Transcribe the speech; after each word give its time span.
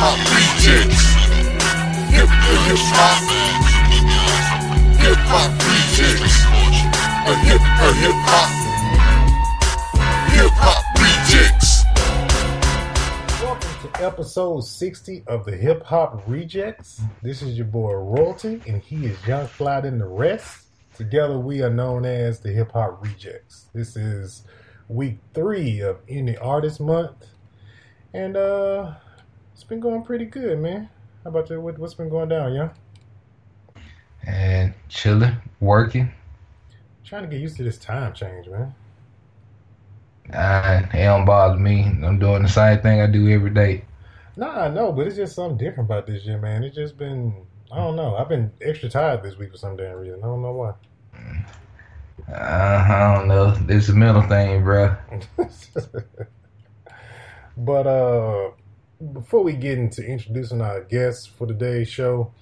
hop 0.00 0.18
rejectz. 0.30 1.02
Hip 2.14 2.30
hip 2.30 2.78
hop. 2.94 3.18
Hip 5.02 5.18
hop 5.26 5.50
rejectz. 5.66 6.34
A 7.26 7.34
hip 7.34 7.60
a 7.60 7.88
hip 7.98 8.18
hop. 8.30 8.50
Hip 10.30 10.52
hop 10.54 10.84
rejectz. 11.02 11.82
Welcome 13.42 13.90
to 13.90 14.04
episode 14.04 14.60
60 14.60 15.24
of 15.26 15.44
the 15.44 15.56
Hip 15.56 15.82
Hop 15.86 16.24
Rejectz. 16.28 17.00
This 17.20 17.42
is 17.42 17.56
your 17.56 17.66
boy 17.66 17.94
Royalty, 17.94 18.62
and 18.68 18.80
he 18.80 19.06
is 19.06 19.26
Young 19.26 19.48
Fly 19.48 19.80
than 19.80 19.98
the 19.98 20.06
rest. 20.06 20.66
Together, 20.96 21.40
we 21.40 21.60
are 21.62 21.70
known 21.70 22.04
as 22.04 22.38
the 22.38 22.50
Hip 22.52 22.70
Hop 22.70 23.04
Rejectz. 23.04 23.64
This 23.74 23.96
is 23.96 24.44
week 24.86 25.18
three 25.34 25.80
of 25.80 26.06
Indie 26.06 26.38
Artist 26.40 26.78
Month, 26.78 27.26
and 28.14 28.36
uh, 28.36 28.94
it's 29.58 29.64
been 29.64 29.80
going 29.80 30.04
pretty 30.04 30.24
good, 30.24 30.60
man. 30.60 30.88
How 31.24 31.30
about 31.30 31.50
you? 31.50 31.60
What, 31.60 31.80
what's 31.80 31.94
been 31.94 32.08
going 32.08 32.28
down, 32.28 32.54
yeah? 32.54 32.68
and 34.24 34.72
chilling, 34.88 35.36
working. 35.58 36.12
Trying 37.04 37.22
to 37.22 37.28
get 37.28 37.40
used 37.40 37.56
to 37.56 37.64
this 37.64 37.76
time 37.76 38.12
change, 38.12 38.46
man. 38.46 38.72
Uh, 40.32 40.86
it 40.94 41.04
don't 41.04 41.24
bother 41.24 41.58
me. 41.58 41.82
I'm 41.82 42.20
doing 42.20 42.42
the 42.42 42.48
same 42.48 42.80
thing 42.82 43.00
I 43.00 43.08
do 43.08 43.28
every 43.30 43.50
day. 43.50 43.84
Nah, 44.36 44.66
I 44.66 44.68
know, 44.68 44.92
but 44.92 45.08
it's 45.08 45.16
just 45.16 45.34
something 45.34 45.58
different 45.58 45.88
about 45.88 46.06
this 46.06 46.24
year, 46.24 46.38
man. 46.38 46.62
It's 46.62 46.76
just 46.76 46.96
been, 46.96 47.34
I 47.72 47.78
don't 47.78 47.96
know. 47.96 48.14
I've 48.14 48.28
been 48.28 48.52
extra 48.60 48.88
tired 48.88 49.24
this 49.24 49.36
week 49.38 49.50
for 49.50 49.56
some 49.56 49.76
damn 49.76 49.96
reason. 49.96 50.20
I 50.22 50.26
don't 50.26 50.42
know 50.42 50.52
why. 50.52 50.74
Uh, 52.30 52.36
I 52.36 53.14
don't 53.16 53.26
know. 53.26 53.56
It's 53.68 53.88
a 53.88 53.94
mental 53.94 54.22
thing, 54.22 54.62
bro. 54.62 54.94
but 57.56 57.86
uh 57.86 58.50
before 59.12 59.42
we 59.42 59.52
get 59.52 59.78
into 59.78 60.04
introducing 60.04 60.60
our 60.60 60.82
guests 60.84 61.26
for 61.26 61.46
today's 61.46 61.88
show, 61.88 62.32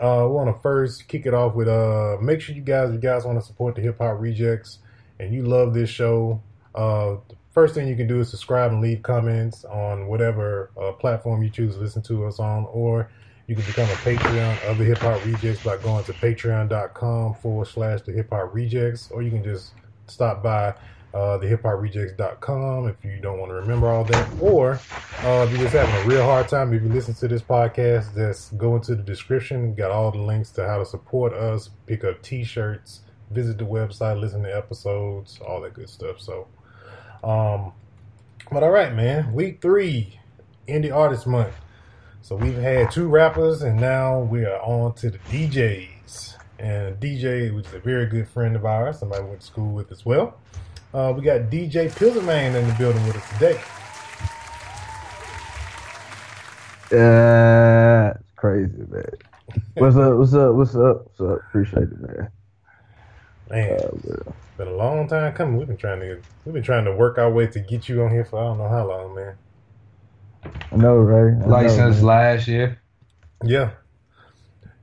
uh, 0.00 0.26
want 0.28 0.54
to 0.54 0.60
first 0.62 1.08
kick 1.08 1.26
it 1.26 1.34
off 1.34 1.54
with 1.54 1.68
uh, 1.68 2.16
make 2.20 2.40
sure 2.40 2.54
you 2.54 2.62
guys, 2.62 2.92
you 2.92 2.98
guys 2.98 3.24
want 3.24 3.38
to 3.38 3.44
support 3.44 3.74
the 3.74 3.82
Hip 3.82 3.98
Hop 3.98 4.18
Rejectz, 4.18 4.78
and 5.18 5.34
you 5.34 5.42
love 5.42 5.74
this 5.74 5.90
show. 5.90 6.40
Uh, 6.74 7.16
first 7.52 7.74
thing 7.74 7.86
you 7.86 7.96
can 7.96 8.06
do 8.06 8.20
is 8.20 8.30
subscribe 8.30 8.72
and 8.72 8.80
leave 8.80 9.02
comments 9.02 9.64
on 9.64 10.06
whatever 10.06 10.70
uh, 10.80 10.92
platform 10.92 11.42
you 11.42 11.50
choose 11.50 11.74
to 11.74 11.80
listen 11.80 12.02
to 12.02 12.26
us 12.26 12.38
on, 12.38 12.66
or 12.66 13.10
you 13.46 13.54
can 13.54 13.64
become 13.64 13.88
a 13.90 13.94
Patreon 13.94 14.70
of 14.70 14.78
the 14.78 14.84
Hip 14.84 14.98
Hop 14.98 15.20
Rejectz 15.20 15.64
by 15.64 15.76
going 15.78 16.04
to 16.04 16.12
patreon.com 16.14 17.34
forward 17.34 17.66
slash 17.66 18.00
the 18.02 18.12
Hip 18.12 18.30
Hop 18.30 18.54
Rejectz, 18.54 19.12
or 19.12 19.22
you 19.22 19.30
can 19.30 19.44
just 19.44 19.72
stop 20.06 20.42
by 20.42 20.74
uh, 21.14 21.38
the 21.38 21.46
hiphoprejectz.com 21.46 22.88
if 22.88 23.04
you 23.04 23.20
don't 23.20 23.38
want 23.38 23.50
to 23.50 23.54
remember 23.54 23.88
all 23.88 24.04
that. 24.04 24.28
Or 24.40 24.80
uh, 25.22 25.46
if 25.46 25.50
you're 25.50 25.60
just 25.60 25.74
having 25.74 25.94
a 25.94 26.04
real 26.06 26.24
hard 26.24 26.48
time, 26.48 26.74
if 26.74 26.82
you 26.82 26.88
listen 26.88 27.14
to 27.14 27.28
this 27.28 27.40
podcast, 27.40 28.14
just 28.14 28.58
go 28.58 28.74
into 28.74 28.96
the 28.96 29.02
description. 29.02 29.74
Got 29.74 29.92
all 29.92 30.10
the 30.10 30.18
links 30.18 30.50
to 30.52 30.66
how 30.66 30.78
to 30.78 30.84
support 30.84 31.32
us, 31.32 31.70
pick 31.86 32.02
up 32.02 32.20
t 32.22 32.42
shirts, 32.42 33.02
visit 33.30 33.58
the 33.58 33.64
website, 33.64 34.20
listen 34.20 34.42
to 34.42 34.54
episodes, 34.54 35.38
all 35.46 35.60
that 35.60 35.74
good 35.74 35.88
stuff. 35.88 36.20
So, 36.20 36.48
um, 37.22 37.72
but 38.50 38.64
all 38.64 38.70
right, 38.70 38.92
man, 38.92 39.32
week 39.32 39.62
three, 39.62 40.18
Indie 40.66 40.94
Artist 40.94 41.28
Month. 41.28 41.54
So 42.22 42.34
we've 42.34 42.56
had 42.56 42.90
two 42.90 43.06
rappers, 43.06 43.62
and 43.62 43.80
now 43.80 44.18
we 44.18 44.44
are 44.44 44.60
on 44.60 44.94
to 44.94 45.10
the 45.10 45.18
DJs. 45.18 46.34
And 46.58 46.98
DJ, 47.00 47.54
which 47.54 47.66
is 47.66 47.74
a 47.74 47.78
very 47.80 48.06
good 48.06 48.28
friend 48.28 48.54
of 48.56 48.64
ours, 48.64 48.98
somebody 49.00 49.22
we 49.22 49.30
went 49.30 49.40
to 49.40 49.46
school 49.46 49.72
with 49.72 49.90
as 49.90 50.04
well. 50.06 50.38
Uh, 50.92 51.12
we 51.16 51.22
got 51.22 51.42
DJ 51.50 51.90
Pizzlemane 51.90 52.54
in 52.54 52.66
the 52.68 52.74
building 52.78 53.04
with 53.06 53.16
us 53.16 53.28
today. 53.32 53.60
Yeah, 56.92 58.10
it's 58.10 58.30
crazy, 58.36 58.72
man. 58.88 59.04
What's 59.76 59.96
up? 59.96 60.14
What's 60.16 60.34
up? 60.34 60.54
What's 60.54 60.74
up? 60.76 61.06
What's 61.06 61.20
up? 61.20 61.38
Appreciate 61.48 61.82
it, 61.84 62.00
man. 62.00 62.28
Man, 63.50 63.72
Uh, 63.72 63.74
it's 63.74 64.04
well, 64.04 64.34
been 64.56 64.68
a 64.68 64.72
long 64.76 65.08
time 65.08 65.32
coming. 65.34 65.56
We've 65.56 65.66
been 65.66 65.76
trying 65.76 66.00
to 66.00 66.20
we've 66.44 66.52
been 66.54 66.62
trying 66.62 66.84
to 66.84 66.92
work 66.94 67.18
our 67.18 67.30
way 67.30 67.46
to 67.48 67.60
get 67.60 67.88
you 67.88 68.02
on 68.04 68.10
here 68.10 68.24
for 68.24 68.38
I 68.38 68.44
don't 68.44 68.58
know 68.58 68.68
how 68.68 68.86
long, 68.86 69.14
man. 69.14 69.34
I 70.72 70.76
know, 70.76 70.96
right? 70.98 71.34
I 71.34 71.38
know, 71.46 71.46
Like 71.48 71.70
since 71.70 71.96
man. 71.96 72.04
last 72.04 72.46
year. 72.48 72.78
Yeah. 73.42 73.70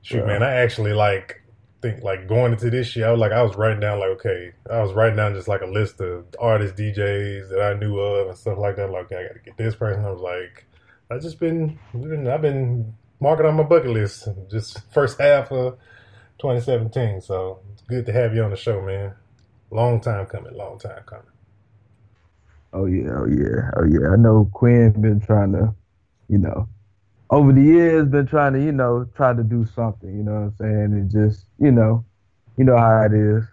Shoot, 0.02 0.18
Yeah. 0.18 0.26
man, 0.26 0.42
I 0.42 0.52
actually 0.54 0.92
like 0.92 1.41
think 1.82 2.02
like 2.02 2.28
going 2.28 2.52
into 2.52 2.70
this 2.70 2.94
year, 2.96 3.08
I 3.08 3.10
was 3.10 3.20
like 3.20 3.32
I 3.32 3.42
was 3.42 3.56
writing 3.56 3.80
down 3.80 3.98
like 3.98 4.10
okay, 4.10 4.52
I 4.70 4.80
was 4.80 4.92
writing 4.92 5.16
down 5.16 5.34
just 5.34 5.48
like 5.48 5.60
a 5.60 5.66
list 5.66 6.00
of 6.00 6.24
artists, 6.40 6.80
DJs 6.80 7.50
that 7.50 7.60
I 7.60 7.78
knew 7.78 7.98
of 7.98 8.28
and 8.28 8.38
stuff 8.38 8.58
like 8.58 8.76
that. 8.76 8.90
Like 8.90 9.06
okay, 9.06 9.16
I 9.16 9.22
got 9.24 9.34
to 9.34 9.40
get 9.40 9.56
this 9.56 9.74
person. 9.74 10.04
I 10.04 10.10
was 10.10 10.20
like, 10.20 10.64
I 11.10 11.18
just 11.18 11.38
been, 11.38 11.78
been 11.92 12.28
I've 12.28 12.42
been 12.42 12.94
marking 13.20 13.46
on 13.46 13.56
my 13.56 13.64
bucket 13.64 13.90
list 13.90 14.28
just 14.50 14.80
first 14.92 15.20
half 15.20 15.52
of 15.52 15.74
2017. 16.38 17.20
So 17.20 17.60
it's 17.72 17.82
good 17.82 18.06
to 18.06 18.12
have 18.12 18.34
you 18.34 18.42
on 18.42 18.50
the 18.50 18.56
show, 18.56 18.80
man. 18.80 19.14
Long 19.70 20.00
time 20.00 20.26
coming, 20.26 20.54
long 20.54 20.78
time 20.78 21.02
coming. 21.06 21.26
Oh 22.72 22.86
yeah, 22.86 23.10
oh 23.16 23.26
yeah, 23.26 23.70
oh 23.76 23.84
yeah. 23.84 24.12
I 24.12 24.16
know 24.16 24.48
Quinn 24.52 24.92
been 25.00 25.20
trying 25.20 25.52
to, 25.52 25.74
you 26.28 26.38
know, 26.38 26.68
over 27.32 27.52
the 27.52 27.62
years 27.62 28.08
been 28.08 28.28
trying 28.28 28.54
to, 28.54 28.62
you 28.64 28.72
know, 28.72 29.06
try 29.16 29.34
to 29.34 29.44
do 29.44 29.66
something. 29.66 30.16
You 30.16 30.24
know 30.24 30.34
what 30.34 30.40
I'm 30.40 30.56
saying? 30.56 30.94
And 30.94 31.10
just, 31.10 31.48
you 31.60 31.72
know, 31.72 32.06
you 32.58 32.64
know 32.64 32.78
how 32.78 33.04
it 33.06 33.14
is. 33.14 33.44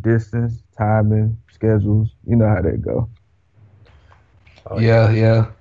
Distance, 0.00 0.64
timing, 0.78 1.38
schedules. 1.50 2.16
You 2.26 2.36
know 2.36 2.48
how 2.48 2.62
that 2.62 2.82
go. 2.82 3.10
Oh, 4.70 4.78
yeah, 4.80 5.10
yeah. 5.10 5.52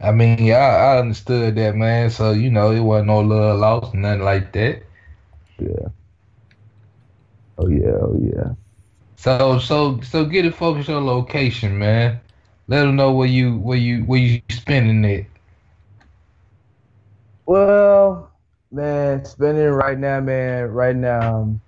I 0.00 0.12
mean, 0.12 0.44
yeah, 0.44 0.58
I, 0.58 0.96
I 0.96 0.98
understood 1.00 1.56
that, 1.56 1.76
man. 1.76 2.10
So 2.10 2.32
you 2.32 2.50
know, 2.50 2.70
it 2.72 2.80
wasn't 2.80 3.08
no 3.08 3.20
love 3.20 3.60
lost, 3.60 3.94
nothing 3.94 4.22
like 4.24 4.52
that. 4.52 4.82
Yeah. 5.58 5.88
Oh 7.58 7.68
yeah, 7.68 7.98
oh 8.02 8.18
yeah. 8.20 8.54
So, 9.16 9.58
so, 9.58 10.00
so, 10.00 10.24
get 10.24 10.46
it 10.46 10.54
focused 10.54 10.90
on 10.90 11.06
location, 11.06 11.78
man. 11.78 12.20
Let 12.68 12.84
them 12.84 12.96
know 12.96 13.12
where 13.12 13.28
you, 13.28 13.58
where 13.58 13.78
you, 13.78 14.04
where 14.04 14.20
you 14.20 14.40
spending 14.50 15.04
it. 15.04 15.26
Well, 17.50 18.30
man, 18.70 19.24
spending 19.24 19.70
right 19.70 19.98
now, 19.98 20.20
man, 20.20 20.68
right 20.68 20.94
now, 20.94 21.40
um, 21.40 21.60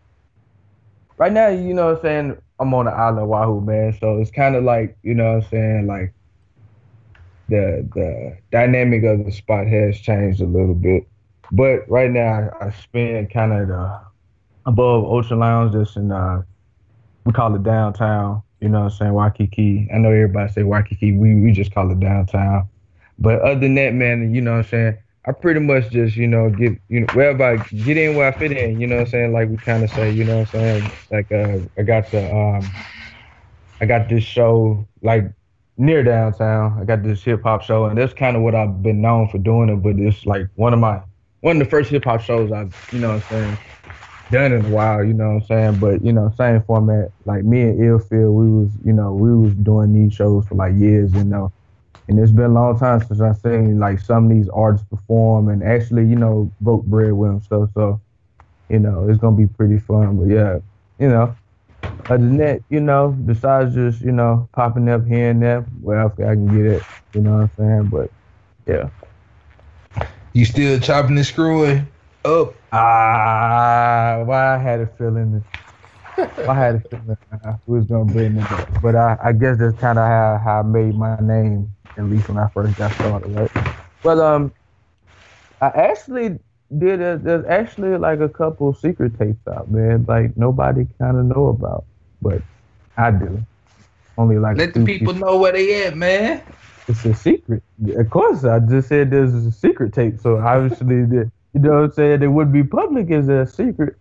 right 1.19 1.33
now, 1.33 1.49
you 1.49 1.75
know 1.75 1.87
what 1.87 1.97
I'm 1.97 2.03
saying? 2.03 2.43
I'm 2.61 2.73
on 2.73 2.85
the 2.85 2.93
island 2.93 3.19
of 3.19 3.29
Oahu, 3.29 3.61
man. 3.63 3.93
So 3.99 4.19
it's 4.19 4.31
kind 4.31 4.55
of 4.55 4.63
like, 4.63 4.97
you 5.03 5.15
know 5.15 5.25
what 5.25 5.45
I'm 5.45 5.51
saying? 5.51 5.87
Like 5.89 6.15
the 7.49 7.85
the 7.97 8.39
dynamic 8.53 9.03
of 9.03 9.25
the 9.25 9.33
spot 9.33 9.67
has 9.67 9.99
changed 9.99 10.41
a 10.41 10.47
little 10.47 10.77
bit. 10.77 11.09
But 11.51 11.91
right 11.91 12.13
now, 12.13 12.51
I, 12.61 12.67
I 12.67 12.71
spend 12.71 13.33
kind 13.33 13.53
of 13.53 14.03
above 14.67 15.05
Ocean 15.05 15.41
Lounge, 15.41 15.73
just 15.73 15.97
in, 15.97 16.13
uh, 16.13 16.43
we 17.27 17.33
call 17.33 17.57
it 17.57 17.65
downtown. 17.65 18.45
You 18.61 18.69
know 18.69 18.85
what 18.85 18.93
I'm 18.93 18.99
saying? 18.99 19.15
Waikiki. 19.15 19.89
I 19.93 19.99
know 19.99 20.11
everybody 20.11 20.53
say 20.53 20.63
Waikiki. 20.63 21.11
We, 21.17 21.35
we 21.41 21.51
just 21.51 21.75
call 21.75 21.91
it 21.91 21.99
downtown. 21.99 22.69
But 23.19 23.41
other 23.43 23.59
than 23.59 23.75
that, 23.75 23.95
man, 23.95 24.33
you 24.33 24.41
know 24.41 24.53
what 24.53 24.59
I'm 24.59 24.71
saying? 24.71 24.99
I 25.27 25.33
pretty 25.33 25.61
much 25.61 25.91
just, 25.91 26.17
you 26.17 26.27
know, 26.27 26.51
get 26.51 26.73
you 26.89 27.01
know 27.01 27.07
wherever 27.13 27.45
I 27.45 27.57
get 27.85 27.97
in 27.97 28.15
where 28.17 28.29
I 28.33 28.37
fit 28.39 28.53
in, 28.53 28.81
you 28.81 28.87
know 28.87 28.97
what 28.97 29.03
I'm 29.03 29.07
saying? 29.09 29.33
Like 29.33 29.49
we 29.51 29.59
kinda 29.59 29.89
say, 29.89 30.11
you 30.13 30.25
know 30.25 30.39
what 30.41 30.55
I'm 30.55 30.61
saying? 30.61 30.93
Like 31.11 31.31
uh 31.33 31.59
I 31.79 31.83
got 31.85 32.11
the 32.11 32.21
um 32.31 32.85
I 33.81 33.87
got 33.87 34.09
this 34.09 34.25
show 34.25 34.87
like 35.03 35.25
near 35.79 36.03
downtown. 36.03 36.79
I 36.81 36.85
got 36.85 37.03
this 37.03 37.23
hip 37.23 37.43
hop 37.45 37.63
show 37.63 37.87
and 37.87 37.97
that's 37.99 38.13
kinda 38.15 38.41
what 38.41 38.55
I've 38.55 38.83
been 38.83 39.01
known 39.01 39.29
for 39.29 39.39
doing 39.39 39.69
it, 39.69 39.77
but 39.77 39.99
it's 39.99 40.27
like 40.27 40.49
one 40.57 40.73
of 40.75 40.81
my 40.81 41.01
one 41.41 41.57
of 41.61 41.65
the 41.65 41.71
first 41.71 41.91
hip 41.91 42.05
hop 42.05 42.21
shows 42.21 42.53
I've, 42.53 42.73
you 42.91 42.99
know 42.99 43.09
what 43.09 43.17
I'm 43.17 43.23
saying, 43.23 43.59
done 44.31 44.53
in 44.53 44.65
a 44.65 44.69
while, 44.69 45.05
you 45.05 45.13
know 45.15 45.29
what 45.35 45.43
I'm 45.43 45.47
saying? 45.47 45.79
But, 45.79 46.05
you 46.05 46.13
know, 46.13 46.33
same 46.37 46.63
format. 46.63 47.13
Like 47.25 47.45
me 47.45 47.63
and 47.63 47.79
Illfield, 47.81 48.35
we 48.35 48.49
was, 48.51 48.71
you 48.85 48.93
know, 48.93 49.13
we 49.15 49.35
was 49.37 49.55
doing 49.57 49.93
these 49.93 50.15
shows 50.15 50.47
for 50.47 50.55
like 50.57 50.75
years, 50.77 51.13
you 51.15 51.25
know. 51.25 51.53
And 52.09 52.19
it's 52.19 52.33
been 52.33 52.51
a 52.51 52.55
long 52.55 52.79
time 52.79 53.01
since 53.01 53.21
I've 53.21 53.37
seen 53.39 53.79
like 53.79 53.99
some 53.99 54.25
of 54.27 54.31
these 54.31 54.49
artists 54.49 54.87
perform 54.89 55.49
and 55.49 55.63
actually, 55.63 56.07
you 56.07 56.17
know, 56.17 56.53
broke 56.61 56.85
bread 56.85 57.13
with 57.13 57.31
them. 57.31 57.41
So, 57.43 57.69
so, 57.75 58.01
you 58.69 58.79
know, 58.79 59.09
it's 59.09 59.19
gonna 59.19 59.37
be 59.37 59.47
pretty 59.47 59.79
fun. 59.79 60.17
But 60.19 60.29
yeah, 60.29 60.59
you 60.99 61.09
know, 61.09 61.37
other 62.09 62.25
than 62.25 62.37
that, 62.39 62.63
you 62.69 62.81
know, 62.81 63.11
besides 63.27 63.75
just 63.75 64.01
you 64.03 64.13
know 64.13 64.49
popping 64.55 64.89
up 64.89 65.07
here 65.07 65.31
and 65.31 65.43
there, 65.43 65.63
wherever 65.81 66.13
I 66.29 66.35
can 66.35 66.51
get 66.51 66.67
it, 66.67 66.87
you 67.15 67.23
know 67.23 67.31
what 67.33 67.43
I'm 67.43 67.51
saying. 67.59 67.89
But 67.91 68.11
yeah, 68.67 68.91
You 70.33 70.45
still 70.45 70.79
chopping 70.81 71.17
and 71.17 71.27
screwing 71.27 71.89
up? 72.25 72.57
ah, 72.73 74.23
why 74.25 74.55
I 74.55 74.59
had 74.59 74.81
a 74.81 74.87
feeling, 74.87 75.33
that- 75.33 75.45
I 76.47 76.55
had 76.55 76.77
a 76.77 76.81
feeling 76.81 77.17
uh, 77.45 77.55
we 77.67 77.79
was 77.79 77.87
gonna 77.87 78.07
bring 78.11 78.37
it 78.37 78.51
up. 78.53 78.69
But 78.81 78.97
I, 78.97 79.17
I 79.23 79.33
guess 79.33 79.59
that's 79.59 79.77
kind 79.79 79.99
of 79.99 80.07
how 80.07 80.41
how 80.43 80.61
I 80.61 80.63
made 80.63 80.95
my 80.97 81.17
name, 81.21 81.75
at 81.97 82.05
least 82.05 82.29
when 82.29 82.39
I 82.39 82.49
first 82.49 82.77
got 82.77 82.93
started, 82.93 83.29
right? 83.29 83.51
But 84.03 84.19
um, 84.19 84.53
I 85.61 85.69
actually 85.69 86.39
did 86.79 87.01
a, 87.01 87.19
there's 87.19 87.45
actually 87.47 87.97
like 87.99 88.21
a 88.21 88.29
couple 88.29 88.73
secret 88.75 89.19
tapes 89.19 89.47
out, 89.49 89.71
man. 89.71 90.05
Like 90.09 90.37
nobody 90.37 90.87
kind 90.99 91.17
of 91.17 91.27
know 91.27 91.49
about, 91.49 91.85
but 92.21 92.43
I 92.97 93.11
do. 93.11 93.45
Only 94.17 94.39
like 94.39 94.57
Let 94.57 94.75
the 94.75 94.85
people 94.85 95.15
know 95.15 95.39
where 95.39 95.53
they 95.53 95.85
at, 95.85 95.97
man. 95.97 96.43
it's 96.89 97.05
a 97.05 97.15
secret. 97.15 97.63
Of 97.97 98.11
course, 98.11 98.45
I 98.45 98.59
just 98.61 98.89
said 98.89 99.11
there's 99.11 99.35
a 99.35 99.51
secret 99.53 99.93
tape. 99.93 100.19
So 100.21 100.39
obviously, 100.39 101.05
the, 101.05 101.31
you 101.55 101.61
know 101.61 101.71
what 101.71 101.85
I'm 101.85 101.93
saying? 101.93 102.23
It 102.23 102.29
would 102.29 102.53
be 102.53 102.63
public 102.63 103.11
as 103.11 103.29
a 103.29 103.47
secret. 103.47 103.97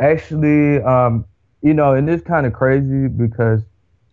Actually, 0.00 0.82
um, 0.82 1.24
you 1.62 1.74
know, 1.74 1.94
and 1.94 2.08
it's 2.08 2.24
kind 2.24 2.46
of 2.46 2.52
crazy 2.52 3.08
because 3.08 3.62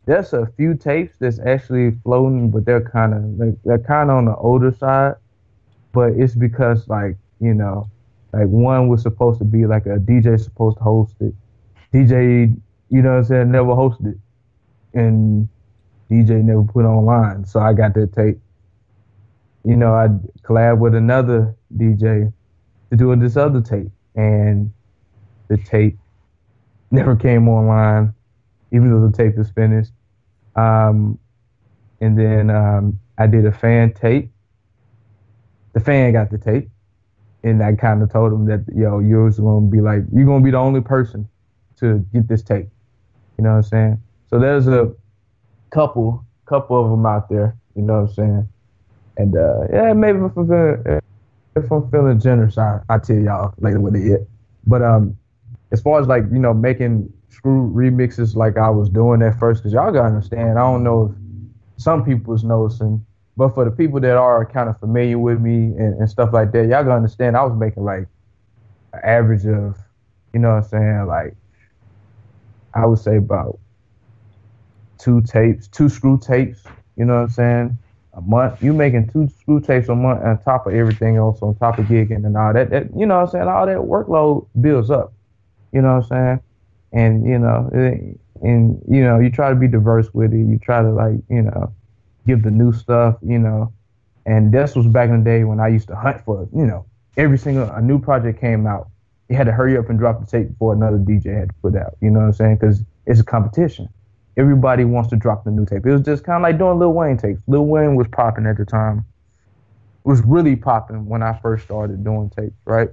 there's 0.09 0.33
a 0.33 0.47
few 0.57 0.73
tapes 0.73 1.17
that's 1.19 1.37
actually 1.37 1.91
floating, 2.03 2.49
but 2.49 2.65
they're 2.65 2.81
kind 2.81 3.13
of 3.13 3.23
like 3.37 3.55
they're 3.63 3.77
kind 3.77 4.09
of 4.09 4.17
on 4.17 4.25
the 4.25 4.35
older 4.37 4.71
side. 4.71 5.13
But 5.91 6.13
it's 6.13 6.33
because 6.33 6.87
like 6.87 7.15
you 7.39 7.53
know, 7.53 7.87
like 8.33 8.47
one 8.47 8.87
was 8.87 9.03
supposed 9.03 9.37
to 9.37 9.45
be 9.45 9.67
like 9.67 9.85
a 9.85 9.99
DJ 9.99 10.39
supposed 10.39 10.77
to 10.77 10.83
host 10.83 11.13
it. 11.19 11.35
DJ, 11.93 12.59
you 12.89 13.01
know 13.03 13.11
what 13.11 13.17
I'm 13.17 13.23
saying, 13.25 13.51
never 13.51 13.69
hosted 13.69 14.13
it. 14.13 14.17
And 14.95 15.47
DJ 16.09 16.43
never 16.43 16.63
put 16.63 16.85
online. 16.85 17.45
So 17.45 17.59
I 17.59 17.73
got 17.73 17.93
that 17.93 18.11
tape. 18.13 18.39
You 19.63 19.75
know, 19.75 19.93
I 19.93 20.07
collab 20.41 20.79
with 20.79 20.95
another 20.95 21.55
DJ 21.77 22.33
to 22.89 22.97
do 22.97 23.15
this 23.15 23.37
other 23.37 23.61
tape. 23.61 23.91
And 24.15 24.71
the 25.49 25.57
tape 25.57 25.99
never 26.89 27.15
came 27.15 27.47
online, 27.47 28.15
even 28.71 28.89
though 28.89 29.07
the 29.07 29.15
tape 29.15 29.37
is 29.37 29.51
finished. 29.51 29.91
Um, 30.59 31.19
and 32.01 32.17
then 32.17 32.49
um, 32.49 32.99
I 33.17 33.27
did 33.27 33.45
a 33.45 33.51
fan 33.51 33.93
tape. 33.93 34.31
The 35.73 35.79
fan 35.79 36.13
got 36.13 36.31
the 36.31 36.37
tape 36.37 36.69
and 37.43 37.63
I 37.63 37.73
kind 37.73 38.01
of 38.01 38.11
told 38.11 38.33
him 38.33 38.45
that 38.45 38.65
yo, 38.75 38.99
you're 38.99 39.29
gonna 39.31 39.67
be 39.67 39.81
like 39.81 40.03
you're 40.11 40.25
gonna 40.25 40.43
be 40.43 40.51
the 40.51 40.57
only 40.57 40.81
person 40.81 41.27
to 41.77 42.05
get 42.13 42.27
this 42.27 42.43
tape. 42.43 42.67
You 43.37 43.43
know 43.43 43.51
what 43.51 43.57
I'm 43.57 43.63
saying? 43.63 44.03
So 44.29 44.39
there's 44.39 44.67
a 44.67 44.93
couple 45.69 46.25
couple 46.45 46.83
of 46.83 46.91
them 46.91 47.05
out 47.05 47.29
there. 47.29 47.55
You 47.75 47.83
know 47.83 48.01
what 48.01 48.09
I'm 48.09 48.13
saying? 48.13 48.49
And 49.17 49.37
uh, 49.37 49.67
yeah, 49.71 49.93
maybe 49.93 50.19
if 50.19 50.35
I'm 50.35 50.47
feeling 50.47 50.99
if 51.55 51.71
I'm 51.71 51.89
feeling 51.89 52.19
generous, 52.19 52.57
I 52.57 52.81
I 52.89 52.97
tell 52.97 53.17
y'all 53.17 53.53
later 53.59 53.79
what 53.79 53.95
it 53.95 54.03
is. 54.03 54.27
But 54.67 54.81
um, 54.81 55.17
as 55.71 55.81
far 55.81 55.99
as 56.01 56.07
like 56.07 56.23
you 56.31 56.39
know 56.39 56.53
making 56.53 57.11
screw 57.29 57.71
remixes 57.71 58.35
like 58.35 58.57
I 58.57 58.69
was 58.69 58.89
doing 58.89 59.21
at 59.21 59.39
first, 59.39 59.63
cause 59.63 59.73
y'all 59.73 59.91
gotta 59.91 60.07
understand. 60.07 60.59
I 60.59 60.61
don't 60.61 60.83
know 60.83 61.15
if 61.77 61.81
some 61.81 62.03
people's 62.03 62.43
noticing 62.43 63.05
but 63.39 63.53
for 63.53 63.63
the 63.63 63.71
people 63.71 64.01
that 64.01 64.17
are 64.17 64.45
kind 64.45 64.67
of 64.67 64.77
familiar 64.81 65.17
with 65.17 65.39
me 65.39 65.73
and, 65.77 65.97
and 65.97 66.09
stuff 66.09 66.33
like 66.33 66.51
that, 66.51 66.63
y'all 66.63 66.83
gotta 66.83 66.91
understand 66.91 67.37
I 67.37 67.43
was 67.45 67.57
making 67.57 67.85
like 67.85 68.05
an 68.91 68.99
average 69.01 69.45
of, 69.45 69.77
you 70.33 70.41
know 70.41 70.49
what 70.49 70.65
I'm 70.65 70.69
saying, 70.69 71.05
like 71.07 71.35
I 72.73 72.85
would 72.85 72.99
say 72.99 73.15
about 73.15 73.57
two 74.97 75.21
tapes, 75.21 75.69
two 75.69 75.87
screw 75.87 76.19
tapes, 76.19 76.63
you 76.97 77.05
know 77.05 77.13
what 77.13 77.21
I'm 77.21 77.29
saying? 77.29 77.77
A 78.15 78.19
month. 78.19 78.61
You 78.61 78.73
making 78.73 79.09
two 79.09 79.29
screw 79.39 79.61
tapes 79.61 79.87
a 79.87 79.95
month 79.95 80.21
on 80.21 80.37
top 80.43 80.67
of 80.67 80.73
everything 80.73 81.15
else, 81.15 81.41
on 81.41 81.55
top 81.55 81.79
of 81.79 81.85
gigging 81.85 82.25
and 82.25 82.35
all 82.35 82.51
that, 82.51 82.69
that 82.71 82.87
you 82.93 83.05
know 83.05 83.19
what 83.19 83.27
I'm 83.27 83.29
saying, 83.29 83.47
all 83.47 83.65
that 83.65 83.77
workload 83.77 84.47
builds 84.59 84.91
up. 84.91 85.13
You 85.71 85.81
know 85.81 85.95
what 85.95 86.11
I'm 86.11 86.39
saying? 86.39 86.39
And, 86.91 87.25
you 87.25 87.37
know, 87.37 87.69
and 88.41 88.81
you 88.87 89.03
know, 89.03 89.19
you 89.19 89.29
try 89.29 89.49
to 89.49 89.55
be 89.55 89.67
diverse 89.67 90.13
with 90.13 90.33
it. 90.33 90.37
You 90.37 90.59
try 90.59 90.81
to 90.81 90.91
like, 90.91 91.19
you 91.29 91.43
know, 91.43 91.73
give 92.25 92.43
the 92.43 92.51
new 92.51 92.71
stuff, 92.71 93.17
you 93.21 93.39
know. 93.39 93.73
And 94.25 94.51
this 94.51 94.75
was 94.75 94.87
back 94.87 95.09
in 95.09 95.23
the 95.23 95.29
day 95.29 95.43
when 95.43 95.59
I 95.59 95.67
used 95.67 95.87
to 95.87 95.95
hunt 95.95 96.23
for, 96.23 96.47
you 96.55 96.65
know, 96.65 96.85
every 97.17 97.37
single 97.37 97.69
a 97.69 97.81
new 97.81 97.99
project 97.99 98.39
came 98.39 98.65
out, 98.67 98.89
you 99.27 99.35
had 99.35 99.45
to 99.45 99.51
hurry 99.51 99.77
up 99.77 99.89
and 99.89 99.99
drop 99.99 100.19
the 100.19 100.25
tape 100.25 100.49
before 100.49 100.73
another 100.73 100.97
DJ 100.97 101.37
had 101.37 101.49
to 101.49 101.55
put 101.61 101.75
out. 101.75 101.95
You 102.01 102.09
know 102.09 102.19
what 102.19 102.25
I'm 102.27 102.33
saying? 102.33 102.57
Because 102.57 102.83
it's 103.05 103.19
a 103.19 103.23
competition. 103.23 103.89
Everybody 104.37 104.85
wants 104.85 105.09
to 105.09 105.15
drop 105.15 105.43
the 105.43 105.51
new 105.51 105.65
tape. 105.65 105.85
It 105.85 105.91
was 105.91 106.01
just 106.01 106.23
kind 106.23 106.37
of 106.37 106.43
like 106.43 106.57
doing 106.57 106.79
Lil 106.79 106.93
Wayne 106.93 107.17
tapes. 107.17 107.41
Lil 107.47 107.65
Wayne 107.65 107.95
was 107.95 108.07
popping 108.07 108.45
at 108.45 108.57
the 108.57 108.65
time. 108.65 109.05
It 110.05 110.07
was 110.07 110.21
really 110.21 110.55
popping 110.55 111.07
when 111.07 111.21
I 111.21 111.37
first 111.41 111.65
started 111.65 112.03
doing 112.03 112.29
tapes, 112.29 112.55
right? 112.65 112.89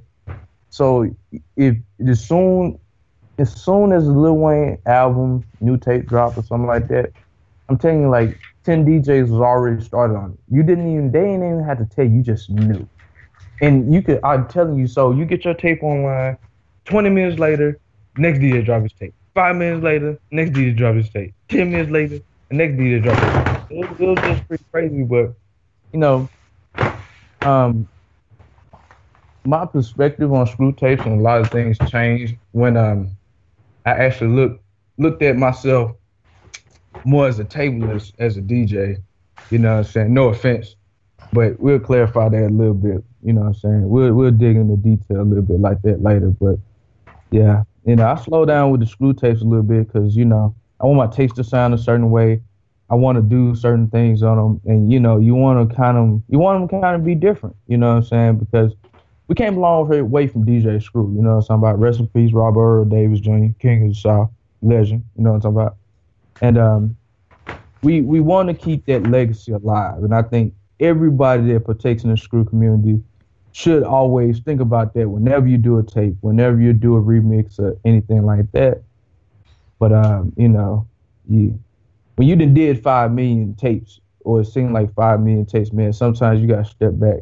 So 0.70 1.08
if 1.56 1.76
as 2.06 2.26
soon 2.26 2.78
as 3.38 3.62
soon 3.62 3.92
as 3.92 4.06
Lil 4.06 4.36
Wayne 4.36 4.78
album, 4.86 5.46
new 5.60 5.76
tape 5.76 6.06
drop 6.06 6.36
or 6.36 6.42
something 6.42 6.66
like 6.66 6.88
that, 6.88 7.12
I'm 7.68 7.78
telling 7.78 8.02
you, 8.02 8.08
like 8.10 8.38
10 8.64 8.84
DJs 8.84 9.30
was 9.30 9.40
already 9.40 9.82
started 9.82 10.16
on 10.16 10.32
it. 10.32 10.38
You 10.48 10.62
didn't 10.62 10.90
even, 10.92 11.10
they 11.12 11.20
didn't 11.20 11.44
even 11.44 11.64
have 11.64 11.78
to 11.78 11.86
tell 11.86 12.04
you, 12.04 12.16
you 12.16 12.22
just 12.22 12.50
knew. 12.50 12.88
And 13.60 13.92
you 13.92 14.02
could, 14.02 14.20
I'm 14.24 14.46
telling 14.48 14.76
you, 14.78 14.86
so 14.86 15.12
you 15.12 15.24
get 15.24 15.44
your 15.44 15.54
tape 15.54 15.82
online, 15.82 16.38
20 16.84 17.10
minutes 17.10 17.38
later, 17.38 17.78
next 18.16 18.38
DJ 18.40 18.62
drop 18.62 18.82
his 18.82 18.92
tape. 18.94 19.14
Five 19.34 19.56
minutes 19.56 19.82
later, 19.82 20.18
next 20.30 20.52
DJ 20.52 20.72
drop 20.76 20.94
his 20.96 21.10
tape. 21.10 21.34
10 21.48 21.70
minutes 21.70 21.90
later, 21.90 22.20
the 22.50 22.56
next 22.56 22.76
DJ 22.76 23.00
drop 23.00 23.18
his 23.18 23.30
tape. 23.32 23.48
It 23.70 23.90
was, 23.90 24.00
it 24.00 24.06
was 24.06 24.18
just 24.22 24.48
pretty 24.48 24.64
crazy, 24.72 25.02
but, 25.04 25.34
you 25.92 26.00
know, 26.00 26.30
um, 27.42 27.88
my 29.44 29.64
perspective 29.64 30.32
on 30.32 30.46
screw 30.46 30.72
tapes 30.72 31.04
and 31.06 31.20
a 31.20 31.22
lot 31.22 31.40
of 31.40 31.50
things 31.50 31.78
changed 31.88 32.36
when 32.52 32.76
um 32.76 33.15
I 33.86 33.90
actually 33.90 34.34
looked 34.34 34.62
looked 34.98 35.22
at 35.22 35.36
myself 35.36 35.92
more 37.04 37.28
as 37.28 37.38
a 37.38 37.44
turntablist 37.44 38.12
as 38.18 38.36
a 38.36 38.42
DJ. 38.42 38.96
You 39.50 39.58
know 39.58 39.76
what 39.76 39.86
I'm 39.86 39.92
saying? 39.92 40.14
No 40.14 40.28
offense, 40.28 40.74
but 41.32 41.58
we'll 41.60 41.78
clarify 41.78 42.28
that 42.28 42.46
a 42.46 42.48
little 42.48 42.74
bit. 42.74 43.04
You 43.22 43.32
know 43.32 43.42
what 43.42 43.46
I'm 43.48 43.54
saying? 43.54 43.88
We'll 43.88 44.12
we'll 44.12 44.32
dig 44.32 44.56
into 44.56 44.76
detail 44.76 45.20
a 45.20 45.22
little 45.22 45.44
bit 45.44 45.60
like 45.60 45.80
that 45.82 46.02
later. 46.02 46.30
But 46.30 46.56
yeah, 47.30 47.62
you 47.84 47.94
know, 47.94 48.06
I 48.08 48.16
slow 48.16 48.44
down 48.44 48.72
with 48.72 48.80
the 48.80 48.86
screw 48.86 49.14
tapes 49.14 49.42
a 49.42 49.44
little 49.44 49.62
bit 49.62 49.86
because 49.86 50.16
you 50.16 50.24
know 50.24 50.54
I 50.80 50.86
want 50.86 50.98
my 50.98 51.16
tapes 51.16 51.34
to 51.34 51.44
sound 51.44 51.72
a 51.72 51.78
certain 51.78 52.10
way. 52.10 52.42
I 52.90 52.94
want 52.94 53.16
to 53.16 53.22
do 53.22 53.54
certain 53.54 53.88
things 53.88 54.22
on 54.22 54.36
them, 54.36 54.60
and 54.64 54.92
you 54.92 54.98
know, 54.98 55.18
you 55.20 55.36
want 55.36 55.68
to 55.68 55.76
kind 55.76 55.96
of 55.96 56.22
you 56.28 56.40
want 56.40 56.68
them 56.68 56.80
kind 56.80 56.96
of 56.96 57.04
be 57.04 57.14
different. 57.14 57.54
You 57.68 57.76
know 57.76 57.90
what 57.90 57.96
I'm 57.96 58.02
saying? 58.04 58.38
Because 58.38 58.72
we 59.28 59.34
came 59.34 59.56
a 59.56 59.60
long 59.60 59.88
way 60.10 60.26
from 60.26 60.44
DJ 60.44 60.82
Screw. 60.82 61.12
You 61.14 61.22
know 61.22 61.36
what 61.36 61.36
I'm 61.36 61.42
talking 61.42 61.56
about? 61.56 61.78
Rest 61.78 62.00
in 62.00 62.06
peace, 62.08 62.32
Robert 62.32 62.60
Earl 62.60 62.84
Davis 62.84 63.20
Jr., 63.20 63.46
King 63.58 63.84
of 63.84 63.88
the 63.88 63.94
South, 63.94 64.30
legend. 64.62 65.04
You 65.16 65.24
know 65.24 65.30
what 65.30 65.36
I'm 65.36 65.42
talking 65.42 65.56
about? 65.56 65.76
and 66.40 66.58
um, 66.58 66.96
we 67.82 68.00
we 68.00 68.20
want 68.20 68.48
to 68.48 68.54
keep 68.54 68.84
that 68.86 69.04
legacy 69.04 69.52
alive. 69.52 70.02
And 70.02 70.14
I 70.14 70.22
think 70.22 70.54
everybody 70.80 71.52
that 71.52 71.64
partakes 71.64 72.04
in 72.04 72.10
the 72.10 72.16
screw 72.16 72.44
community 72.44 73.02
should 73.52 73.82
always 73.82 74.40
think 74.40 74.60
about 74.60 74.92
that 74.94 75.08
whenever 75.08 75.46
you 75.46 75.56
do 75.56 75.78
a 75.78 75.82
tape, 75.82 76.14
whenever 76.20 76.60
you 76.60 76.72
do 76.72 76.96
a 76.96 77.00
remix 77.00 77.58
or 77.58 77.76
anything 77.84 78.26
like 78.26 78.50
that. 78.52 78.82
But 79.78 79.92
um, 79.92 80.32
you 80.36 80.48
know, 80.48 80.86
when 81.26 82.28
you 82.28 82.36
done 82.36 82.54
did 82.54 82.82
five 82.82 83.12
million 83.12 83.54
tapes, 83.54 84.00
or 84.20 84.40
it 84.40 84.46
seemed 84.46 84.72
like 84.72 84.92
five 84.94 85.20
million 85.20 85.46
tapes, 85.46 85.72
man, 85.72 85.92
sometimes 85.92 86.40
you 86.40 86.48
gotta 86.48 86.64
step 86.64 86.92
back. 86.94 87.20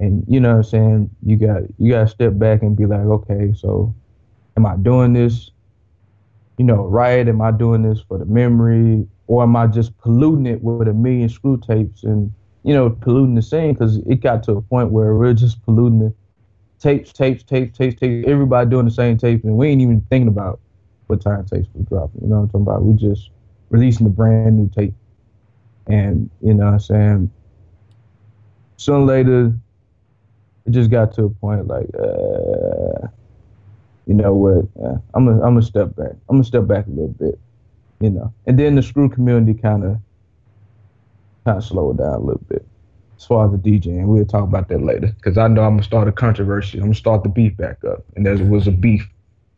And 0.00 0.24
you 0.28 0.40
know 0.40 0.50
what 0.50 0.56
I'm 0.56 0.62
saying? 0.64 1.10
You 1.24 1.36
got 1.36 1.62
you 1.78 1.92
gotta 1.92 2.08
step 2.08 2.38
back 2.38 2.62
and 2.62 2.76
be 2.76 2.86
like, 2.86 3.00
okay, 3.00 3.52
so 3.56 3.94
am 4.56 4.66
I 4.66 4.76
doing 4.76 5.12
this 5.12 5.50
you 6.58 6.64
know, 6.64 6.86
right? 6.86 7.26
Am 7.26 7.40
I 7.40 7.52
doing 7.52 7.82
this 7.82 8.00
for 8.00 8.18
the 8.18 8.24
memory, 8.26 9.06
or 9.28 9.44
am 9.44 9.56
I 9.56 9.68
just 9.68 9.96
polluting 9.98 10.46
it 10.46 10.60
with 10.62 10.88
a 10.88 10.92
million 10.92 11.28
screw 11.28 11.56
tapes 11.56 12.02
and 12.02 12.32
you 12.64 12.74
know 12.74 12.90
polluting 12.90 13.36
the 13.36 13.42
scene? 13.42 13.72
Because 13.72 13.98
it 13.98 14.16
got 14.20 14.42
to 14.44 14.52
a 14.52 14.62
point 14.62 14.90
where 14.90 15.14
we're 15.14 15.34
just 15.34 15.62
polluting 15.64 16.00
the 16.00 16.12
tapes, 16.80 17.12
tapes, 17.12 17.44
tapes, 17.44 17.78
tapes, 17.78 17.98
tapes. 17.98 18.28
Everybody 18.28 18.68
doing 18.68 18.84
the 18.84 18.90
same 18.90 19.16
tapes, 19.16 19.44
and 19.44 19.56
we 19.56 19.68
ain't 19.68 19.80
even 19.80 20.04
thinking 20.10 20.28
about 20.28 20.60
what 21.06 21.22
time 21.22 21.46
tapes 21.46 21.68
we 21.74 21.84
dropping. 21.84 22.22
You 22.22 22.28
know 22.28 22.36
what 22.36 22.42
I'm 22.42 22.48
talking 22.48 22.62
about? 22.62 22.82
We 22.82 22.94
just 22.94 23.30
releasing 23.70 24.06
a 24.06 24.10
brand 24.10 24.58
new 24.58 24.68
tape, 24.68 24.94
and 25.86 26.28
you 26.42 26.54
know 26.54 26.66
what 26.66 26.74
I'm 26.74 26.80
saying. 26.80 27.30
Sooner 28.78 28.98
or 28.98 29.06
later, 29.06 29.52
it 30.68 30.72
just 30.72 30.90
got 30.90 31.14
to 31.14 31.24
a 31.24 31.30
point 31.30 31.66
like. 31.66 31.88
Uh, 31.94 33.08
you 34.06 34.14
know 34.14 34.34
what? 34.34 34.64
Uh, 34.82 34.96
I'm 35.14 35.26
gonna 35.26 35.36
I'm 35.42 35.54
gonna 35.54 35.62
step 35.62 35.94
back. 35.94 36.12
I'm 36.28 36.36
gonna 36.36 36.44
step 36.44 36.66
back 36.66 36.86
a 36.86 36.90
little 36.90 37.08
bit, 37.08 37.38
you 38.00 38.08
know. 38.08 38.32
And 38.46 38.58
then 38.58 38.74
the 38.74 38.82
screw 38.82 39.08
community 39.08 39.52
kind 39.52 39.84
of 39.84 39.98
kind 41.44 41.58
of 41.58 41.64
slow 41.64 41.90
it 41.90 41.98
down 41.98 42.14
a 42.14 42.18
little 42.18 42.42
bit 42.48 42.66
as 43.18 43.24
far 43.26 43.44
as 43.44 43.52
the 43.52 43.58
DJing. 43.58 44.06
We'll 44.06 44.24
talk 44.24 44.44
about 44.44 44.68
that 44.68 44.82
later 44.82 45.08
because 45.08 45.36
I 45.36 45.46
know 45.48 45.62
I'm 45.62 45.72
gonna 45.72 45.82
start 45.82 46.08
a 46.08 46.12
controversy. 46.12 46.78
I'm 46.78 46.84
gonna 46.84 46.94
start 46.94 47.22
the 47.22 47.28
beef 47.28 47.54
back 47.58 47.84
up, 47.84 48.02
and 48.16 48.24
there 48.24 48.36
was 48.36 48.66
a 48.66 48.72
beef 48.72 49.06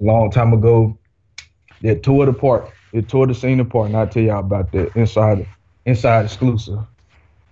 a 0.00 0.04
long 0.04 0.32
time 0.32 0.52
ago. 0.52 0.98
It 1.82 2.02
tore 2.02 2.24
it 2.24 2.28
apart. 2.28 2.70
It 2.92 3.08
tore 3.08 3.28
the 3.28 3.34
scene 3.34 3.60
apart, 3.60 3.86
and 3.86 3.96
I'll 3.96 4.08
tell 4.08 4.22
y'all 4.22 4.40
about 4.40 4.72
that 4.72 4.96
inside 4.96 5.46
inside 5.86 6.24
exclusive, 6.24 6.80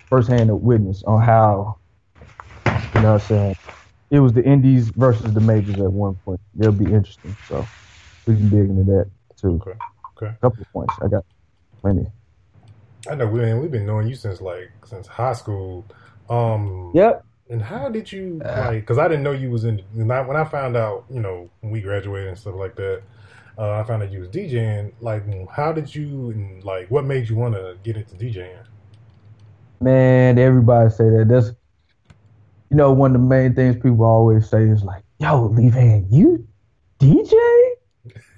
first 0.07 0.29
hand 0.29 0.51
witness 0.63 1.05
on 1.05 1.23
how 1.23 1.78
you 2.95 3.01
know 3.01 3.15
what 3.15 3.23
I'm 3.23 3.29
saying 3.29 3.57
it 4.11 4.21
was 4.21 4.33
the 4.33 4.43
indies 4.43 4.89
versus 4.91 5.33
the 5.35 5.41
majors 5.41 5.77
at 5.77 5.93
one 5.93 6.15
point. 6.17 6.41
It'll 6.59 6.73
be 6.73 6.87
interesting. 6.87 7.37
So 7.47 7.67
we 8.27 8.37
can 8.37 8.49
dig 8.49 8.71
into 8.71 8.85
that 8.85 9.11
too. 9.37 9.61
Okay. 9.63 9.79
Okay. 10.17 10.35
A 10.35 10.39
couple 10.41 10.63
of 10.63 10.73
points. 10.73 10.95
I 11.03 11.09
got 11.09 11.25
plenty. 11.81 12.07
I 13.09 13.15
know 13.15 13.27
we 13.27 13.53
we've 13.55 13.71
been 13.71 13.87
knowing 13.87 14.09
you 14.09 14.15
since 14.15 14.41
like 14.41 14.71
since 14.85 15.07
high 15.07 15.35
school. 15.35 15.85
Um 16.29 16.93
Yep. 16.95 17.25
And 17.51 17.63
how 17.63 17.89
did 17.89 18.13
you 18.13 18.41
like? 18.45 18.81
Because 18.81 18.99
I 18.99 19.09
didn't 19.09 19.23
know 19.23 19.33
you 19.33 19.51
was 19.51 19.65
in. 19.65 19.81
When 19.95 20.11
I, 20.11 20.21
when 20.21 20.37
I 20.37 20.45
found 20.45 20.77
out, 20.77 21.07
you 21.09 21.21
know, 21.21 21.49
when 21.61 21.73
we 21.73 21.81
graduated 21.81 22.29
and 22.29 22.39
stuff 22.39 22.57
like 22.57 22.77
that, 22.77 23.01
uh, 23.57 23.81
I 23.81 23.85
found 23.85 24.03
out 24.03 24.13
you 24.13 24.21
was 24.21 24.29
DJing. 24.29 24.93
Like, 25.01 25.23
how 25.49 25.73
did 25.73 25.95
you 25.95 26.31
and 26.31 26.63
like 26.63 26.91
what 26.91 27.07
made 27.07 27.27
you 27.27 27.37
want 27.37 27.55
to 27.55 27.79
get 27.83 27.97
into 27.97 28.17
DJing? 28.17 28.67
Man, 29.81 30.39
everybody 30.39 30.91
say 30.91 31.05
that. 31.05 31.27
That's 31.27 31.53
you 32.71 32.77
know 32.77 32.93
one 32.93 33.15
of 33.15 33.21
the 33.21 33.27
main 33.27 33.55
things 33.55 33.77
people 33.77 34.05
always 34.05 34.49
say 34.49 34.65
is 34.65 34.83
like, 34.83 35.03
"Yo, 35.19 35.47
Lee 35.47 35.71
Van, 35.71 36.07
you 36.11 36.47
DJ? 36.99 37.35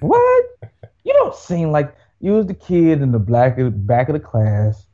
What? 0.00 0.44
you 1.04 1.12
don't 1.12 1.34
seem 1.34 1.72
like 1.72 1.94
you 2.20 2.32
was 2.32 2.46
the 2.46 2.54
kid 2.54 3.02
in 3.02 3.12
the 3.12 3.18
black 3.18 3.56
back 3.58 4.08
of 4.08 4.14
the 4.14 4.20
class. 4.20 4.86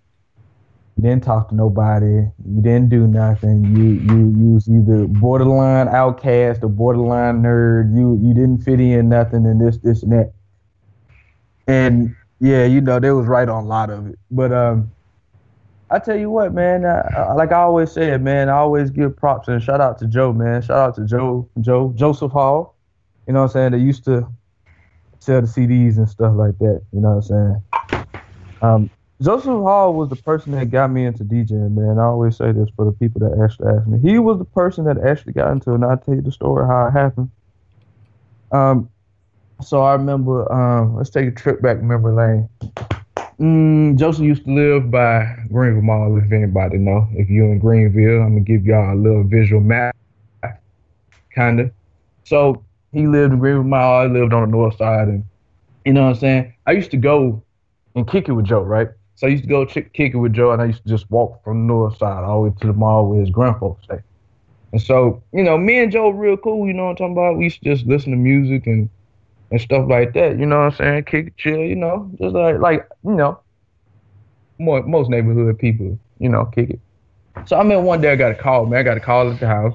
You 0.96 1.02
didn't 1.02 1.24
talk 1.24 1.50
to 1.50 1.54
nobody. 1.54 2.06
You 2.06 2.62
didn't 2.62 2.88
do 2.88 3.06
nothing. 3.06 3.76
You 3.76 3.84
you 3.84 4.34
you 4.38 4.54
was 4.54 4.68
either 4.68 5.06
borderline 5.06 5.88
outcast 5.88 6.62
or 6.62 6.68
borderline 6.68 7.42
nerd. 7.42 7.94
You 7.94 8.18
you 8.22 8.32
didn't 8.32 8.58
fit 8.58 8.80
in 8.80 9.08
nothing 9.08 9.44
and 9.46 9.60
this 9.60 9.76
this 9.78 10.02
and 10.02 10.12
that. 10.12 10.32
And 11.66 12.14
yeah, 12.40 12.64
you 12.64 12.80
know 12.80 12.98
they 12.98 13.10
was 13.10 13.26
right 13.26 13.48
on 13.48 13.64
a 13.64 13.66
lot 13.66 13.90
of 13.90 14.06
it. 14.06 14.18
But 14.30 14.52
um, 14.52 14.90
I 15.90 15.98
tell 16.00 16.16
you 16.16 16.30
what, 16.30 16.52
man. 16.52 16.82
Like 16.82 17.52
I 17.52 17.62
always 17.62 17.92
said, 17.92 18.22
man. 18.22 18.48
I 18.48 18.56
always 18.56 18.90
give 18.90 19.16
props 19.16 19.48
and 19.48 19.62
shout 19.62 19.80
out 19.80 19.98
to 19.98 20.06
Joe, 20.06 20.32
man. 20.32 20.62
Shout 20.62 20.78
out 20.78 20.94
to 20.96 21.06
Joe, 21.06 21.48
Joe 21.60 21.92
Joseph 21.94 22.32
Hall. 22.32 22.74
You 23.26 23.32
know 23.32 23.42
what 23.42 23.46
I'm 23.46 23.52
saying? 23.52 23.72
They 23.72 23.78
used 23.78 24.04
to 24.04 24.26
sell 25.20 25.40
the 25.40 25.46
CDs 25.46 25.96
and 25.96 26.08
stuff 26.08 26.34
like 26.36 26.58
that. 26.58 26.82
You 26.92 27.00
know 27.00 27.16
what 27.16 27.30
I'm 27.30 27.62
saying? 27.92 28.06
Um, 28.62 28.90
Joseph 29.22 29.46
Hall 29.46 29.94
was 29.94 30.10
the 30.10 30.16
person 30.16 30.52
that 30.52 30.70
got 30.70 30.90
me 30.90 31.06
into 31.06 31.24
DJing, 31.24 31.74
man. 31.74 31.98
I 31.98 32.04
always 32.04 32.36
say 32.36 32.52
this 32.52 32.68
for 32.76 32.84
the 32.84 32.92
people 32.92 33.20
that 33.20 33.42
actually 33.42 33.68
ask 33.74 33.86
me. 33.86 33.98
He 33.98 34.18
was 34.18 34.38
the 34.38 34.44
person 34.44 34.84
that 34.84 34.98
actually 34.98 35.32
got 35.32 35.52
into 35.52 35.70
it, 35.70 35.76
and 35.76 35.84
I'll 35.84 35.96
tell 35.96 36.14
you 36.14 36.20
the 36.20 36.32
story 36.32 36.66
how 36.66 36.88
it 36.88 36.90
happened. 36.90 37.30
Um, 38.52 38.90
so 39.62 39.82
I 39.82 39.92
remember, 39.94 40.52
um, 40.52 40.96
let's 40.96 41.10
take 41.10 41.26
a 41.28 41.30
trip 41.30 41.62
back 41.62 41.82
memory 41.82 42.14
lane. 42.14 42.48
Mm, 43.38 43.98
Joseph 43.98 44.24
used 44.24 44.44
to 44.46 44.54
live 44.54 44.90
by 44.90 45.36
Greenville 45.52 45.82
Mall, 45.82 46.16
if 46.16 46.32
anybody 46.32 46.78
know. 46.78 47.06
If 47.12 47.28
you're 47.28 47.52
in 47.52 47.58
Greenville, 47.58 48.22
I'm 48.22 48.30
gonna 48.30 48.40
give 48.40 48.64
y'all 48.64 48.94
a 48.94 48.96
little 48.96 49.24
visual 49.24 49.60
map, 49.60 49.94
kinda. 51.34 51.70
So 52.24 52.64
he 52.92 53.06
lived 53.06 53.34
in 53.34 53.38
Greenville 53.38 53.64
Mall. 53.64 54.00
I 54.00 54.06
lived 54.06 54.32
on 54.32 54.42
the 54.42 54.46
north 54.46 54.76
side, 54.76 55.08
and 55.08 55.24
you 55.84 55.92
know 55.92 56.04
what 56.04 56.08
I'm 56.10 56.14
saying. 56.14 56.54
I 56.66 56.72
used 56.72 56.90
to 56.92 56.96
go 56.96 57.42
and 57.94 58.08
kick 58.08 58.28
it 58.28 58.32
with 58.32 58.46
Joe, 58.46 58.62
right? 58.62 58.88
So 59.16 59.26
I 59.26 59.30
used 59.30 59.44
to 59.44 59.48
go 59.50 59.66
kick 59.66 59.90
it 59.98 60.16
with 60.16 60.32
Joe, 60.32 60.52
and 60.52 60.62
I 60.62 60.66
used 60.66 60.82
to 60.84 60.88
just 60.88 61.10
walk 61.10 61.44
from 61.44 61.66
the 61.66 61.72
north 61.74 61.98
side 61.98 62.24
all 62.24 62.42
the 62.42 62.48
way 62.48 62.56
to 62.60 62.66
the 62.66 62.72
mall 62.72 63.06
where 63.06 63.20
his 63.20 63.30
grandfolks 63.30 63.84
stay. 63.84 63.98
And 64.72 64.80
so, 64.80 65.22
you 65.32 65.42
know, 65.42 65.58
me 65.58 65.78
and 65.78 65.92
Joe 65.92 66.08
real 66.08 66.36
cool. 66.38 66.66
You 66.66 66.72
know 66.72 66.84
what 66.84 66.90
I'm 66.92 66.96
talking 66.96 67.12
about? 67.12 67.36
We 67.36 67.44
used 67.44 67.62
to 67.62 67.74
just 67.74 67.86
listen 67.86 68.12
to 68.12 68.16
music 68.16 68.66
and 68.66 68.88
and 69.50 69.60
stuff 69.60 69.86
like 69.88 70.12
that. 70.14 70.38
You 70.38 70.46
know 70.46 70.58
what 70.58 70.72
I'm 70.72 70.76
saying? 70.76 71.04
Kick 71.04 71.36
chill. 71.36 71.58
You 71.58 71.76
know, 71.76 72.10
just 72.20 72.34
like 72.34 72.58
like 72.58 72.88
you 73.04 73.14
know, 73.14 73.40
more 74.58 74.82
most 74.82 75.10
neighborhood 75.10 75.58
people. 75.58 75.98
You 76.18 76.28
know, 76.28 76.46
kick 76.46 76.70
it. 76.70 76.80
So 77.46 77.58
I 77.58 77.62
mean, 77.62 77.84
one 77.84 78.00
day 78.00 78.12
I 78.12 78.16
got 78.16 78.32
a 78.32 78.34
call, 78.34 78.66
man. 78.66 78.80
I 78.80 78.82
got 78.82 78.96
a 78.96 79.00
call 79.00 79.30
at 79.30 79.40
the 79.40 79.46
house. 79.46 79.74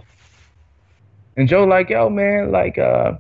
And 1.38 1.48
Joe 1.48 1.64
like, 1.64 1.90
yo, 1.90 2.10
man, 2.10 2.52
like, 2.52 2.78
uh, 2.78 3.14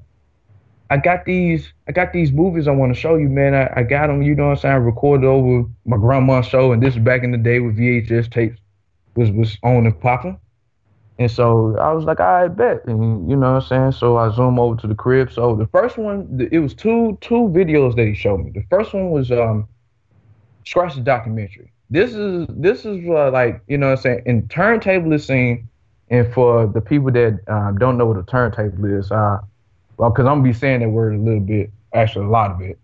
I 0.89 0.97
got 0.97 1.23
these, 1.25 1.71
I 1.87 1.93
got 1.93 2.11
these 2.11 2.31
movies 2.31 2.67
I 2.67 2.71
want 2.71 2.93
to 2.93 2.99
show 2.99 3.15
you, 3.15 3.29
man. 3.29 3.55
I, 3.55 3.71
I 3.77 3.83
got 3.83 4.07
them, 4.07 4.21
you 4.21 4.35
know 4.35 4.47
what 4.47 4.51
I'm 4.51 4.57
saying? 4.57 4.73
I 4.73 4.77
recorded 4.77 5.25
over 5.25 5.67
my 5.85 5.95
grandma's 5.95 6.45
show, 6.45 6.73
and 6.73 6.83
this 6.83 6.95
is 6.95 6.99
back 6.99 7.23
in 7.23 7.31
the 7.31 7.37
day 7.37 7.59
with 7.59 7.77
VHS 7.77 8.29
tapes 8.29 8.59
was 9.15 9.31
was 9.31 9.57
on 9.63 9.85
and 9.85 9.99
popping. 9.99 10.39
And 11.21 11.29
so 11.29 11.77
I 11.77 11.93
was 11.93 12.03
like, 12.05 12.19
I 12.19 12.47
bet, 12.47 12.83
and 12.85 13.29
you 13.29 13.35
know 13.35 13.53
what 13.53 13.63
I'm 13.63 13.67
saying. 13.69 13.91
So 13.91 14.17
I 14.17 14.33
zoom 14.33 14.57
over 14.57 14.75
to 14.81 14.87
the 14.87 14.95
crib. 14.95 15.31
So 15.31 15.55
the 15.55 15.67
first 15.67 15.97
one, 15.97 16.49
it 16.51 16.59
was 16.59 16.73
two 16.73 17.17
two 17.21 17.51
videos 17.53 17.95
that 17.95 18.07
he 18.07 18.15
showed 18.15 18.43
me. 18.43 18.49
The 18.49 18.65
first 18.71 18.93
one 18.93 19.11
was 19.11 19.31
um, 19.31 19.67
Scratch 20.65 20.95
the 20.95 21.01
documentary. 21.01 21.71
This 21.89 22.13
is 22.13 22.47
this 22.49 22.85
is 22.85 23.07
uh, 23.07 23.29
like 23.31 23.61
you 23.67 23.77
know 23.77 23.87
what 23.87 23.99
I'm 23.99 24.01
saying. 24.01 24.23
In 24.25 24.47
turntable 24.47 25.19
scene 25.19 25.69
and 26.09 26.31
for 26.33 26.67
the 26.67 26.81
people 26.81 27.11
that 27.11 27.39
um, 27.47 27.77
don't 27.77 27.97
know 27.97 28.05
what 28.07 28.17
a 28.17 28.23
turntable 28.23 28.85
is, 28.85 29.11
uh, 29.11 29.37
well, 29.97 30.09
because 30.09 30.25
I'm 30.25 30.39
gonna 30.39 30.43
be 30.43 30.53
saying 30.53 30.79
that 30.79 30.89
word 30.89 31.15
a 31.15 31.17
little 31.17 31.39
bit, 31.39 31.71
actually 31.93 32.25
a 32.25 32.29
lot 32.29 32.51
of 32.51 32.61
it. 32.61 32.79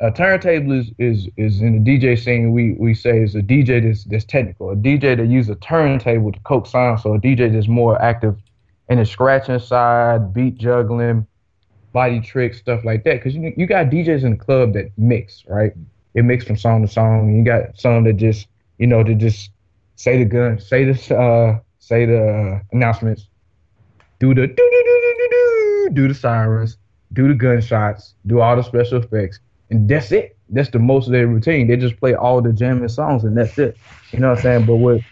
A 0.00 0.10
turntable 0.10 0.72
is 0.72 0.90
is 0.98 1.28
is 1.36 1.60
in 1.60 1.82
the 1.82 1.98
DJ 1.98 2.18
scene. 2.18 2.52
We 2.52 2.72
we 2.72 2.94
say 2.94 3.22
is 3.22 3.34
a 3.34 3.42
DJ 3.42 3.82
that's 3.82 4.04
that's 4.04 4.24
technical, 4.24 4.70
a 4.70 4.76
DJ 4.76 5.16
that 5.16 5.26
uses 5.26 5.50
a 5.50 5.54
turntable 5.56 6.32
to 6.32 6.40
coax 6.40 6.70
sound. 6.70 7.00
So 7.00 7.14
a 7.14 7.18
DJ 7.18 7.52
that's 7.52 7.68
more 7.68 8.00
active 8.02 8.36
in 8.88 8.98
the 8.98 9.06
scratching 9.06 9.58
side, 9.58 10.34
beat 10.34 10.58
juggling, 10.58 11.26
body 11.92 12.20
tricks, 12.20 12.58
stuff 12.58 12.84
like 12.84 13.04
that. 13.04 13.14
Because 13.14 13.34
you 13.34 13.54
you 13.56 13.66
got 13.66 13.86
DJs 13.86 14.24
in 14.24 14.32
the 14.32 14.36
club 14.36 14.74
that 14.74 14.90
mix, 14.98 15.44
right? 15.48 15.72
It 16.14 16.24
mix 16.24 16.44
from 16.44 16.56
song 16.56 16.82
to 16.82 16.88
song. 16.88 17.34
You 17.34 17.44
got 17.44 17.78
some 17.78 18.04
that 18.04 18.14
just 18.14 18.48
you 18.78 18.86
know 18.86 19.02
to 19.02 19.14
just 19.14 19.50
say 19.96 20.18
the 20.18 20.24
gun, 20.24 20.58
say 20.58 20.84
this 20.84 21.10
uh 21.10 21.58
say 21.78 22.04
the 22.04 22.60
announcements, 22.72 23.28
do 24.18 24.34
the 24.34 24.46
do 24.46 24.54
do 24.54 24.54
do 24.56 25.14
do 25.18 25.28
do 25.30 25.90
do 25.94 26.08
the 26.08 26.14
sirens, 26.14 26.76
do 27.12 27.28
the 27.28 27.34
gunshots, 27.34 28.14
do 28.26 28.40
all 28.40 28.56
the 28.56 28.62
special 28.62 28.98
effects, 28.98 29.38
and 29.70 29.88
that's 29.88 30.12
it. 30.12 30.36
That's 30.50 30.70
the 30.70 30.78
most 30.78 31.06
of 31.06 31.12
their 31.12 31.26
routine. 31.26 31.66
They 31.66 31.76
just 31.76 31.98
play 31.98 32.14
all 32.14 32.40
the 32.40 32.52
jamming 32.52 32.88
songs 32.88 33.24
and 33.24 33.36
that's 33.36 33.58
it. 33.58 33.76
You 34.12 34.20
know 34.20 34.30
what 34.30 34.38
I'm 34.38 34.42
saying? 34.42 34.66
But 34.66 34.76
with 34.76 35.02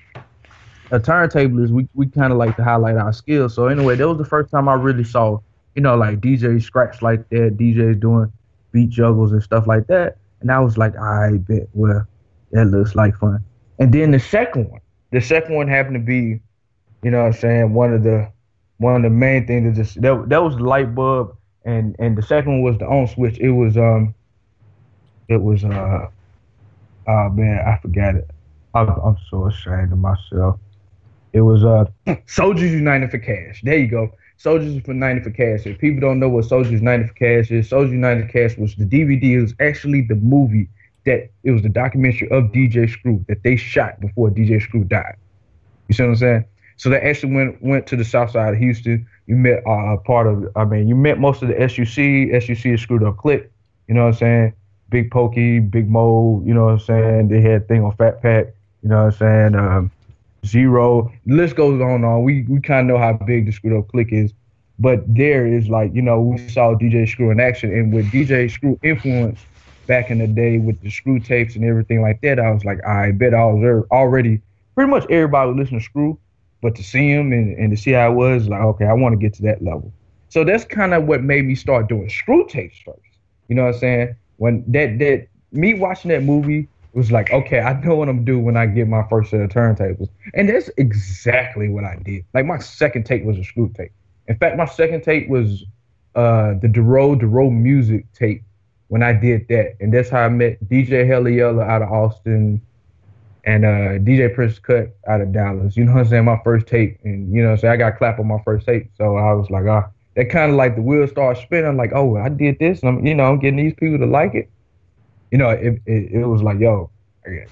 a 0.91 1.01
turntable 1.01 1.65
is 1.65 1.73
we, 1.73 1.89
we 1.95 2.07
kind 2.07 2.33
of 2.33 2.39
like 2.39 2.57
to 2.57 2.65
highlight 2.65 2.97
our 2.97 3.13
skills. 3.13 3.55
So 3.55 3.67
anyway, 3.67 3.97
that 3.97 4.07
was 4.07 4.19
the 4.19 4.25
first 4.25 4.51
time 4.51 4.69
I 4.69 4.75
really 4.75 5.05
saw, 5.05 5.39
you 5.75 5.83
know, 5.83 5.97
like 5.97 6.21
DJ 6.21 6.63
scratch 6.63 7.03
like 7.03 7.29
that, 7.31 7.57
DJs 7.57 8.01
doing 8.01 8.31
beat 8.73 8.91
juggles 8.91 9.33
and 9.33 9.43
stuff 9.43 9.67
like 9.67 9.87
that. 9.87 10.19
And 10.41 10.51
I 10.51 10.61
was 10.61 10.77
like, 10.77 10.97
I 10.99 11.39
bet, 11.39 11.69
well, 11.73 12.07
that 12.53 12.67
looks 12.67 12.95
like 12.95 13.17
fun. 13.17 13.43
And 13.79 13.93
then 13.93 14.11
the 14.11 14.21
second 14.21 14.71
one, 14.71 14.81
the 15.11 15.21
second 15.21 15.55
one 15.55 15.69
happened 15.69 15.95
to 15.95 16.01
be 16.01 16.41
you 17.03 17.11
know 17.11 17.19
what 17.19 17.27
I'm 17.27 17.33
saying? 17.33 17.75
One 17.75 17.93
of 17.93 18.03
the 18.03 18.31
one 18.79 18.97
of 18.97 19.03
the 19.03 19.11
main 19.11 19.47
things 19.47 19.65
that 19.77 19.83
just 19.83 20.01
that, 20.01 20.29
that 20.29 20.43
was 20.43 20.57
the 20.57 20.63
light 20.63 20.95
bulb 20.95 21.37
and 21.65 21.95
and 21.99 22.17
the 22.17 22.23
second 22.23 22.53
one 22.53 22.63
was 22.63 22.79
the 22.79 22.87
on 22.87 23.09
switch. 23.09 23.39
It 23.39 23.51
was 23.51 23.77
um 23.77 24.15
it 25.33 25.43
was 25.43 25.65
uh 25.65 26.09
oh 27.09 27.29
man, 27.31 27.61
I 27.67 27.79
forgot 27.81 28.17
it. 28.17 28.29
I'm, 28.75 28.89
I'm 28.89 29.17
so 29.31 29.47
ashamed 29.47 29.93
of 29.93 29.99
myself. 29.99 30.59
It 31.33 31.41
was 31.41 31.65
uh 31.65 31.87
Soldiers 32.27 32.73
United 32.73 33.11
for 33.11 33.19
Cash. 33.19 33.63
There 33.65 33.79
you 33.79 33.89
go. 33.89 34.13
Soldiers 34.37 34.81
for 34.85 34.93
United 34.93 35.23
for 35.25 35.31
Cash. 35.31 35.67
If 35.67 35.79
people 35.79 36.01
don't 36.01 36.19
know 36.19 36.29
what 36.29 36.45
Soldiers 36.47 36.73
United 36.73 37.09
for 37.09 37.15
Cash 37.15 37.51
is, 37.51 37.69
Soldiers 37.69 37.93
United 37.93 38.27
for 38.27 38.33
Cash 38.33 38.59
was 38.59 38.75
the 38.75 38.85
DVD. 38.85 39.23
It 39.37 39.41
was 39.43 39.55
actually 39.61 40.03
the 40.03 40.17
movie 40.17 40.69
that 41.05 41.31
it 41.45 41.51
was 41.51 41.63
the 41.63 41.69
documentary 41.69 42.29
of 42.31 42.45
DJ 42.53 42.89
Screw 42.91 43.25
that 43.29 43.43
they 43.43 43.57
shot 43.57 44.01
before 44.01 44.31
DJ 44.31 44.61
Screw 44.61 44.85
died. 44.85 45.17
You 45.89 45.95
see 45.95 46.03
what 46.03 46.11
I'm 46.11 46.17
saying? 46.17 46.45
So 46.77 46.89
they 46.89 47.01
actually 47.01 47.35
went 47.35 47.63
went 47.63 47.87
to 47.89 47.97
the 47.97 48.05
south 48.05 48.31
side 48.33 48.55
of 48.55 48.59
Houston. 48.59 49.07
You 49.27 49.37
met 49.37 49.63
uh, 49.67 49.97
part 49.99 50.27
of, 50.27 50.49
I 50.57 50.65
mean, 50.65 50.89
you 50.89 50.97
met 50.97 51.19
most 51.19 51.43
of 51.43 51.49
the 51.49 51.55
SUC. 51.69 52.43
SUC 52.43 52.67
is 52.73 52.81
screwed 52.81 53.05
up 53.05 53.19
click. 53.19 53.53
You 53.89 53.95
know 53.95 54.03
what 54.03 54.15
I'm 54.15 54.15
saying? 54.15 54.53
Big 54.93 55.11
Pokey, 55.11 55.59
Big 55.59 55.91
Moe. 55.91 56.41
You 56.47 56.55
know 56.55 56.67
what 56.67 56.75
I'm 56.75 56.79
saying? 56.79 57.29
They 57.29 57.41
had 57.41 57.67
thing 57.67 57.83
on 57.83 57.97
Fat 57.97 58.23
Pat. 58.23 58.55
You 58.83 58.91
know 58.91 59.07
what 59.07 59.15
I'm 59.15 59.53
saying? 59.53 59.55
Um, 59.57 59.91
Z-Ro. 60.47 61.11
The 61.27 61.35
list 61.35 61.57
goes 61.57 61.81
on 61.81 61.91
and 61.91 62.05
on. 62.05 62.23
We 62.23 62.45
we 62.49 62.61
kind 62.61 62.89
of 62.89 62.95
know 62.95 63.03
how 63.03 63.15
big 63.15 63.47
the 63.47 63.53
screwed 63.53 63.77
up 63.77 63.89
click 63.89 64.13
is. 64.13 64.33
But 64.79 65.03
there 65.07 65.47
is 65.47 65.69
like, 65.69 65.95
you 65.95 66.03
know, 66.03 66.21
we 66.21 66.49
saw 66.49 66.75
DJ 66.75 67.09
Screw 67.09 67.31
in 67.31 67.41
action, 67.41 67.73
and 67.73 67.93
with 67.93 68.07
DJ 68.13 68.51
Screw 68.51 68.79
influence 68.83 69.41
back 69.87 70.11
in 70.11 70.19
the 70.19 70.29
day 70.29 70.59
with 70.59 70.81
the 70.81 70.91
screw 70.91 71.19
tapes 71.19 71.57
and 71.57 71.65
everything 71.65 72.01
like 72.01 72.21
that, 72.21 72.39
I 72.39 72.51
was 72.53 72.65
like, 72.65 72.85
I 72.87 73.11
bet 73.11 73.35
I 73.35 73.45
was 73.47 73.85
already 73.91 74.41
pretty 74.77 74.91
much 74.91 75.05
everybody 75.11 75.53
listening 75.53 75.81
to 75.81 75.85
Screw 75.85 76.19
but 76.63 76.77
to 76.77 76.83
see 76.83 77.11
him 77.11 77.33
and, 77.33 77.59
and 77.59 77.71
to 77.73 77.77
see 77.77 77.91
how 77.91 78.11
it 78.13 78.15
was, 78.15 78.49
like, 78.49 78.63
okay, 78.63 78.87
I 78.87 78.93
want 78.95 79.13
to 79.13 79.19
get 79.19 79.35
to 79.35 79.43
that 79.43 79.63
level. 79.63 79.93
So 80.29 80.45
that's 80.45 80.65
kind 80.65 80.95
of 80.95 81.05
what 81.05 81.23
made 81.23 81.45
me 81.45 81.55
start 81.55 81.89
doing 81.89 82.09
screw 82.09 82.47
tapes 82.49 82.79
first. 82.79 83.01
You 83.49 83.57
know 83.57 83.65
what 83.65 83.75
I'm 83.75 83.81
saying? 83.81 84.17
When 84.43 84.65
that 84.73 84.99
that 84.99 85.29
me 85.53 85.75
watching 85.75 86.09
that 86.11 86.25
movie 86.25 86.69
was 86.95 87.13
like, 87.13 87.33
okay, 87.33 87.61
I 87.61 87.81
know 87.81 87.95
what 87.95 88.09
I'm 88.09 88.17
gonna 88.17 88.27
do 88.27 88.41
when 88.41 88.57
I 88.57 88.67
get 88.67 88.89
my 88.89 89.07
first 89.09 89.31
set 89.31 89.41
of 89.41 89.51
turntables. 89.51 90.09
And 90.35 90.49
that's 90.49 90.69
exactly 90.79 91.69
what 91.69 91.85
I 91.85 91.95
did. 92.05 92.25
Like 92.35 92.45
my 92.45 92.59
second 92.59 93.05
tape 93.05 93.25
was 93.25 93.39
a 93.39 93.45
screw 93.45 93.73
tape. 93.77 93.93
In 94.27 94.37
fact, 94.37 94.57
my 94.57 94.67
second 94.67 95.03
tape 95.03 95.29
was 95.29 95.63
uh 96.17 96.55
the 96.61 96.67
Dero 96.67 97.17
Dero 97.17 97.53
music 97.53 98.13
tape 98.15 98.43
when 98.89 99.01
I 99.05 99.13
did 99.13 99.47
that. 99.47 99.77
And 99.79 99.95
that's 99.95 100.09
how 100.11 100.23
I 100.23 100.29
met 100.29 100.59
DJ 100.69 101.07
Heliella 101.07 101.65
out 101.65 101.83
of 101.83 101.93
Austin, 101.93 102.61
and 103.45 103.65
uh, 103.65 103.99
DJ 104.01 104.35
Prince 104.35 104.59
Cut 104.59 104.89
out 105.07 105.21
of 105.21 105.33
Dallas. 105.33 105.77
You 105.77 105.85
know 105.85 105.93
what 105.93 106.01
I'm 106.01 106.09
saying? 106.09 106.25
My 106.25 106.41
first 106.43 106.67
tape, 106.67 106.99
and 107.05 107.33
you 107.33 107.45
know, 107.45 107.55
so 107.55 107.71
I 107.71 107.77
got 107.77 107.97
clap 107.97 108.19
on 108.19 108.27
my 108.27 108.43
first 108.45 108.67
tape. 108.67 108.91
So 108.99 109.17
I 109.17 109.33
was 109.35 109.51
like, 109.51 109.67
ah, 109.69 109.89
that 110.15 110.31
kind 110.31 110.51
of 110.51 110.57
like 110.57 110.77
the 110.77 110.83
wheels 110.83 111.11
start 111.11 111.39
spinning. 111.39 111.77
Like, 111.77 111.93
oh, 111.95 112.17
I 112.17 112.29
did 112.29 112.59
this, 112.59 112.81
and 112.83 112.89
I'm, 112.89 113.07
you 113.07 113.15
know, 113.15 113.25
I'm 113.25 113.39
getting 113.39 113.57
these 113.57 113.75
people 113.75 113.99
to 113.99 114.07
like 114.07 114.35
it. 114.35 114.51
You 115.31 115.39
know, 115.39 115.51
it 115.51 115.81
it, 115.87 116.13
it 116.13 116.27
was 116.27 116.43
like, 116.43 116.59
yo, 116.59 116.91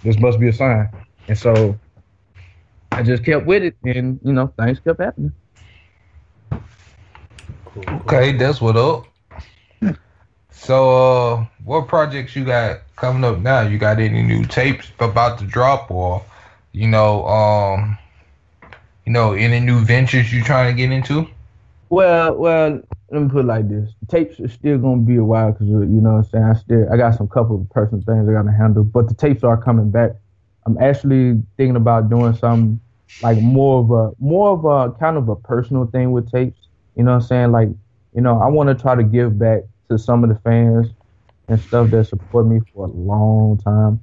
this 0.03 0.19
must 0.19 0.39
be 0.39 0.49
a 0.49 0.53
sign. 0.53 0.89
And 1.29 1.39
so 1.39 1.79
I 2.93 3.03
just 3.03 3.25
kept 3.25 3.47
with 3.47 3.63
it, 3.63 3.77
and 3.85 4.21
you 4.23 4.33
know, 4.33 4.53
things 4.59 4.81
kept 4.81 5.01
happening. 5.01 5.33
Okay, 7.89 8.33
that's 8.33 8.61
what 8.61 8.77
up. 8.77 9.07
So, 10.51 10.91
uh, 10.91 11.47
what 11.65 11.89
projects 11.89 12.37
you 12.37 12.45
got 12.45 12.81
coming 12.97 13.25
up 13.25 13.39
now? 13.39 13.63
You 13.63 13.79
got 13.79 13.99
any 13.99 14.23
new 14.23 14.45
tapes 14.45 14.93
about 14.99 15.39
to 15.39 15.47
drop, 15.47 15.91
or 15.91 16.23
you 16.73 16.87
know, 16.89 17.27
um, 17.27 17.97
you 19.07 19.13
know, 19.13 19.33
any 19.33 19.61
new 19.61 19.81
ventures 19.81 20.33
you 20.33 20.43
trying 20.45 20.75
to 20.75 20.77
get 20.77 20.93
into? 20.93 21.27
Well, 21.91 22.37
well, 22.37 22.81
let 23.11 23.23
me 23.23 23.29
put 23.29 23.41
it 23.41 23.49
like 23.49 23.69
this: 23.69 23.95
tapes 24.09 24.39
are 24.41 24.49
still 24.49 24.79
gonna 24.79 25.03
be 25.03 25.17
a 25.17 25.25
while 25.25 25.53
because 25.53 25.69
you 25.69 25.77
know 26.01 26.13
what 26.13 26.19
I'm 26.19 26.25
saying. 26.25 26.45
I 26.45 26.55
still 26.55 26.93
I 26.93 26.97
got 26.97 27.17
some 27.17 27.29
couple 27.29 27.61
of 27.61 27.71
personal 27.71 28.03
things 28.05 28.29
I 28.29 28.33
gotta 28.33 28.53
handle, 28.53 28.85
but 28.85 29.09
the 29.09 29.15
tapes 29.15 29.43
are 29.45 29.61
coming 29.61 29.91
back. 29.91 30.13
I'm 30.67 30.79
actually 30.79 31.43
thinking 31.57 31.77
about 31.77 32.09
doing 32.11 32.35
some 32.35 32.81
like 33.21 33.39
more 33.39 33.81
of 33.81 33.91
a 33.91 34.13
more 34.21 34.51
of 34.53 34.65
a 34.65 34.95
kind 34.99 35.17
of 35.17 35.29
a 35.29 35.37
personal 35.37 35.87
thing 35.87 36.13
with 36.13 36.31
tapes. 36.31 36.69
You 36.97 37.05
know 37.05 37.13
what 37.13 37.23
I'm 37.25 37.29
saying? 37.29 37.53
Like, 37.53 37.69
you 38.15 38.21
know, 38.23 38.41
I 38.41 38.49
want 38.49 38.69
to 38.69 38.81
try 38.81 38.95
to 38.95 39.03
give 39.03 39.39
back 39.39 39.63
to 39.91 39.99
some 39.99 40.23
of 40.23 40.31
the 40.31 40.39
fans 40.41 40.89
and 41.49 41.61
stuff 41.61 41.91
that 41.91 42.07
support 42.07 42.47
me 42.47 42.61
for 42.73 42.87
a 42.87 42.91
long 42.91 43.59
time. 43.59 44.01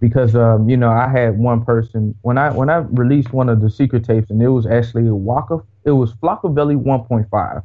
Because 0.00 0.34
um, 0.36 0.68
you 0.68 0.76
know, 0.76 0.90
I 0.90 1.08
had 1.08 1.38
one 1.38 1.64
person 1.64 2.16
when 2.22 2.38
I 2.38 2.50
when 2.50 2.70
I 2.70 2.78
released 2.78 3.32
one 3.32 3.48
of 3.48 3.60
the 3.60 3.70
secret 3.70 4.04
tapes 4.04 4.30
and 4.30 4.42
it 4.42 4.48
was 4.48 4.66
actually 4.66 5.08
a 5.08 5.14
Waka 5.14 5.60
it 5.84 5.92
was 5.92 6.12
Flockaveli 6.14 6.76
1.5. 6.76 7.64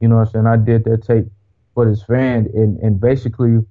You 0.00 0.08
know 0.08 0.16
what 0.16 0.28
I'm 0.28 0.32
saying? 0.32 0.46
I 0.46 0.56
did 0.56 0.84
that 0.84 1.04
tape 1.04 1.26
for 1.74 1.88
this 1.88 2.02
fan, 2.02 2.50
and 2.54 2.78
and 2.80 3.00
basically, 3.00 3.64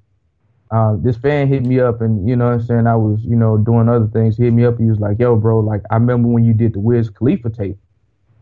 uh, 0.72 0.96
this 1.00 1.18
fan 1.18 1.48
hit 1.48 1.65
me 1.65 1.80
up, 1.80 2.01
and 2.01 2.27
you 2.27 2.36
know 2.36 2.46
what 2.46 2.54
I'm 2.54 2.62
saying? 2.63 2.88
I 2.88 2.96
was 2.96 3.24
you 3.24 3.36
know 3.36 3.58
doing 3.58 3.89
other 3.89 4.08
things. 4.08 4.38
He 4.38 4.44
hit 4.46 4.54
me 4.54 4.65
up. 4.65 4.77
He 4.77 4.86
was 4.86 5.00
like, 5.00 5.20
"Yo, 5.20 5.36
bro, 5.36 5.60
like 5.60 5.82
I 5.92 5.96
remember 5.96 6.27
when 6.27 6.44
you 6.44 6.54
did 6.54 6.74
the 6.74 6.80
Wiz 6.80 7.10
Khalifa 7.10 7.50
tape." 7.50 7.77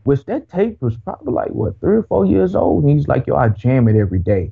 Which 0.04 0.26
that 0.26 0.50
tape 0.50 0.82
was 0.82 0.98
probably 0.98 1.32
like 1.34 1.52
what 1.52 1.80
three 1.80 1.96
or 1.96 2.04
four 2.04 2.26
years 2.26 2.56
old. 2.56 2.84
And 2.84 2.92
he's 2.92 3.08
like, 3.08 3.26
"Yo, 3.26 3.36
I 3.36 3.50
jam 3.50 3.88
it 3.88 3.96
every 3.96 4.20
day," 4.20 4.52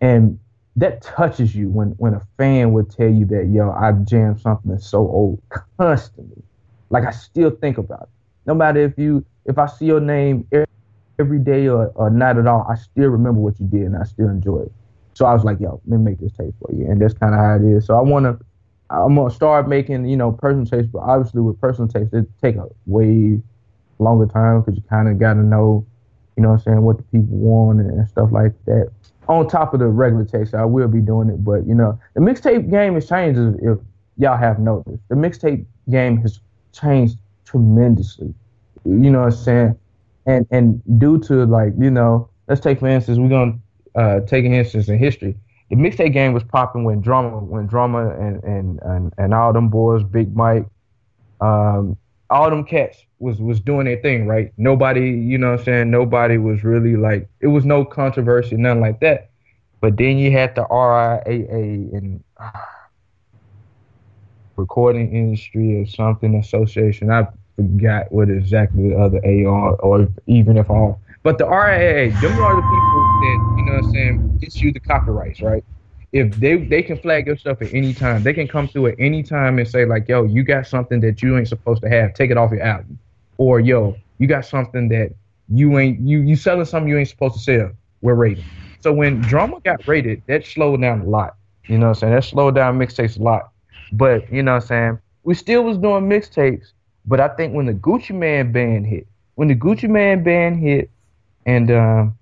and 0.00 0.38
that 0.76 1.02
touches 1.02 1.54
you 1.54 1.68
when 1.68 1.88
when 1.98 2.14
a 2.14 2.22
fan 2.36 2.72
would 2.72 2.90
tell 2.90 3.10
you 3.10 3.26
that, 3.26 3.48
"Yo, 3.48 3.70
I 3.70 3.92
jam 3.92 4.38
something 4.38 4.70
that's 4.70 4.86
so 4.86 5.00
old 5.00 5.42
constantly." 5.78 6.42
Like 6.90 7.04
I 7.04 7.10
still 7.10 7.50
think 7.50 7.78
about 7.78 8.02
it. 8.02 8.08
No 8.46 8.54
matter 8.54 8.80
if 8.80 8.98
you 8.98 9.24
if 9.48 9.58
I 9.58 9.66
see 9.66 9.86
your 9.86 10.00
name 10.00 10.46
every 11.18 11.38
day 11.38 11.66
or, 11.68 11.88
or 11.94 12.10
not 12.10 12.38
at 12.38 12.46
all, 12.46 12.66
I 12.70 12.76
still 12.76 13.08
remember 13.08 13.40
what 13.40 13.58
you 13.58 13.66
did 13.66 13.82
and 13.82 13.96
I 13.96 14.04
still 14.04 14.28
enjoy 14.28 14.60
it. 14.60 14.72
So 15.14 15.24
I 15.24 15.32
was 15.32 15.42
like, 15.42 15.58
yo, 15.58 15.80
let 15.86 15.98
me 15.98 16.10
make 16.10 16.20
this 16.20 16.32
tape 16.32 16.54
for 16.60 16.72
you. 16.72 16.84
And 16.84 17.00
that's 17.00 17.14
kind 17.14 17.34
of 17.34 17.40
how 17.40 17.56
it 17.56 17.64
is. 17.64 17.86
So 17.86 17.96
I 17.96 18.02
want 18.02 18.26
to, 18.26 18.38
I'm 18.90 19.16
going 19.16 19.28
to 19.28 19.34
start 19.34 19.68
making, 19.68 20.06
you 20.06 20.16
know, 20.16 20.30
personal 20.30 20.66
tapes, 20.66 20.86
but 20.86 21.00
obviously 21.00 21.40
with 21.40 21.60
personal 21.60 21.88
tapes, 21.88 22.12
it 22.12 22.26
take 22.40 22.56
a 22.56 22.66
way 22.86 23.40
longer 23.98 24.26
time 24.26 24.60
because 24.60 24.76
you 24.76 24.82
kind 24.88 25.08
of 25.08 25.18
got 25.18 25.34
to 25.34 25.42
know, 25.42 25.84
you 26.36 26.42
know 26.42 26.52
I'm 26.52 26.60
saying, 26.60 26.82
what 26.82 26.98
the 26.98 27.02
people 27.04 27.36
want 27.36 27.80
and, 27.80 27.90
and 27.90 28.08
stuff 28.08 28.30
like 28.30 28.52
that. 28.66 28.92
On 29.28 29.48
top 29.48 29.74
of 29.74 29.80
the 29.80 29.88
regular 29.88 30.24
tapes, 30.24 30.54
I 30.54 30.64
will 30.64 30.88
be 30.88 31.00
doing 31.00 31.30
it. 31.30 31.44
But, 31.44 31.66
you 31.66 31.74
know, 31.74 31.98
the 32.14 32.20
mixtape 32.20 32.70
game 32.70 32.94
has 32.94 33.08
changed 33.08 33.40
if, 33.40 33.72
if 33.72 33.78
y'all 34.18 34.36
have 34.36 34.58
noticed. 34.58 35.02
The 35.08 35.16
mixtape 35.16 35.66
game 35.90 36.18
has 36.18 36.38
changed 36.72 37.18
tremendously. 37.44 38.32
You 38.84 39.10
know 39.10 39.20
what 39.20 39.26
I'm 39.26 39.30
saying? 39.32 39.78
And 40.26 40.46
and 40.50 40.82
due 40.98 41.18
to 41.20 41.44
like, 41.46 41.72
you 41.78 41.90
know, 41.90 42.30
let's 42.48 42.60
take 42.60 42.80
for 42.80 42.88
instance, 42.88 43.18
we're 43.18 43.28
gonna 43.28 43.58
uh, 43.94 44.20
take 44.20 44.44
an 44.44 44.52
instance 44.52 44.88
in 44.88 44.98
history. 44.98 45.36
The 45.70 45.76
mixtape 45.76 46.12
game 46.12 46.32
was 46.32 46.44
popping 46.44 46.84
when 46.84 47.00
drama 47.00 47.38
when 47.38 47.66
drama 47.66 48.10
and 48.10 48.42
and 48.44 48.80
and, 48.82 49.12
and 49.18 49.34
all 49.34 49.52
them 49.52 49.68
boys, 49.68 50.02
Big 50.04 50.34
Mike, 50.34 50.66
um, 51.40 51.96
all 52.30 52.50
them 52.50 52.64
cats 52.64 53.04
was 53.18 53.40
was 53.40 53.60
doing 53.60 53.86
their 53.86 54.00
thing, 54.00 54.26
right? 54.26 54.52
Nobody, 54.56 55.10
you 55.10 55.38
know 55.38 55.52
what 55.52 55.60
I'm 55.60 55.64
saying, 55.64 55.90
nobody 55.90 56.38
was 56.38 56.64
really 56.64 56.96
like 56.96 57.28
it 57.40 57.48
was 57.48 57.64
no 57.64 57.84
controversy, 57.84 58.56
nothing 58.56 58.80
like 58.80 59.00
that. 59.00 59.30
But 59.80 59.96
then 59.96 60.18
you 60.18 60.30
had 60.32 60.54
the 60.54 60.64
RIAA 60.66 61.92
and 61.96 62.24
uh, 62.36 62.50
recording 64.56 65.14
industry 65.14 65.80
or 65.80 65.86
something 65.86 66.34
association. 66.34 67.10
I 67.10 67.28
forgot 67.58 68.10
what 68.12 68.30
exactly 68.30 68.90
the 68.90 68.96
other 68.96 69.18
AR 69.24 69.74
or 69.76 70.08
even 70.26 70.56
if 70.56 70.70
all. 70.70 71.00
But 71.24 71.38
the 71.38 71.44
RIAA, 71.44 72.18
them 72.20 72.38
are 72.38 72.54
the 72.54 72.62
people 72.62 73.02
that, 73.20 73.54
you 73.58 73.64
know 73.64 73.72
what 73.72 73.84
I'm 73.84 73.92
saying, 73.92 74.40
issue 74.42 74.72
the 74.72 74.78
copyrights, 74.80 75.42
right? 75.42 75.64
If 76.12 76.36
they 76.36 76.56
they 76.56 76.82
can 76.82 76.96
flag 76.98 77.26
your 77.26 77.36
stuff 77.36 77.60
at 77.60 77.74
any 77.74 77.92
time, 77.92 78.22
they 78.22 78.32
can 78.32 78.46
come 78.48 78.68
through 78.68 78.86
at 78.86 78.94
any 78.98 79.22
time 79.22 79.58
and 79.58 79.68
say 79.68 79.84
like, 79.84 80.08
yo, 80.08 80.22
you 80.24 80.44
got 80.44 80.66
something 80.66 81.00
that 81.00 81.20
you 81.20 81.36
ain't 81.36 81.48
supposed 81.48 81.82
to 81.82 81.88
have, 81.88 82.14
take 82.14 82.30
it 82.30 82.38
off 82.38 82.52
your 82.52 82.62
album, 82.62 82.98
or 83.36 83.60
yo, 83.60 83.96
you 84.18 84.26
got 84.26 84.46
something 84.46 84.88
that 84.88 85.12
you 85.48 85.78
ain't 85.78 86.00
you 86.00 86.20
you 86.20 86.36
selling 86.36 86.64
something 86.64 86.88
you 86.88 86.96
ain't 86.96 87.08
supposed 87.08 87.34
to 87.34 87.40
sell. 87.40 87.72
We're 88.00 88.14
rating. 88.14 88.44
So 88.80 88.92
when 88.92 89.20
drama 89.22 89.60
got 89.64 89.86
rated, 89.86 90.22
that 90.28 90.46
slowed 90.46 90.80
down 90.80 91.00
a 91.00 91.04
lot. 91.04 91.34
You 91.66 91.76
know 91.76 91.88
what 91.88 91.96
I'm 91.96 92.00
saying? 92.00 92.14
That 92.14 92.24
slowed 92.24 92.54
down 92.54 92.78
mixtapes 92.78 93.18
a 93.18 93.22
lot. 93.22 93.50
But 93.92 94.32
you 94.32 94.42
know 94.42 94.54
what 94.54 94.62
I'm 94.62 94.68
saying? 94.68 94.98
We 95.24 95.34
still 95.34 95.64
was 95.64 95.76
doing 95.76 96.08
mixtapes, 96.08 96.72
but 97.08 97.20
I 97.20 97.28
think 97.28 97.54
when 97.54 97.64
the 97.64 97.72
Gucci 97.72 98.14
Mane 98.14 98.52
band 98.52 98.86
hit, 98.86 99.06
when 99.36 99.48
the 99.48 99.54
Gucci 99.54 99.88
Mane 99.88 100.22
band 100.22 100.60
hit, 100.60 100.90
and 101.46 101.70
um, 101.70 102.18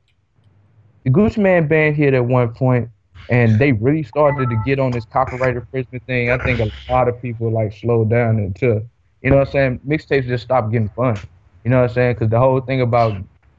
the 1.02 1.10
Gucci 1.10 1.38
Mane 1.38 1.66
band 1.66 1.96
hit 1.96 2.14
at 2.14 2.24
one 2.24 2.54
point, 2.54 2.88
and 3.28 3.58
they 3.58 3.72
really 3.72 4.04
started 4.04 4.48
to 4.48 4.62
get 4.64 4.78
on 4.78 4.92
this 4.92 5.04
copyright 5.06 5.56
infringement 5.56 6.04
thing. 6.06 6.30
I 6.30 6.38
think 6.38 6.60
a 6.60 6.92
lot 6.92 7.08
of 7.08 7.20
people 7.20 7.50
like 7.50 7.72
slowed 7.72 8.10
down 8.10 8.38
until, 8.38 8.80
you 9.22 9.30
know 9.30 9.38
what 9.38 9.48
I'm 9.48 9.52
saying, 9.52 9.80
mixtapes 9.84 10.28
just 10.28 10.44
stopped 10.44 10.70
getting 10.70 10.88
fun. 10.90 11.16
You 11.64 11.72
know 11.72 11.80
what 11.80 11.90
I'm 11.90 11.94
saying? 11.94 12.14
Because 12.14 12.30
the 12.30 12.38
whole 12.38 12.60
thing 12.60 12.80
about, 12.80 13.16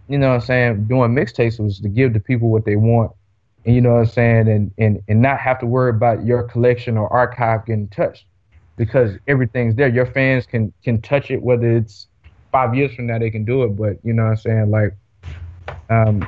you 0.08 0.18
know 0.18 0.30
what 0.30 0.36
I'm 0.36 0.42
saying, 0.42 0.86
doing 0.86 1.14
mixtapes 1.14 1.60
was 1.60 1.82
to 1.82 1.90
give 1.90 2.14
the 2.14 2.22
people 2.22 2.50
what 2.50 2.64
they 2.64 2.78
want. 2.78 3.12
You 3.66 3.82
know 3.82 3.96
what 3.96 4.00
I'm 4.00 4.06
saying? 4.06 4.48
And, 4.48 4.72
and, 4.78 5.04
and 5.10 5.22
not 5.22 5.40
have 5.40 5.60
to 5.60 5.66
worry 5.66 5.90
about 5.90 6.26
your 6.26 6.44
collection 6.44 6.96
or 6.96 7.12
archive 7.12 7.66
getting 7.66 7.90
touched 7.90 8.27
because 8.78 9.18
everything's 9.28 9.76
there. 9.76 9.90
Your 9.90 10.06
fans 10.06 10.46
can 10.46 10.72
can 10.84 11.02
touch 11.02 11.30
it, 11.30 11.42
whether 11.42 11.76
it's 11.76 12.08
five 12.52 12.74
years 12.74 12.94
from 12.96 13.08
now 13.08 13.20
they 13.20 13.30
can 13.30 13.44
do 13.44 13.64
it. 13.64 13.76
But 13.76 13.98
you 14.04 14.14
know 14.14 14.24
what 14.24 14.30
I'm 14.30 14.38
saying? 14.38 14.72
Like, 14.72 14.96
um, 15.90 16.26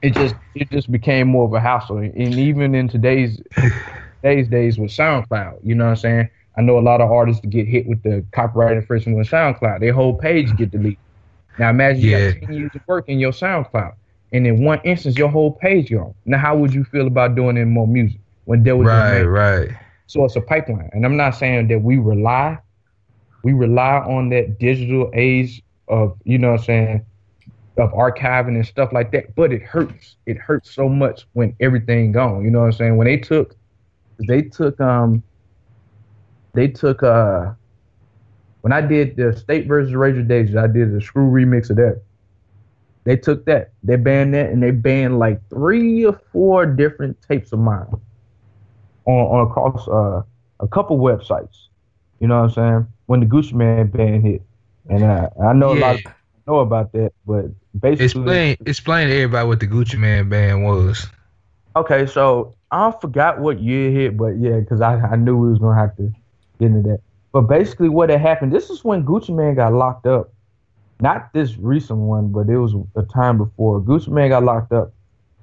it 0.00 0.14
just 0.14 0.34
it 0.54 0.70
just 0.70 0.90
became 0.90 1.28
more 1.28 1.44
of 1.44 1.52
a 1.52 1.60
hassle. 1.60 1.98
And 1.98 2.16
even 2.16 2.74
in 2.74 2.88
today's 2.88 3.42
today's 4.22 4.48
days 4.48 4.78
with 4.78 4.90
SoundCloud, 4.90 5.58
you 5.62 5.74
know 5.74 5.84
what 5.84 5.90
I'm 5.90 5.96
saying? 5.96 6.30
I 6.56 6.62
know 6.62 6.78
a 6.78 6.80
lot 6.80 7.00
of 7.00 7.10
artists 7.10 7.44
get 7.46 7.66
hit 7.66 7.86
with 7.86 8.02
the 8.02 8.24
copyright 8.32 8.76
infringement 8.76 9.18
with 9.18 9.28
SoundCloud. 9.28 9.80
Their 9.80 9.92
whole 9.92 10.14
page 10.14 10.54
get 10.56 10.70
deleted. 10.70 10.98
Now 11.58 11.70
imagine 11.70 12.02
yeah. 12.02 12.18
you 12.18 12.32
got 12.34 12.46
10 12.46 12.54
years 12.54 12.70
of 12.74 12.80
work 12.86 13.08
in 13.08 13.18
your 13.18 13.32
SoundCloud, 13.32 13.94
and 14.32 14.46
in 14.46 14.64
one 14.64 14.80
instance 14.84 15.18
your 15.18 15.28
whole 15.28 15.52
page 15.52 15.90
gone. 15.90 16.14
Now 16.24 16.38
how 16.38 16.56
would 16.56 16.72
you 16.72 16.84
feel 16.84 17.06
about 17.06 17.34
doing 17.34 17.56
it 17.56 17.66
more 17.66 17.88
music 17.88 18.20
when 18.44 18.62
there 18.62 18.76
was 18.76 18.86
right, 18.86 19.22
right? 19.22 19.70
So 20.12 20.26
it's 20.26 20.36
a 20.36 20.42
pipeline. 20.42 20.90
And 20.92 21.06
I'm 21.06 21.16
not 21.16 21.30
saying 21.36 21.68
that 21.68 21.78
we 21.78 21.96
rely, 21.96 22.58
we 23.44 23.54
rely 23.54 23.96
on 23.96 24.28
that 24.28 24.58
digital 24.58 25.10
age 25.14 25.62
of, 25.88 26.18
you 26.24 26.36
know 26.36 26.50
what 26.50 26.60
I'm 26.60 26.66
saying, 26.66 27.06
of 27.78 27.92
archiving 27.92 28.48
and 28.48 28.66
stuff 28.66 28.92
like 28.92 29.10
that. 29.12 29.34
But 29.34 29.54
it 29.54 29.62
hurts. 29.62 30.16
It 30.26 30.36
hurts 30.36 30.70
so 30.70 30.86
much 30.86 31.26
when 31.32 31.56
everything 31.60 32.12
gone. 32.12 32.44
You 32.44 32.50
know 32.50 32.58
what 32.58 32.66
I'm 32.66 32.72
saying? 32.72 32.96
When 32.98 33.06
they 33.06 33.16
took, 33.16 33.56
they 34.28 34.42
took, 34.42 34.78
um, 34.82 35.22
they 36.52 36.68
took, 36.68 37.02
uh, 37.02 37.52
when 38.60 38.74
I 38.74 38.82
did 38.82 39.16
the 39.16 39.34
State 39.34 39.66
versus 39.66 39.94
Radric 39.94 40.28
Davis, 40.28 40.56
I 40.56 40.66
did 40.66 40.94
a 40.94 41.00
screw 41.00 41.30
remix 41.30 41.70
of 41.70 41.76
that. 41.76 42.02
They 43.04 43.16
took 43.16 43.46
that, 43.46 43.72
they 43.82 43.96
banned 43.96 44.34
that, 44.34 44.50
and 44.50 44.62
they 44.62 44.72
banned 44.72 45.18
like 45.18 45.40
three 45.48 46.04
or 46.04 46.20
four 46.32 46.66
different 46.66 47.16
tapes 47.26 47.54
of 47.54 47.60
mine 47.60 47.86
on, 49.04 49.40
on 49.40 49.50
across 49.50 49.88
uh, 49.88 50.22
a 50.60 50.68
couple 50.68 50.98
websites. 50.98 51.66
You 52.20 52.28
know 52.28 52.42
what 52.42 52.56
I'm 52.58 52.82
saying? 52.82 52.86
When 53.06 53.20
the 53.20 53.26
Gucci 53.26 53.52
Mane 53.52 53.88
ban 53.88 54.22
hit, 54.22 54.42
and 54.88 55.02
uh, 55.02 55.28
I 55.42 55.52
know 55.52 55.72
yeah. 55.72 55.78
a 55.78 55.80
lot 55.80 55.94
of 55.94 55.96
people 55.98 56.12
know 56.46 56.58
about 56.60 56.92
that, 56.92 57.12
but 57.26 57.46
basically, 57.78 58.04
explain 58.04 58.56
explain 58.66 59.08
to 59.08 59.14
everybody 59.14 59.48
what 59.48 59.60
the 59.60 59.66
Gucci 59.66 59.98
Mane 59.98 60.28
ban 60.28 60.62
was. 60.62 61.06
Okay, 61.74 62.06
so 62.06 62.54
I 62.70 62.92
forgot 63.00 63.40
what 63.40 63.60
year 63.60 63.90
hit, 63.90 64.16
but 64.16 64.38
yeah, 64.38 64.60
because 64.60 64.80
I, 64.80 64.98
I 65.00 65.16
knew 65.16 65.36
we 65.36 65.50
was 65.50 65.58
gonna 65.58 65.80
have 65.80 65.96
to 65.96 66.12
get 66.58 66.66
into 66.66 66.88
that. 66.90 67.00
But 67.32 67.42
basically, 67.42 67.88
what 67.88 68.10
had 68.10 68.20
happened, 68.20 68.52
this 68.52 68.70
is 68.70 68.84
when 68.84 69.04
Gucci 69.04 69.34
Mane 69.34 69.54
got 69.54 69.72
locked 69.72 70.06
up. 70.06 70.32
Not 71.00 71.32
this 71.32 71.56
recent 71.56 71.98
one, 71.98 72.28
but 72.28 72.48
it 72.48 72.58
was 72.58 72.74
a 72.94 73.02
time 73.02 73.38
before. 73.38 73.80
Gucci 73.80 74.08
Mane 74.08 74.28
got 74.28 74.44
locked 74.44 74.72
up 74.72 74.92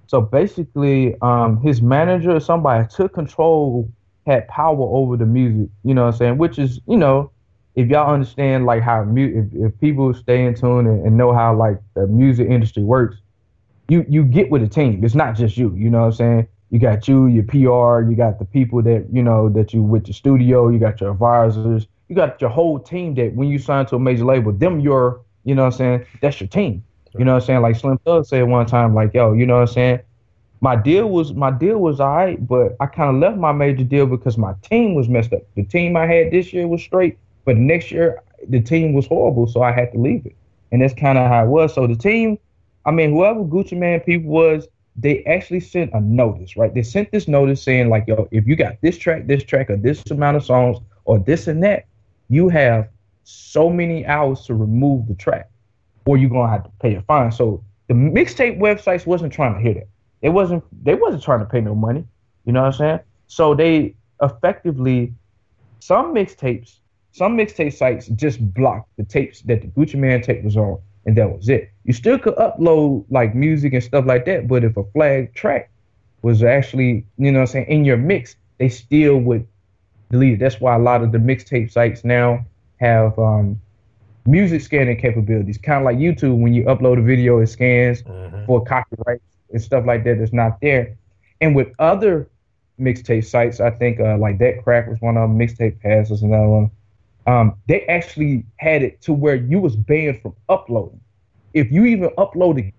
so 0.10 0.20
basically, 0.20 1.16
um, 1.22 1.62
his 1.62 1.84
manager 1.84 2.32
or 2.32 2.40
somebody 2.40 2.88
took 2.88 3.14
control, 3.14 3.88
had 4.26 4.48
power 4.48 4.82
over 4.82 5.16
the 5.16 5.28
music. 5.28 5.70
You 5.84 5.94
know 5.94 6.06
what 6.06 6.16
I'm 6.16 6.18
saying? 6.18 6.38
Which 6.40 6.58
is, 6.58 6.80
you 6.88 6.98
know, 6.98 7.30
if 7.76 7.90
y'all 7.90 8.12
understand 8.12 8.66
like 8.66 8.82
how 8.82 9.04
mu- 9.04 9.46
if, 9.54 9.72
if 9.72 9.80
people 9.80 10.12
stay 10.16 10.46
in 10.46 10.56
tune 10.56 10.88
and, 10.88 11.06
and 11.06 11.16
know 11.16 11.32
how 11.32 11.56
like 11.56 11.78
the 11.94 12.08
music 12.08 12.50
industry 12.50 12.82
works, 12.82 13.18
you 13.88 14.04
you 14.10 14.24
get 14.24 14.50
with 14.50 14.64
a 14.64 14.68
team. 14.68 15.06
It's 15.06 15.14
not 15.14 15.36
just 15.36 15.58
you. 15.58 15.76
You 15.76 15.92
know 15.92 16.00
what 16.00 16.06
I'm 16.06 16.12
saying? 16.14 16.48
You 16.72 16.80
got 16.80 17.08
you, 17.08 17.28
your 17.28 17.44
PR, 17.44 18.10
you 18.10 18.16
got 18.18 18.40
the 18.40 18.46
people 18.46 18.82
that 18.82 19.06
you 19.14 19.22
know 19.22 19.48
that 19.50 19.76
you 19.76 19.84
with 19.84 20.08
the 20.08 20.14
studio, 20.14 20.70
you 20.70 20.80
got 20.80 21.00
your 21.02 21.12
advisors, 21.12 21.86
you 22.08 22.16
got 22.16 22.42
your 22.42 22.50
whole 22.50 22.80
team 22.80 23.14
that 23.14 23.36
when 23.36 23.48
you 23.48 23.60
sign 23.60 23.86
to 23.86 23.98
a 23.98 24.00
major 24.00 24.26
label, 24.26 24.54
them 24.54 24.80
your, 24.80 25.22
you 25.44 25.54
know 25.54 25.66
what 25.66 25.74
I'm 25.74 25.78
saying? 25.78 26.06
That's 26.20 26.42
your 26.42 26.48
team. 26.48 26.84
You 27.18 27.26
know 27.26 27.34
what 27.34 27.44
I'm 27.44 27.48
saying? 27.48 27.62
Like 27.62 27.76
Slim 27.76 27.98
Thug 28.00 28.26
said 28.26 28.44
one 28.48 28.66
time, 28.66 28.94
like, 28.94 29.14
yo, 29.14 29.34
you 29.34 29.46
know 29.46 29.56
what 29.56 29.70
I'm 29.70 29.74
saying? 29.74 30.00
My 30.62 30.76
deal 30.76 31.10
was 31.10 31.34
my 31.34 31.52
deal 31.52 31.78
was 31.78 32.00
all 32.00 32.16
right, 32.16 32.48
but 32.48 32.76
I 32.80 32.86
kind 32.86 33.16
of 33.16 33.22
left 33.22 33.38
my 33.38 33.52
major 33.52 33.84
deal 33.84 34.06
because 34.06 34.38
my 34.38 34.54
team 34.62 34.94
was 34.94 35.08
messed 35.08 35.34
up. 35.34 35.42
The 35.56 35.64
team 35.64 35.96
I 35.96 36.06
had 36.06 36.32
this 36.32 36.52
year 36.52 36.68
was 36.68 36.82
straight, 36.82 37.18
but 37.46 37.56
next 37.58 37.92
year 37.92 38.22
the 38.48 38.62
team 38.62 38.94
was 38.94 39.08
horrible, 39.08 39.48
so 39.48 39.62
I 39.64 39.72
had 39.72 39.92
to 39.94 39.98
leave 40.00 40.26
it. 40.26 40.36
And 40.72 40.82
that's 40.82 40.94
kind 40.94 41.18
of 41.18 41.28
how 41.28 41.46
it 41.46 41.48
was. 41.48 41.74
So 41.74 41.88
the 41.88 41.96
team, 41.96 42.38
I 42.86 42.92
mean, 42.92 43.12
whoever 43.12 43.40
Gucci 43.40 43.78
Mane 43.78 44.02
people 44.02 44.30
was, 44.30 44.68
they 44.96 45.24
actually 45.24 45.62
sent 45.62 45.94
a 45.94 46.02
notice, 46.02 46.58
right? 46.58 46.74
They 46.74 46.84
sent 46.84 47.12
this 47.12 47.28
notice 47.28 47.64
saying 47.64 47.90
like, 47.90 48.06
yo, 48.08 48.28
if 48.32 48.46
you 48.46 48.56
got 48.56 48.82
this 48.82 48.98
track, 48.98 49.28
this 49.28 49.44
track, 49.44 49.70
or 49.70 49.78
this 49.78 50.04
amount 50.12 50.38
of 50.38 50.44
songs, 50.44 50.78
or 51.06 51.20
this 51.20 51.48
and 51.48 51.64
that, 51.64 51.86
you 52.28 52.50
have 52.50 52.90
so 53.24 53.70
many 53.70 54.06
hours 54.06 54.42
to 54.42 54.54
remove 54.56 55.08
the 55.08 55.16
track, 55.16 55.50
or 56.10 56.18
you're 56.18 56.32
gonna 56.32 56.52
have 56.52 56.64
to 56.64 56.72
pay 56.82 56.96
a 56.96 57.04
fine. 57.04 57.32
So 57.32 57.64
the 57.88 57.94
mixtape 57.94 58.58
websites 58.58 59.06
wasn't 59.06 59.32
trying 59.32 59.54
to 59.54 59.60
hear 59.60 59.76
that. 59.76 59.88
They 60.22 60.30
wasn't 60.30 60.64
they 60.84 60.96
wasn't 60.96 61.22
trying 61.22 61.42
to 61.42 61.46
pay 61.46 61.62
no 61.62 61.76
money. 61.76 62.04
You 62.46 62.54
know 62.54 62.62
what 62.64 62.74
I'm 62.74 62.80
saying? 62.80 63.00
So 63.28 63.54
they 63.54 63.94
effectively 64.20 65.14
some 65.78 66.16
mixtapes, 66.16 66.80
some 67.12 67.38
mixtape 67.38 67.74
sites 67.78 68.08
just 68.08 68.38
blocked 68.56 68.90
the 68.98 69.04
tapes 69.04 69.42
that 69.44 69.62
the 69.62 69.68
Gucci 69.68 70.00
Mane 70.00 70.24
tape 70.24 70.44
was 70.44 70.58
on, 70.58 70.80
and 71.06 71.16
that 71.16 71.30
was 71.32 71.48
it. 71.48 71.70
You 71.84 71.94
still 71.94 72.18
could 72.18 72.36
upload 72.38 73.06
like 73.12 73.36
music 73.36 73.74
and 73.74 73.84
stuff 73.84 74.06
like 74.08 74.26
that, 74.26 74.48
but 74.48 74.64
if 74.64 74.78
a 74.78 74.84
flag 74.86 75.36
track 75.36 75.70
was 76.24 76.42
actually, 76.42 77.06
you 77.20 77.32
know 77.32 77.42
what 77.42 77.50
I'm 77.50 77.54
saying, 77.54 77.68
in 77.68 77.86
your 77.86 77.98
mix, 77.98 78.36
they 78.58 78.70
still 78.70 79.18
would 79.20 79.48
delete 80.10 80.34
it. 80.34 80.40
That's 80.40 80.60
why 80.60 80.76
a 80.76 80.80
lot 80.80 81.04
of 81.04 81.12
the 81.12 81.20
mixtape 81.20 81.72
sites 81.72 82.04
now 82.04 82.46
have 82.78 83.18
um, 83.20 83.62
music 84.26 84.62
scanning 84.62 84.98
capabilities, 84.98 85.58
kind 85.58 85.80
of 85.80 85.86
like 85.86 85.98
YouTube. 85.98 86.38
When 86.40 86.54
you 86.54 86.64
upload 86.66 87.00
a 87.00 87.02
video, 87.02 87.40
it 87.40 87.48
scans 87.48 88.04
Mhm. 88.04 88.46
for 88.46 88.64
copyright 88.64 89.22
and 89.52 89.62
stuff 89.62 89.86
like 89.86 90.04
that 90.04 90.20
that's 90.20 90.34
not 90.34 90.60
there. 90.62 90.96
And 91.42 91.56
with 91.56 91.70
other 91.80 92.28
mixtape 92.80 93.26
sites, 93.26 93.60
I 93.60 93.72
think 93.72 94.00
uh, 94.00 94.18
like 94.18 94.38
that 94.40 94.64
crack 94.64 94.88
was 94.90 95.02
one 95.02 95.18
of 95.18 95.30
them. 95.30 95.38
Mixtape 95.40 95.80
Pass 95.82 96.10
was 96.10 96.22
another 96.22 96.48
one. 96.48 96.72
Um, 97.28 97.56
they 97.68 97.86
actually 97.86 98.46
had 98.58 98.82
it 98.82 99.02
to 99.02 99.14
where 99.14 99.36
you 99.36 99.60
was 99.60 99.76
banned 99.76 100.22
from 100.22 100.34
uploading. 100.50 101.00
If 101.54 101.72
you 101.72 101.86
even 101.86 102.10
uploaded 102.18 102.72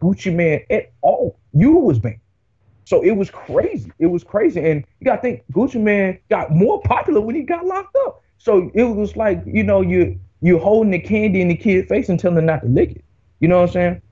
Gucci 0.00 0.34
Mane 0.34 0.62
at 0.70 0.92
all, 1.02 1.38
you 1.52 1.72
was 1.72 1.98
banned. 1.98 2.20
So 2.84 3.02
it 3.02 3.12
was 3.12 3.30
crazy. 3.30 3.90
It 3.98 4.06
was 4.06 4.22
crazy, 4.22 4.60
and 4.60 4.84
you 5.00 5.04
got 5.04 5.16
to 5.16 5.22
think 5.22 5.44
Gucci 5.52 5.80
Mane 5.80 6.18
got 6.28 6.52
more 6.52 6.80
popular 6.82 7.20
when 7.20 7.34
he 7.34 7.42
got 7.42 7.64
locked 7.66 7.96
up. 8.06 8.22
So 8.38 8.70
it 8.74 8.84
was 8.84 9.16
like 9.16 9.42
you 9.44 9.64
know 9.64 9.80
you 9.80 10.18
you 10.40 10.58
holding 10.58 10.90
the 10.90 10.98
candy 10.98 11.40
in 11.40 11.48
the 11.48 11.56
kid's 11.56 11.88
face 11.88 12.08
and 12.08 12.18
telling 12.18 12.36
them 12.36 12.46
not 12.46 12.62
to 12.62 12.68
lick 12.68 12.90
it. 12.90 13.04
You 13.40 13.48
know 13.48 13.60
what 13.60 13.70
I'm 13.70 13.72
saying? 13.72 14.02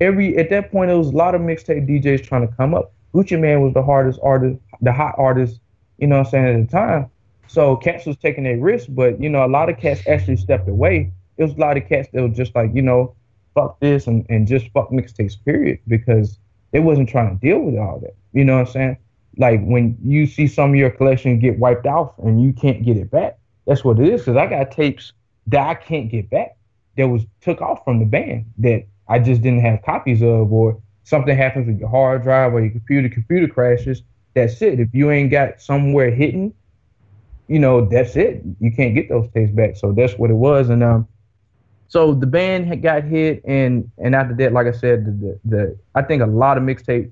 Every 0.00 0.36
at 0.36 0.50
that 0.50 0.70
point, 0.70 0.88
there 0.88 0.98
was 0.98 1.08
a 1.08 1.16
lot 1.16 1.34
of 1.34 1.40
mixtape 1.40 1.88
DJs 1.88 2.24
trying 2.24 2.46
to 2.46 2.54
come 2.54 2.74
up. 2.74 2.92
Gucci 3.14 3.38
Mane 3.38 3.62
was 3.62 3.72
the 3.74 3.82
hardest 3.82 4.20
artist, 4.22 4.60
the 4.82 4.92
hot 4.92 5.14
artist. 5.16 5.60
You 5.98 6.06
know 6.06 6.18
what 6.18 6.26
I'm 6.26 6.30
saying 6.30 6.60
at 6.60 6.66
the 6.66 6.72
time. 6.72 7.10
So 7.48 7.76
cats 7.76 8.06
was 8.06 8.16
taking 8.16 8.46
a 8.46 8.56
risk, 8.56 8.88
but 8.90 9.20
you 9.22 9.30
know 9.30 9.44
a 9.44 9.48
lot 9.48 9.70
of 9.70 9.78
cats 9.78 10.02
actually 10.06 10.36
stepped 10.36 10.68
away. 10.68 11.12
It 11.38 11.42
was 11.42 11.54
a 11.54 11.58
lot 11.58 11.76
of 11.76 11.88
cats 11.88 12.08
that 12.12 12.22
were 12.22 12.28
just 12.28 12.54
like 12.54 12.70
you 12.74 12.82
know 12.82 13.14
fuck 13.54 13.80
this 13.80 14.06
and, 14.06 14.26
and 14.28 14.46
just 14.46 14.68
fuck 14.72 14.90
mixtapes 14.90 15.42
period 15.44 15.78
because 15.88 16.38
they 16.72 16.80
wasn't 16.80 17.08
trying 17.08 17.38
to 17.38 17.46
deal 17.46 17.60
with 17.60 17.76
all 17.78 17.98
that. 18.00 18.14
You 18.32 18.44
know 18.44 18.58
what 18.58 18.66
I'm 18.66 18.72
saying? 18.72 18.96
Like 19.38 19.64
when 19.64 19.96
you 20.02 20.26
see 20.26 20.46
some 20.46 20.70
of 20.70 20.76
your 20.76 20.90
collection 20.90 21.38
get 21.38 21.58
wiped 21.58 21.86
out 21.86 22.14
and 22.18 22.42
you 22.42 22.52
can't 22.52 22.84
get 22.84 22.96
it 22.96 23.10
back, 23.10 23.38
that's 23.66 23.84
what 23.84 23.98
it 23.98 24.08
is. 24.08 24.20
Because 24.20 24.36
I 24.36 24.46
got 24.46 24.70
tapes 24.70 25.12
that 25.48 25.66
I 25.66 25.74
can't 25.74 26.10
get 26.10 26.30
back 26.30 26.56
that 26.96 27.08
was 27.08 27.24
took 27.40 27.60
off 27.60 27.84
from 27.84 27.98
the 27.98 28.06
band 28.06 28.46
that 28.58 28.84
I 29.08 29.18
just 29.18 29.42
didn't 29.42 29.60
have 29.60 29.82
copies 29.82 30.22
of, 30.22 30.52
or 30.52 30.80
something 31.04 31.36
happens 31.36 31.66
with 31.66 31.78
your 31.78 31.88
hard 31.88 32.22
drive 32.22 32.52
or 32.52 32.60
your 32.60 32.70
computer, 32.70 33.08
computer 33.08 33.46
crashes. 33.46 34.02
That's 34.34 34.60
it. 34.62 34.80
If 34.80 34.88
you 34.92 35.10
ain't 35.10 35.30
got 35.30 35.60
somewhere 35.60 36.10
hidden, 36.10 36.52
you 37.48 37.58
know, 37.58 37.86
that's 37.86 38.16
it. 38.16 38.42
You 38.60 38.72
can't 38.72 38.94
get 38.94 39.08
those 39.08 39.28
tapes 39.32 39.52
back. 39.52 39.76
So 39.76 39.92
that's 39.92 40.14
what 40.14 40.30
it 40.30 40.34
was. 40.34 40.68
And 40.68 40.82
um, 40.82 41.06
so 41.88 42.12
the 42.12 42.26
band 42.26 42.66
had 42.66 42.82
got 42.82 43.04
hit, 43.04 43.42
and 43.44 43.90
and 43.98 44.14
after 44.14 44.34
that, 44.34 44.52
like 44.52 44.66
I 44.66 44.72
said, 44.72 45.06
the 45.06 45.10
the, 45.12 45.40
the 45.44 45.78
I 45.94 46.02
think 46.02 46.22
a 46.22 46.26
lot 46.26 46.58
of 46.58 46.64
mixtape 46.64 47.10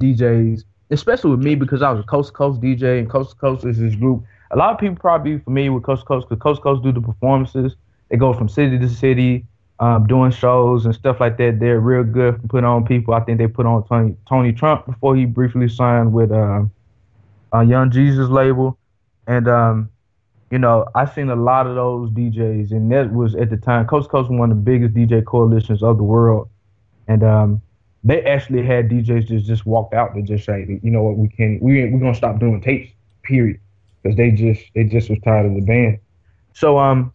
DJs, 0.00 0.64
especially 0.90 1.30
with 1.30 1.42
me 1.42 1.54
because 1.54 1.80
I 1.80 1.90
was 1.90 2.00
a 2.00 2.06
Coast 2.06 2.28
to 2.28 2.34
Coast 2.34 2.60
DJ, 2.60 2.98
and 2.98 3.08
Coast 3.08 3.30
to 3.30 3.36
Coast 3.36 3.64
is 3.64 3.78
this 3.78 3.94
group. 3.94 4.24
A 4.52 4.56
lot 4.56 4.72
of 4.72 4.78
people 4.78 4.96
probably 4.96 5.38
familiar 5.38 5.72
with 5.72 5.84
Coast 5.84 6.02
to 6.02 6.06
Coast 6.06 6.28
because 6.28 6.58
Coast 6.58 6.58
to 6.58 6.62
Coast 6.62 6.82
do 6.82 6.92
the 6.92 7.00
performances. 7.00 7.76
They 8.08 8.16
go 8.16 8.32
from 8.32 8.48
city 8.48 8.78
to 8.78 8.88
city, 8.88 9.46
um, 9.78 10.06
doing 10.06 10.30
shows 10.30 10.84
and 10.84 10.94
stuff 10.94 11.20
like 11.20 11.38
that. 11.38 11.58
They're 11.60 11.80
real 11.80 12.04
good 12.04 12.40
for 12.40 12.48
putting 12.48 12.64
on 12.66 12.84
people. 12.84 13.14
I 13.14 13.20
think 13.20 13.38
they 13.38 13.46
put 13.46 13.66
on 13.66 13.86
Tony 13.86 14.16
Tony 14.28 14.52
Trump 14.52 14.86
before 14.86 15.16
he 15.16 15.24
briefly 15.24 15.68
signed 15.68 16.12
with 16.12 16.30
uh, 16.30 16.64
uh, 17.54 17.60
Young 17.60 17.90
Jeezy's 17.90 18.28
label, 18.28 18.78
and 19.26 19.48
um, 19.48 19.88
you 20.50 20.58
know 20.58 20.86
I've 20.94 21.12
seen 21.14 21.30
a 21.30 21.36
lot 21.36 21.66
of 21.66 21.76
those 21.76 22.10
DJs, 22.10 22.72
and 22.72 22.90
that 22.92 23.12
was 23.12 23.34
at 23.36 23.50
the 23.50 23.56
time 23.56 23.86
Coast 23.86 24.08
to 24.08 24.10
Coast 24.10 24.30
was 24.30 24.38
one 24.38 24.50
of 24.50 24.56
the 24.56 24.62
biggest 24.62 24.94
DJ 24.94 25.24
coalitions 25.24 25.82
of 25.82 25.96
the 25.96 26.04
world, 26.04 26.48
and 27.08 27.22
um, 27.22 27.62
they 28.04 28.22
actually 28.24 28.64
had 28.64 28.88
DJs 28.88 29.28
just 29.28 29.46
just 29.46 29.64
walked 29.64 29.94
out 29.94 30.14
to 30.14 30.22
just 30.22 30.44
say, 30.44 30.80
you 30.82 30.90
know 30.90 31.02
what, 31.02 31.16
we 31.16 31.28
can 31.28 31.58
we 31.60 31.84
we're 31.90 32.00
gonna 32.00 32.14
stop 32.14 32.38
doing 32.38 32.60
tapes, 32.60 32.92
period, 33.22 33.60
because 34.02 34.16
they 34.16 34.30
just 34.30 34.62
they 34.74 34.84
just 34.84 35.10
was 35.10 35.18
tired 35.24 35.46
of 35.46 35.54
the 35.54 35.60
band. 35.60 35.98
So 36.52 36.78
um 36.78 37.12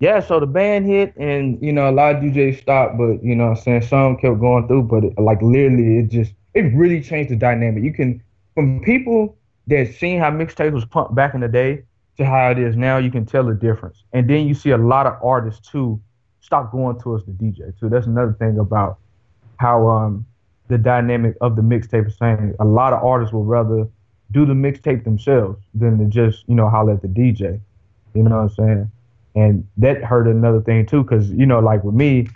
yeah, 0.00 0.20
so 0.20 0.40
the 0.40 0.46
band 0.46 0.86
hit 0.86 1.14
and 1.16 1.60
you 1.62 1.72
know 1.72 1.90
a 1.90 1.92
lot 1.92 2.16
of 2.16 2.22
DJs 2.22 2.62
stopped, 2.62 2.96
but 2.96 3.22
you 3.22 3.34
know 3.34 3.48
I'm 3.48 3.56
saying 3.56 3.82
some 3.82 4.16
kept 4.16 4.40
going 4.40 4.66
through, 4.66 4.84
but 4.84 5.04
it, 5.04 5.18
like 5.18 5.42
literally 5.42 5.98
it 5.98 6.08
just 6.08 6.32
it 6.54 6.62
really 6.74 7.02
changed 7.02 7.30
the 7.30 7.36
dynamic. 7.36 7.84
You 7.84 7.92
can 7.92 8.22
from 8.54 8.80
people 8.80 9.36
that 9.66 9.94
seen 9.94 10.18
how 10.18 10.30
mixtapes 10.30 10.72
was 10.72 10.84
pumped 10.84 11.14
back 11.14 11.34
in 11.34 11.40
the 11.40 11.48
day 11.48 11.84
to 12.16 12.24
how 12.24 12.50
it 12.50 12.58
is 12.58 12.76
now, 12.76 12.98
you 12.98 13.10
can 13.10 13.24
tell 13.24 13.44
the 13.44 13.54
difference. 13.54 14.04
And 14.12 14.28
then 14.28 14.46
you 14.46 14.54
see 14.54 14.70
a 14.70 14.78
lot 14.78 15.06
of 15.06 15.14
artists 15.22 15.70
too 15.70 16.00
stop 16.40 16.72
going 16.72 16.98
towards 16.98 17.24
the 17.24 17.32
DJ 17.32 17.78
too. 17.78 17.88
That's 17.88 18.06
another 18.06 18.34
thing 18.38 18.58
about 18.58 18.98
how 19.58 19.88
um 19.88 20.26
the 20.68 20.78
dynamic 20.78 21.36
of 21.40 21.56
the 21.56 21.62
mixtape 21.62 22.06
is 22.06 22.16
saying. 22.18 22.54
A 22.60 22.64
lot 22.64 22.92
of 22.92 23.02
artists 23.04 23.32
will 23.32 23.44
rather 23.44 23.88
do 24.32 24.46
the 24.46 24.52
mixtape 24.52 25.04
themselves 25.04 25.60
than 25.74 25.98
to 25.98 26.04
just 26.06 26.44
you 26.48 26.54
know 26.54 26.68
holler 26.68 26.94
at 26.94 27.02
the 27.02 27.08
DJ. 27.08 27.60
You 28.14 28.22
know 28.22 28.36
what 28.36 28.42
I'm 28.42 28.48
saying? 28.50 28.90
And 29.34 29.66
that 29.76 30.02
hurt 30.02 30.26
another 30.26 30.60
thing 30.60 30.86
too, 30.86 31.02
because 31.02 31.30
you 31.30 31.46
know, 31.46 31.60
like 31.60 31.84
with 31.84 31.94
me, 31.94 32.28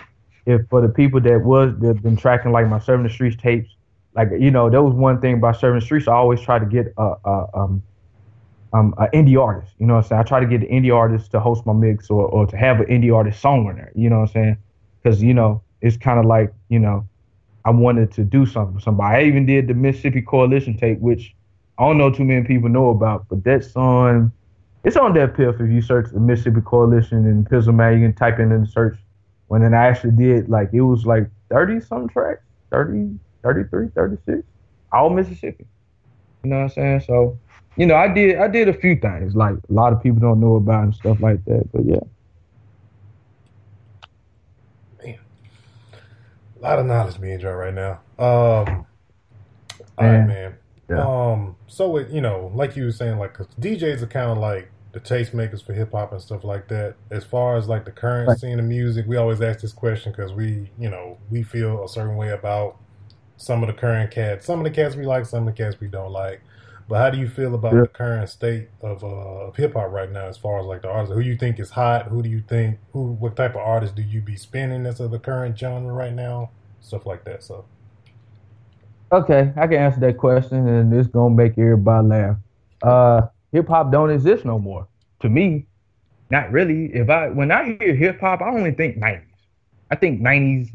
if 0.46 0.62
for 0.68 0.80
the 0.80 0.88
people 0.88 1.20
that 1.20 1.42
was 1.42 1.74
that 1.80 2.02
been 2.02 2.16
tracking 2.16 2.52
like 2.52 2.68
my 2.68 2.78
Serving 2.78 3.04
the 3.04 3.12
Streets 3.12 3.36
tapes, 3.36 3.70
like 4.14 4.28
you 4.38 4.50
know, 4.50 4.70
that 4.70 4.82
was 4.82 4.94
one 4.94 5.20
thing 5.20 5.34
about 5.34 5.58
Serving 5.58 5.80
the 5.80 5.84
Streets. 5.84 6.06
I 6.06 6.14
always 6.14 6.40
try 6.40 6.58
to 6.58 6.66
get 6.66 6.92
a, 6.96 7.14
a 7.24 7.48
um 7.54 7.82
um 8.72 8.94
an 8.98 9.08
indie 9.12 9.40
artist. 9.40 9.72
You 9.78 9.86
know 9.86 9.94
what 9.94 10.04
I'm 10.04 10.08
saying? 10.08 10.20
I 10.20 10.24
try 10.24 10.40
to 10.40 10.46
get 10.46 10.60
the 10.60 10.68
indie 10.68 10.94
artist 10.94 11.30
to 11.32 11.40
host 11.40 11.66
my 11.66 11.72
mix 11.72 12.10
or 12.10 12.26
or 12.26 12.46
to 12.46 12.56
have 12.56 12.80
an 12.80 12.86
indie 12.86 13.14
artist 13.14 13.40
song 13.40 13.72
there. 13.74 13.92
You 13.94 14.10
know 14.10 14.20
what 14.20 14.28
I'm 14.28 14.32
saying? 14.32 14.56
Because 15.02 15.22
you 15.22 15.34
know, 15.34 15.62
it's 15.80 15.96
kind 15.96 16.18
of 16.20 16.26
like 16.26 16.52
you 16.68 16.78
know, 16.78 17.06
I 17.64 17.70
wanted 17.70 18.12
to 18.12 18.24
do 18.24 18.46
something 18.46 18.76
for 18.76 18.80
somebody. 18.80 19.16
I 19.16 19.26
even 19.28 19.46
did 19.46 19.66
the 19.66 19.74
Mississippi 19.74 20.22
Coalition 20.22 20.76
tape, 20.76 21.00
which 21.00 21.34
I 21.78 21.82
don't 21.84 21.98
know 21.98 22.10
too 22.10 22.24
many 22.24 22.46
people 22.46 22.68
know 22.68 22.90
about, 22.90 23.26
but 23.28 23.42
that's 23.44 23.74
on. 23.76 24.32
It's 24.84 24.96
on 24.96 25.14
DatPiff 25.14 25.60
if 25.60 25.70
you 25.70 25.80
search 25.80 26.10
the 26.12 26.20
Mississippi 26.20 26.60
Coalition 26.60 27.26
and 27.26 27.48
Pizzlemane, 27.48 27.98
you 27.98 28.06
can 28.06 28.14
type 28.14 28.38
in 28.38 28.52
in 28.52 28.62
the 28.62 28.66
search. 28.66 28.98
When 29.48 29.62
then 29.62 29.72
I 29.72 29.86
actually 29.86 30.12
did, 30.12 30.50
like, 30.50 30.70
it 30.74 30.82
was 30.82 31.06
like 31.06 31.28
30 31.50 31.80
some 31.80 32.08
tracks, 32.08 32.42
30, 32.70 33.18
33, 33.42 33.88
36, 33.94 34.42
all 34.92 35.08
Mississippi. 35.10 35.66
You 36.42 36.50
know 36.50 36.56
what 36.56 36.62
I'm 36.64 36.68
saying? 36.70 37.00
So, 37.00 37.38
you 37.76 37.86
know, 37.86 37.96
I 37.96 38.08
did 38.08 38.38
I 38.38 38.48
did 38.48 38.68
a 38.68 38.74
few 38.74 38.96
things 38.96 39.34
like 39.34 39.54
a 39.54 39.72
lot 39.72 39.92
of 39.92 40.02
people 40.02 40.20
don't 40.20 40.40
know 40.40 40.56
about 40.56 40.84
and 40.84 40.94
stuff 40.94 41.20
like 41.20 41.44
that. 41.46 41.70
But 41.72 41.84
yeah. 41.86 42.00
A 46.56 46.60
lot 46.60 46.78
of 46.78 46.86
knowledge 46.86 47.20
being 47.20 47.38
dropped 47.38 47.58
right 47.58 47.74
now. 47.74 48.00
Um, 48.18 48.86
all 49.98 50.06
right, 50.06 50.26
Man. 50.26 50.54
Yeah. 50.88 51.00
Um, 51.06 51.56
so 51.66 51.96
it, 51.96 52.10
you 52.10 52.20
know, 52.20 52.50
like 52.54 52.76
you 52.76 52.84
were 52.84 52.92
saying, 52.92 53.18
like 53.18 53.34
'cause 53.34 53.46
DJs 53.60 54.02
are 54.02 54.06
kind 54.06 54.30
of 54.30 54.38
like 54.38 54.70
the 54.92 55.00
tastemakers 55.00 55.64
for 55.64 55.72
hip 55.72 55.92
hop 55.92 56.12
and 56.12 56.20
stuff 56.20 56.44
like 56.44 56.68
that. 56.68 56.94
As 57.10 57.24
far 57.24 57.56
as 57.56 57.68
like 57.68 57.84
the 57.84 57.90
current 57.90 58.28
Right. 58.28 58.38
scene 58.38 58.58
of 58.58 58.64
music, 58.64 59.06
we 59.08 59.16
always 59.16 59.40
ask 59.40 59.60
this 59.60 59.72
question 59.72 60.12
because 60.12 60.32
we, 60.32 60.70
you 60.78 60.88
know, 60.90 61.18
we 61.30 61.42
feel 61.42 61.84
a 61.84 61.88
certain 61.88 62.16
way 62.16 62.30
about 62.30 62.76
some 63.36 63.62
of 63.62 63.66
the 63.66 63.72
current 63.72 64.10
cats. 64.10 64.46
Some 64.46 64.60
of 64.60 64.64
the 64.64 64.70
cats 64.70 64.94
we 64.94 65.04
like, 65.06 65.26
some 65.26 65.48
of 65.48 65.56
the 65.56 65.62
cats 65.64 65.80
we 65.80 65.88
don't 65.88 66.12
like. 66.12 66.40
But 66.86 66.98
how 66.98 67.10
do 67.10 67.18
you 67.18 67.28
feel 67.28 67.54
about 67.54 67.72
Yeah. 67.74 67.80
the 67.80 67.88
current 67.88 68.28
state 68.28 68.68
of 68.82 69.02
uh, 69.02 69.06
of 69.46 69.56
hip 69.56 69.72
hop 69.72 69.90
right 69.90 70.12
now, 70.12 70.26
as 70.26 70.36
far 70.36 70.60
as 70.60 70.66
like 70.66 70.82
the 70.82 70.88
artists? 70.90 71.14
Who 71.14 71.20
you 71.22 71.36
think 71.36 71.58
is 71.58 71.70
hot? 71.70 72.08
Who 72.08 72.22
do 72.22 72.28
you 72.28 72.42
think? 72.46 72.78
Who? 72.92 73.12
What 73.12 73.36
type 73.36 73.52
of 73.52 73.62
artists 73.62 73.96
do 73.96 74.02
you 74.02 74.20
be 74.20 74.36
spinning 74.36 74.82
that's 74.82 75.00
of 75.00 75.10
the 75.10 75.18
current 75.18 75.58
genre 75.58 75.92
right 75.94 76.12
now? 76.12 76.50
Stuff 76.82 77.06
like 77.06 77.24
that. 77.24 77.42
So 77.42 77.64
Okay, 79.12 79.52
I 79.56 79.66
can 79.66 79.76
answer 79.78 80.00
that 80.00 80.18
question, 80.18 80.66
and 80.66 80.92
it's 80.92 81.08
gonna 81.08 81.34
make 81.34 81.58
everybody 81.58 82.08
laugh. 82.08 82.36
Uh, 82.82 83.22
hip 83.52 83.68
hop 83.68 83.92
don't 83.92 84.10
exist 84.10 84.44
no 84.44 84.58
more. 84.58 84.86
To 85.20 85.28
me, 85.28 85.66
not 86.30 86.50
really. 86.50 86.92
If 86.94 87.08
I 87.10 87.28
when 87.28 87.50
I 87.52 87.76
hear 87.80 87.94
hip 87.94 88.20
hop, 88.20 88.42
I 88.42 88.48
only 88.48 88.72
think 88.72 88.98
'90s. 88.98 89.22
I 89.90 89.96
think 89.96 90.20
'90s, 90.20 90.70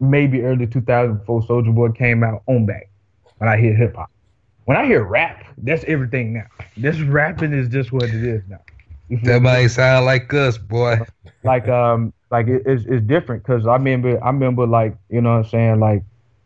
maybe 0.00 0.42
early 0.42 0.66
2000 0.66 1.18
before 1.18 1.42
Soulja 1.42 1.74
Boy 1.74 1.90
came 1.90 2.24
out 2.24 2.42
on 2.46 2.66
back. 2.66 2.90
When 3.38 3.48
I 3.48 3.56
hear 3.56 3.74
hip 3.74 3.94
hop, 3.94 4.10
when 4.64 4.76
I 4.76 4.86
hear 4.86 5.04
rap, 5.04 5.44
that's 5.58 5.84
everything 5.84 6.32
now. 6.32 6.46
This 6.76 7.00
rapping 7.00 7.52
is 7.52 7.68
just 7.68 7.92
what 7.92 8.04
it 8.04 8.24
is 8.24 8.42
now. 8.48 8.60
That 9.22 9.42
might 9.42 9.66
sound 9.68 10.06
like 10.06 10.32
us, 10.32 10.58
boy. 10.58 11.00
like 11.44 11.68
um 11.68 12.12
like 12.30 12.46
it, 12.48 12.62
it's 12.66 12.84
it's 12.86 13.04
different 13.06 13.42
because 13.44 13.66
I 13.66 13.74
remember 13.74 14.22
I 14.22 14.28
remember 14.28 14.66
like 14.66 14.96
you 15.08 15.20
know 15.20 15.30
what 15.30 15.44
I'm 15.44 15.50
saying 15.50 15.80
like 15.80 16.02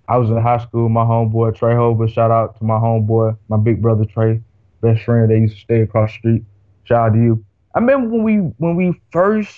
I 0.08 0.16
was 0.16 0.30
in 0.30 0.36
high 0.40 0.58
school 0.58 0.88
my 0.88 1.04
homeboy 1.04 1.56
Trey 1.56 1.74
Hover 1.74 2.08
shout 2.08 2.30
out 2.30 2.58
to 2.58 2.64
my 2.64 2.74
homeboy 2.74 3.36
my 3.48 3.56
big 3.56 3.82
brother 3.82 4.04
Trey 4.04 4.40
best 4.80 5.04
friend 5.04 5.30
that 5.30 5.38
used 5.38 5.54
to 5.54 5.60
stay 5.60 5.80
across 5.80 6.12
the 6.12 6.18
street 6.18 6.44
shout 6.84 7.08
out 7.08 7.14
to 7.14 7.18
you 7.18 7.44
I 7.74 7.80
remember 7.80 8.08
when 8.08 8.22
we 8.22 8.36
when 8.58 8.76
we 8.76 9.00
first 9.10 9.54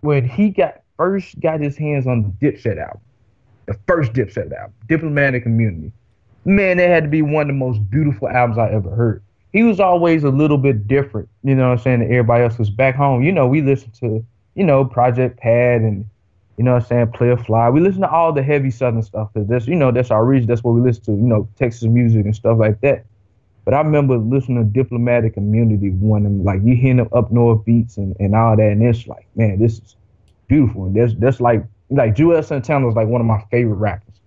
when 0.00 0.28
he 0.28 0.50
got 0.50 0.82
first 0.96 1.38
got 1.40 1.60
his 1.60 1.76
hands 1.76 2.06
on 2.06 2.22
the 2.22 2.46
Dipset 2.46 2.80
album 2.80 3.00
the 3.66 3.78
first 3.86 4.12
Dipset 4.12 4.52
album 4.52 4.74
Diplomatic 4.88 5.46
Immunity 5.46 5.92
man 6.44 6.78
that 6.78 6.88
had 6.88 7.04
to 7.04 7.10
be 7.10 7.22
one 7.22 7.42
of 7.42 7.48
the 7.48 7.52
most 7.52 7.88
beautiful 7.90 8.28
albums 8.28 8.58
I 8.58 8.70
ever 8.70 8.90
heard 8.90 9.22
he 9.52 9.62
was 9.62 9.80
always 9.80 10.24
a 10.24 10.30
little 10.30 10.58
bit 10.58 10.86
different, 10.86 11.28
you 11.42 11.54
know 11.54 11.68
what 11.68 11.78
I'm 11.78 11.82
saying, 11.82 12.00
than 12.00 12.08
everybody 12.08 12.44
else. 12.44 12.56
Cause 12.56 12.70
back 12.70 12.94
home, 12.94 13.22
you 13.22 13.32
know, 13.32 13.46
we 13.46 13.62
listened 13.62 13.94
to, 13.94 14.24
you 14.54 14.64
know, 14.64 14.84
Project 14.84 15.38
Pat 15.40 15.80
and, 15.80 16.08
you 16.60 16.64
know 16.64 16.74
what 16.74 16.82
I'm 16.82 16.88
saying, 16.88 17.12
Playa 17.12 17.38
Fly. 17.38 17.70
We 17.70 17.80
listen 17.80 18.02
to 18.02 18.10
all 18.10 18.34
the 18.34 18.42
heavy 18.42 18.70
Southern 18.70 19.00
stuff 19.02 19.30
because 19.32 19.48
that's, 19.48 19.66
you 19.66 19.76
know, 19.76 19.90
that's 19.90 20.10
our 20.10 20.26
region. 20.26 20.46
That's 20.46 20.62
what 20.62 20.72
we 20.72 20.82
listen 20.82 21.02
to, 21.04 21.12
you 21.12 21.26
know, 21.26 21.48
Texas 21.56 21.84
music 21.84 22.26
and 22.26 22.36
stuff 22.36 22.58
like 22.58 22.82
that. 22.82 23.06
But 23.64 23.72
I 23.72 23.80
remember 23.80 24.18
listening 24.18 24.58
to 24.58 24.64
Diplomatic 24.70 25.38
Immunity 25.38 25.88
one 25.88 26.26
and 26.26 26.44
like 26.44 26.60
you 26.62 26.76
hearing 26.76 26.98
them 26.98 27.08
up 27.14 27.32
north 27.32 27.64
beats 27.64 27.96
and, 27.96 28.14
and 28.20 28.34
all 28.34 28.58
that. 28.58 28.72
And 28.72 28.82
it's 28.82 29.06
like, 29.06 29.26
man, 29.36 29.58
this 29.58 29.78
is 29.78 29.96
beautiful. 30.48 30.84
And 30.84 30.94
that's, 30.94 31.14
that's 31.14 31.40
like, 31.40 31.64
like 31.88 32.14
Juelz 32.14 32.48
Santana 32.48 32.90
is 32.90 32.94
like 32.94 33.08
one 33.08 33.22
of 33.22 33.26
my 33.26 33.42
favorite 33.50 33.76
rappers. 33.76 34.20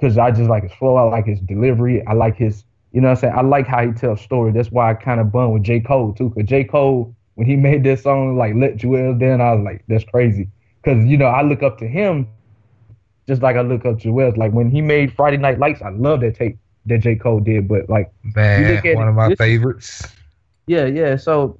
Cause 0.00 0.18
I 0.18 0.32
just 0.32 0.50
like 0.50 0.64
his 0.64 0.72
flow. 0.72 0.96
I 0.96 1.02
like 1.02 1.26
his 1.26 1.38
delivery. 1.38 2.04
I 2.08 2.14
like 2.14 2.34
his, 2.34 2.64
you 2.90 3.00
know 3.00 3.10
what 3.10 3.18
I'm 3.18 3.20
saying? 3.20 3.34
I 3.36 3.42
like 3.42 3.68
how 3.68 3.86
he 3.86 3.92
tells 3.92 4.20
stories. 4.20 4.56
That's 4.56 4.72
why 4.72 4.90
I 4.90 4.94
kind 4.94 5.20
of 5.20 5.30
bun 5.30 5.52
with 5.52 5.62
J. 5.62 5.78
Cole 5.78 6.12
too. 6.12 6.30
Cause 6.30 6.42
J. 6.42 6.64
Cole, 6.64 7.14
when 7.36 7.46
he 7.46 7.54
made 7.68 7.84
this 7.84 8.02
song, 8.02 8.36
like 8.36 8.54
Let 8.56 8.78
Joel 8.78 9.14
Down, 9.14 9.40
I 9.40 9.52
was 9.52 9.64
like, 9.64 9.84
that's 9.86 10.02
crazy. 10.02 10.48
Cause, 10.84 11.04
you 11.04 11.16
know, 11.16 11.26
I 11.26 11.42
look 11.42 11.62
up 11.62 11.78
to 11.78 11.88
him 11.88 12.28
just 13.26 13.40
like 13.42 13.56
I 13.56 13.62
look 13.62 13.84
up 13.86 13.98
to 14.00 14.04
Joel's. 14.04 14.36
Like 14.36 14.52
when 14.52 14.70
he 14.70 14.80
made 14.82 15.12
Friday 15.14 15.38
Night 15.38 15.58
Lights, 15.58 15.80
I 15.82 15.88
love 15.90 16.20
that 16.20 16.36
tape 16.36 16.58
that 16.86 16.98
J. 16.98 17.16
Cole 17.16 17.40
did. 17.40 17.66
But 17.68 17.88
like, 17.88 18.12
Man, 18.36 18.74
look 18.74 18.84
at 18.84 18.96
one 18.96 19.06
it, 19.06 19.10
of 19.10 19.14
my 19.16 19.28
this- 19.30 19.38
favorites. 19.38 20.06
yeah, 20.66 20.84
yeah. 20.86 21.16
So 21.16 21.58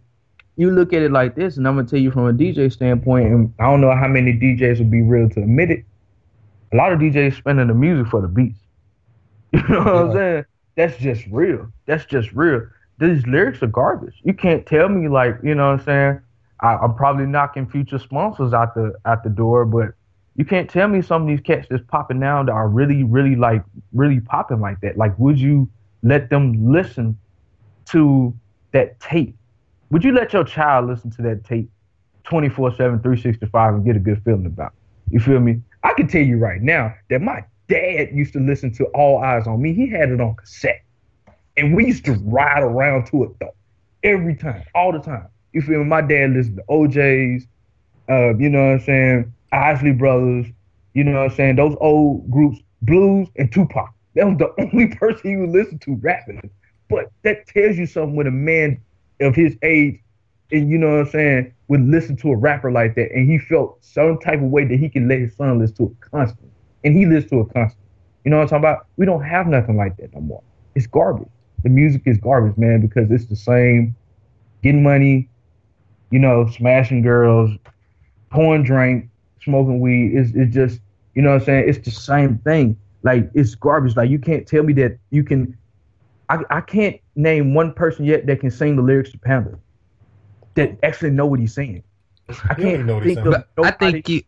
you 0.56 0.70
look 0.70 0.92
at 0.92 1.02
it 1.02 1.10
like 1.10 1.34
this, 1.34 1.56
and 1.56 1.66
I'm 1.66 1.74
gonna 1.76 1.88
tell 1.88 1.98
you 1.98 2.10
from 2.10 2.26
a 2.28 2.32
DJ 2.32 2.70
standpoint, 2.70 3.26
and 3.28 3.52
I 3.58 3.64
don't 3.64 3.80
know 3.80 3.94
how 3.94 4.06
many 4.08 4.32
DJs 4.34 4.78
would 4.78 4.90
be 4.90 5.02
real 5.02 5.28
to 5.30 5.40
admit 5.40 5.70
it. 5.70 5.84
A 6.72 6.76
lot 6.76 6.92
of 6.92 6.98
DJs 7.00 7.34
spending 7.36 7.66
the 7.68 7.74
music 7.74 8.08
for 8.08 8.20
the 8.20 8.28
beats. 8.28 8.58
You 9.52 9.62
know 9.68 9.78
what 9.84 9.88
I'm 9.96 10.12
saying? 10.12 10.44
That's 10.76 10.96
just 10.98 11.24
real. 11.30 11.68
That's 11.86 12.04
just 12.04 12.32
real. 12.32 12.66
These 12.98 13.24
lyrics 13.26 13.62
are 13.62 13.68
garbage. 13.68 14.20
You 14.24 14.34
can't 14.34 14.66
tell 14.66 14.88
me 14.88 15.08
like, 15.08 15.38
you 15.42 15.54
know 15.54 15.70
what 15.70 15.80
I'm 15.80 15.84
saying? 15.84 16.20
I, 16.64 16.78
I'm 16.78 16.94
probably 16.94 17.26
knocking 17.26 17.66
future 17.66 17.98
sponsors 17.98 18.54
out 18.54 18.74
the 18.74 18.94
out 19.04 19.22
the 19.22 19.28
door, 19.28 19.66
but 19.66 19.92
you 20.34 20.46
can't 20.46 20.68
tell 20.68 20.88
me 20.88 21.02
some 21.02 21.22
of 21.22 21.28
these 21.28 21.40
cats 21.40 21.66
that's 21.68 21.84
popping 21.88 22.18
now 22.18 22.42
that 22.42 22.50
are 22.52 22.68
really, 22.68 23.04
really 23.04 23.36
like 23.36 23.62
really 23.92 24.18
popping 24.18 24.60
like 24.60 24.80
that. 24.80 24.96
Like, 24.96 25.16
would 25.18 25.38
you 25.38 25.68
let 26.02 26.30
them 26.30 26.72
listen 26.72 27.18
to 27.90 28.34
that 28.72 28.98
tape? 28.98 29.36
Would 29.90 30.04
you 30.04 30.12
let 30.12 30.32
your 30.32 30.42
child 30.42 30.86
listen 30.86 31.10
to 31.12 31.22
that 31.22 31.44
tape 31.44 31.70
24 32.24 32.70
7, 32.72 33.00
365 33.00 33.74
and 33.74 33.84
get 33.84 33.96
a 33.96 33.98
good 34.00 34.22
feeling 34.24 34.46
about 34.46 34.72
it? 34.72 35.12
You 35.12 35.20
feel 35.20 35.40
me? 35.40 35.60
I 35.82 35.92
can 35.92 36.08
tell 36.08 36.22
you 36.22 36.38
right 36.38 36.62
now 36.62 36.94
that 37.10 37.20
my 37.20 37.44
dad 37.68 38.08
used 38.14 38.32
to 38.32 38.40
listen 38.40 38.72
to 38.76 38.86
All 38.86 39.20
Eyez 39.20 39.46
on 39.46 39.60
Me. 39.60 39.74
He 39.74 39.90
had 39.90 40.08
it 40.08 40.20
on 40.20 40.34
cassette. 40.34 40.82
And 41.58 41.76
we 41.76 41.86
used 41.86 42.06
to 42.06 42.14
ride 42.14 42.62
around 42.62 43.04
to 43.08 43.24
it 43.24 43.38
though. 43.38 43.54
Every 44.02 44.34
time, 44.34 44.64
all 44.74 44.92
the 44.92 44.98
time. 44.98 45.28
You 45.54 45.62
feel 45.62 45.78
me? 45.78 45.84
My 45.84 46.02
dad 46.02 46.32
listened 46.32 46.56
to 46.56 46.64
O'Jays, 46.68 47.46
uh, 48.10 48.36
you 48.36 48.50
know 48.50 48.58
what 48.58 48.72
I'm 48.72 48.80
saying? 48.80 49.32
Isley 49.52 49.92
Brothers, 49.92 50.46
you 50.94 51.04
know 51.04 51.12
what 51.12 51.30
I'm 51.30 51.36
saying? 51.36 51.56
Those 51.56 51.76
old 51.80 52.28
groups, 52.30 52.58
Blues 52.82 53.28
and 53.36 53.50
Tupac. 53.50 53.94
That 54.16 54.26
was 54.26 54.38
the 54.38 54.52
only 54.60 54.88
person 54.88 55.30
he 55.30 55.36
would 55.36 55.50
listen 55.50 55.78
to 55.78 55.94
rapping. 55.94 56.50
But 56.90 57.10
that 57.22 57.46
tells 57.46 57.76
you 57.78 57.86
something 57.86 58.16
when 58.16 58.26
a 58.26 58.32
man 58.32 58.80
of 59.20 59.34
his 59.34 59.56
age 59.62 60.00
and 60.50 60.68
you 60.68 60.76
know 60.76 60.90
what 60.90 61.06
I'm 61.06 61.10
saying, 61.10 61.54
would 61.68 61.80
listen 61.82 62.16
to 62.16 62.30
a 62.30 62.36
rapper 62.36 62.70
like 62.70 62.94
that 62.96 63.10
and 63.12 63.30
he 63.30 63.38
felt 63.38 63.82
some 63.82 64.18
type 64.18 64.40
of 64.40 64.50
way 64.50 64.64
that 64.64 64.78
he 64.78 64.88
can 64.88 65.08
let 65.08 65.18
his 65.20 65.34
son 65.36 65.58
listen 65.58 65.76
to 65.76 65.84
it 65.86 66.00
constantly. 66.00 66.50
And 66.84 66.94
he 66.94 67.06
listens 67.06 67.30
to 67.30 67.40
it 67.40 67.54
constantly. 67.54 67.88
You 68.24 68.30
know 68.30 68.38
what 68.38 68.42
I'm 68.44 68.48
talking 68.48 68.64
about? 68.64 68.86
We 68.96 69.06
don't 69.06 69.22
have 69.22 69.46
nothing 69.46 69.76
like 69.76 69.96
that 69.98 70.12
no 70.14 70.20
more. 70.20 70.42
It's 70.74 70.86
garbage. 70.86 71.28
The 71.62 71.70
music 71.70 72.02
is 72.06 72.18
garbage, 72.18 72.56
man, 72.58 72.80
because 72.80 73.10
it's 73.10 73.26
the 73.26 73.36
same 73.36 73.96
getting 74.62 74.82
money, 74.82 75.28
you 76.10 76.18
know, 76.18 76.48
smashing 76.48 77.02
girls, 77.02 77.50
pouring 78.30 78.62
drink, 78.62 79.08
smoking 79.42 79.80
weed. 79.80 80.12
It's, 80.14 80.32
it's 80.34 80.54
just, 80.54 80.80
you 81.14 81.22
know 81.22 81.30
what 81.30 81.40
I'm 81.42 81.46
saying? 81.46 81.68
It's 81.68 81.78
the 81.78 81.90
same 81.90 82.38
thing. 82.38 82.76
Like, 83.02 83.30
it's 83.34 83.54
garbage. 83.54 83.96
Like, 83.96 84.10
you 84.10 84.18
can't 84.18 84.46
tell 84.46 84.62
me 84.62 84.72
that 84.74 84.98
you 85.10 85.24
can. 85.24 85.56
I, 86.30 86.38
I 86.48 86.60
can't 86.62 86.98
name 87.16 87.52
one 87.52 87.72
person 87.74 88.04
yet 88.04 88.26
that 88.26 88.40
can 88.40 88.50
sing 88.50 88.76
the 88.76 88.82
lyrics 88.82 89.10
to 89.12 89.18
Panda 89.18 89.58
that 90.54 90.78
actually 90.82 91.10
know 91.10 91.26
what 91.26 91.38
he's 91.38 91.52
saying. 91.52 91.82
I 92.28 92.54
can't 92.54 92.60
even 92.60 92.86
know 92.86 92.94
what 92.94 93.04
he's 93.04 93.16
think 93.16 93.26
saying. 93.26 93.44
of 93.58 93.64
I 93.64 93.70
think 93.72 94.08
you, 94.08 94.22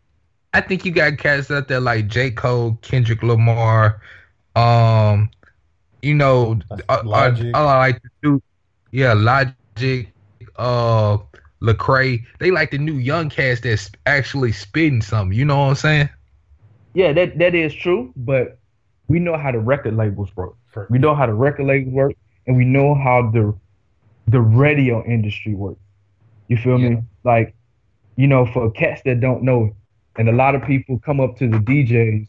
I 0.53 0.61
think 0.61 0.85
you 0.85 0.93
got 0.93 1.17
cats 1.17 1.51
out 1.51 1.69
there 1.69 1.81
like 1.81 2.09
J. 2.09 2.31
Cole, 2.31 2.79
Kendrick 2.83 3.23
Lamar, 3.23 4.03
um, 4.55 5.31
you 6.03 6.15
know, 6.15 6.59
uh, 6.89 7.03
Logic. 7.05 7.55
I, 7.55 7.61
I 7.61 7.79
like 7.79 8.03
to 8.03 8.11
do, 8.23 8.43
yeah, 8.91 9.15
Logic, 9.15 10.13
uh, 10.57 11.17
Lecrae. 11.63 12.25
They 12.39 12.51
like 12.51 12.71
the 12.71 12.79
new 12.79 12.95
young 12.95 13.29
cats 13.31 13.61
that's 13.61 13.91
actually 14.07 14.53
spitting 14.53 15.01
something. 15.03 15.37
You 15.37 15.45
know 15.45 15.59
what 15.59 15.69
I'm 15.71 15.75
saying? 15.77 16.09
Yeah, 16.95 17.13
that 17.13 17.39
that 17.39 17.55
is 17.55 17.75
true, 17.75 18.13
but 18.17 18.59
we 19.09 19.19
know 19.19 19.37
how 19.37 19.53
the 19.53 19.59
record 19.59 19.97
labels 19.97 20.35
work. 20.37 20.55
We 20.91 20.99
know 20.99 21.15
how 21.15 21.27
the 21.27 21.33
record 21.35 21.67
labels 21.67 21.93
work, 21.95 22.13
and 22.47 22.57
we 22.57 22.65
know 22.65 22.95
how 22.95 23.31
the 23.31 23.55
the 24.29 24.41
radio 24.41 25.05
industry 25.05 25.55
works. 25.55 25.81
You 26.49 26.57
feel 26.57 26.79
Yeah. 26.79 26.89
me? 26.91 27.03
Like, 27.25 27.55
you 28.17 28.27
know, 28.27 28.47
for 28.47 28.71
cats 28.71 29.03
that 29.05 29.21
don't 29.21 29.43
know, 29.43 29.75
and 30.17 30.29
a 30.29 30.33
lot 30.33 30.55
of 30.55 30.63
people 30.65 30.99
come 30.99 31.21
up 31.21 31.37
to 31.39 31.49
the 31.49 31.59
DJs. 31.59 32.27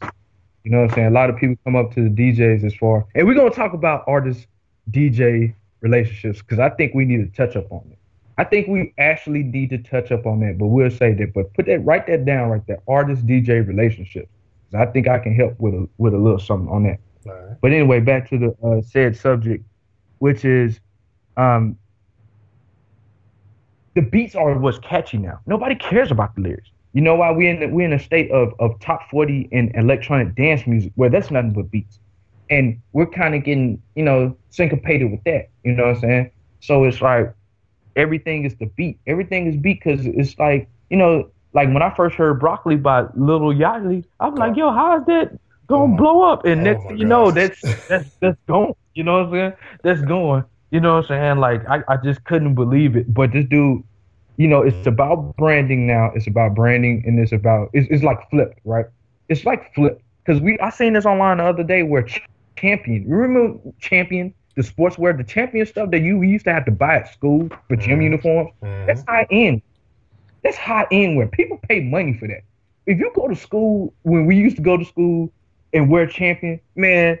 You 0.64 0.70
know 0.70 0.82
what 0.82 0.90
I'm 0.90 0.94
saying? 0.96 1.06
A 1.08 1.10
lot 1.10 1.30
of 1.30 1.36
people 1.36 1.56
come 1.64 1.76
up 1.76 1.92
to 1.94 2.08
the 2.08 2.10
DJs 2.10 2.64
as 2.64 2.74
far, 2.74 3.06
and 3.14 3.26
we're 3.26 3.34
gonna 3.34 3.50
talk 3.50 3.72
about 3.72 4.04
artist 4.06 4.46
DJ 4.90 5.54
relationships 5.80 6.40
because 6.40 6.58
I 6.58 6.70
think 6.70 6.94
we 6.94 7.04
need 7.04 7.18
to 7.18 7.36
touch 7.46 7.56
up 7.56 7.70
on 7.72 7.82
it. 7.90 7.97
I 8.38 8.44
think 8.44 8.68
we 8.68 8.94
actually 8.98 9.42
need 9.42 9.70
to 9.70 9.78
touch 9.78 10.12
up 10.12 10.24
on 10.24 10.38
that, 10.40 10.58
but 10.58 10.66
we'll 10.66 10.90
say 10.90 11.12
that. 11.12 11.34
But 11.34 11.52
put 11.54 11.66
that, 11.66 11.84
write 11.84 12.06
that 12.06 12.24
down 12.24 12.50
right 12.50 12.62
there. 12.68 12.78
Artist 12.86 13.26
DJ 13.26 13.66
relationship. 13.66 14.28
I 14.72 14.86
think 14.86 15.08
I 15.08 15.18
can 15.18 15.34
help 15.34 15.58
with 15.58 15.74
a 15.74 15.88
with 15.98 16.14
a 16.14 16.18
little 16.18 16.38
something 16.38 16.68
on 16.68 16.84
that. 16.84 17.00
All 17.26 17.32
right. 17.32 17.56
But 17.60 17.72
anyway, 17.72 17.98
back 18.00 18.28
to 18.30 18.38
the 18.38 18.56
uh, 18.66 18.80
said 18.80 19.16
subject, 19.16 19.64
which 20.18 20.44
is, 20.44 20.78
um, 21.36 21.76
the 23.94 24.02
beats 24.02 24.36
are 24.36 24.56
what's 24.56 24.78
catchy 24.78 25.18
now. 25.18 25.40
Nobody 25.46 25.74
cares 25.74 26.12
about 26.12 26.36
the 26.36 26.42
lyrics. 26.42 26.70
You 26.92 27.00
know 27.00 27.16
why 27.16 27.32
we 27.32 27.48
in 27.48 27.72
we 27.72 27.84
in 27.84 27.92
a 27.92 27.98
state 27.98 28.30
of 28.30 28.54
of 28.60 28.78
top 28.78 29.10
forty 29.10 29.48
in 29.50 29.72
electronic 29.74 30.36
dance 30.36 30.64
music 30.64 30.92
where 30.94 31.10
that's 31.10 31.32
nothing 31.32 31.54
but 31.54 31.72
beats, 31.72 31.98
and 32.50 32.80
we're 32.92 33.06
kind 33.06 33.34
of 33.34 33.42
getting 33.42 33.82
you 33.96 34.04
know 34.04 34.36
syncopated 34.50 35.10
with 35.10 35.24
that. 35.24 35.48
You 35.64 35.72
know 35.72 35.86
what 35.86 35.96
I'm 35.96 36.00
saying? 36.00 36.30
So 36.60 36.84
it's 36.84 37.00
like 37.00 37.34
everything 37.98 38.44
is 38.46 38.56
the 38.56 38.66
beat. 38.76 38.98
Everything 39.06 39.46
is 39.48 39.56
beat 39.56 39.82
because 39.84 40.06
it's 40.06 40.38
like 40.38 40.68
you 40.90 40.96
know 40.96 41.30
like 41.54 41.68
when 41.68 41.82
I 41.82 41.94
first 41.94 42.16
heard 42.16 42.40
Broccoli 42.40 42.76
by 42.76 43.02
Lil 43.14 43.40
Yachty, 43.54 44.04
I 44.20 44.28
was 44.28 44.38
like, 44.38 44.56
yo, 44.56 44.70
how 44.72 44.98
is 45.00 45.06
that 45.06 45.38
gonna 45.68 45.92
Oh. 45.94 45.96
blow 45.96 46.22
up? 46.22 46.44
And 46.46 46.60
Oh 46.60 46.64
next 46.64 46.90
you 46.98 47.04
know, 47.04 47.30
that's 47.30 47.60
that's 47.88 48.10
that's 48.20 48.38
going. 48.46 48.74
You 48.94 49.04
know 49.04 49.18
what 49.18 49.26
I'm 49.26 49.32
saying? 49.32 49.52
That's 49.82 50.00
going. 50.02 50.44
You 50.70 50.80
know 50.80 50.96
what 50.96 51.10
I'm 51.10 51.20
saying? 51.20 51.38
Like 51.38 51.68
I, 51.68 51.82
I 51.88 51.96
just 51.98 52.24
couldn't 52.24 52.54
believe 52.54 52.96
it. 52.96 53.12
But 53.12 53.32
this 53.32 53.44
dude, 53.46 53.82
you 54.36 54.48
know, 54.48 54.62
it's 54.62 54.86
about 54.86 55.36
branding 55.36 55.86
now. 55.86 56.10
It's 56.14 56.26
about 56.26 56.54
branding 56.54 57.02
and 57.06 57.18
it's 57.18 57.32
about 57.32 57.70
it's, 57.72 57.88
it's 57.90 58.02
like 58.02 58.28
flipped, 58.30 58.60
right? 58.64 58.86
It's 59.28 59.44
like 59.44 59.74
flipped. 59.74 60.02
Cause 60.26 60.40
we 60.40 60.58
I 60.60 60.70
seen 60.70 60.92
this 60.92 61.06
online 61.06 61.38
the 61.38 61.44
other 61.44 61.64
day 61.64 61.82
where 61.82 62.02
Ch- 62.02 62.20
champion, 62.56 63.04
you 63.08 63.14
remember 63.14 63.58
champion, 63.80 64.34
the 64.58 64.64
sportswear, 64.64 65.18
the 65.18 65.24
champion 65.24 65.66
stuff 65.66 65.92
that 65.92 66.02
you 66.02 66.22
used 66.22 66.46
to 66.46 66.54
have 66.54 66.66
to 66.66 66.72
buy 66.72 66.96
at 66.98 67.14
school 67.14 67.50
for 67.68 67.76
gym 67.76 68.00
Mhm. 68.00 68.04
uniforms. 68.04 68.50
Mhm. 68.62 68.86
That's 68.86 69.04
high 69.08 69.26
end. 69.30 69.62
That's 70.44 70.58
high 70.58 70.86
end 70.92 71.16
where 71.16 71.28
people 71.28 71.58
pay 71.68 71.80
money 71.82 72.14
for 72.14 72.28
that. 72.28 72.42
If 72.86 72.98
you 73.00 73.12
go 73.14 73.28
to 73.28 73.36
school 73.36 73.94
when 74.02 74.26
we 74.26 74.36
used 74.36 74.56
to 74.56 74.62
go 74.62 74.76
to 74.78 74.84
school 74.84 75.32
and 75.74 75.90
wear 75.90 76.06
champion, 76.06 76.60
man, 76.76 77.18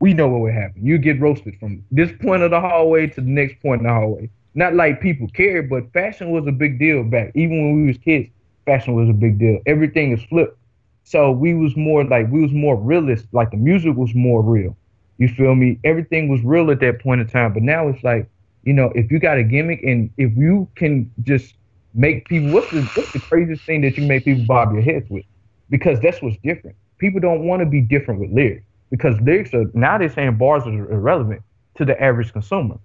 we 0.00 0.14
know 0.14 0.28
what 0.28 0.40
would 0.42 0.54
happen. 0.54 0.84
You 0.84 0.98
get 0.98 1.20
roasted 1.20 1.56
from 1.60 1.84
this 1.90 2.12
point 2.22 2.42
of 2.42 2.50
the 2.50 2.60
hallway 2.60 3.08
to 3.08 3.20
the 3.22 3.30
next 3.30 3.60
point 3.62 3.82
in 3.82 3.86
the 3.88 3.92
hallway. 3.92 4.30
Not 4.54 4.74
like 4.74 5.00
people 5.00 5.28
cared, 5.28 5.68
but 5.70 5.92
fashion 5.92 6.30
was 6.30 6.46
a 6.48 6.52
big 6.52 6.78
deal 6.78 7.04
back. 7.04 7.32
Even 7.34 7.62
when 7.64 7.82
we 7.82 7.88
was 7.88 7.98
kids, 7.98 8.28
fashion 8.66 8.94
was 8.94 9.08
a 9.10 9.14
big 9.14 9.38
deal. 9.38 9.60
Everything 9.66 10.12
is 10.12 10.22
flipped. 10.24 10.58
So 11.04 11.32
we 11.32 11.54
was 11.54 11.76
more 11.76 12.04
like 12.04 12.30
we 12.30 12.42
was 12.42 12.52
more 12.52 12.76
realist. 12.76 13.28
Like 13.32 13.52
the 13.52 13.58
music 13.58 13.96
was 13.96 14.14
more 14.14 14.42
real. 14.42 14.76
You 15.20 15.28
feel 15.28 15.54
me? 15.56 15.80
Everything 15.84 16.28
was 16.28 16.42
real 16.42 16.72
at 16.72 16.80
that 16.80 17.00
point 17.02 17.22
in 17.22 17.28
time. 17.28 17.54
But 17.54 17.64
now 17.64 17.88
it's 17.88 18.04
like 18.04 18.30
you 18.64 18.74
know, 18.74 18.92
if 18.96 19.10
you 19.12 19.20
got 19.20 19.38
a 19.38 19.44
gimmick 19.44 19.82
and 19.84 20.10
if 20.18 20.36
you 20.36 20.70
can 20.76 21.12
just 21.22 21.54
make 21.94 22.28
people, 22.28 22.50
what's 22.50 22.70
the 22.70 22.90
what's 22.94 23.12
the 23.12 23.20
craziest 23.20 23.64
thing 23.66 23.82
that 23.82 23.96
you 23.98 24.04
make 24.04 24.24
people 24.24 24.44
bob 24.44 24.72
your 24.72 24.82
heads 24.82 25.06
with? 25.10 25.24
Because 25.70 26.00
that's 26.00 26.22
what's 26.22 26.38
different. 26.44 26.76
People 26.98 27.20
don't 27.20 27.46
want 27.46 27.60
to 27.60 27.66
be 27.66 27.80
different 27.82 28.20
with 28.20 28.30
lyrics 28.32 28.66
because 28.90 29.20
lyrics 29.20 29.54
are 29.54 29.66
now 29.74 29.98
they're 29.98 30.10
saying 30.10 30.36
bars 30.38 30.64
are 30.66 30.90
irrelevant 30.92 31.42
to 31.76 31.84
the 31.86 32.00
average 32.02 32.32
consumer. 32.32 32.78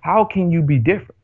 How 0.00 0.24
can 0.24 0.50
you 0.50 0.62
be 0.62 0.78
different? 0.78 1.16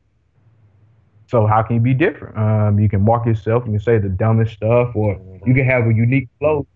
So 1.29 1.46
how 1.46 1.62
can 1.62 1.77
you 1.77 1.83
be 1.83 1.94
different? 1.94 2.37
Um, 2.38 2.79
you 2.79 2.88
can 2.88 3.03
mark 3.05 3.27
yourself. 3.27 3.64
You 3.66 3.72
can 3.72 3.81
say 3.81 3.99
the 3.99 4.09
dumbest 4.09 4.55
stuff, 4.55 4.94
or 4.94 5.20
you 5.44 5.55
can 5.55 5.66
have 5.66 5.87
a 5.87 5.92
unique 5.94 6.29
flow, 6.38 6.66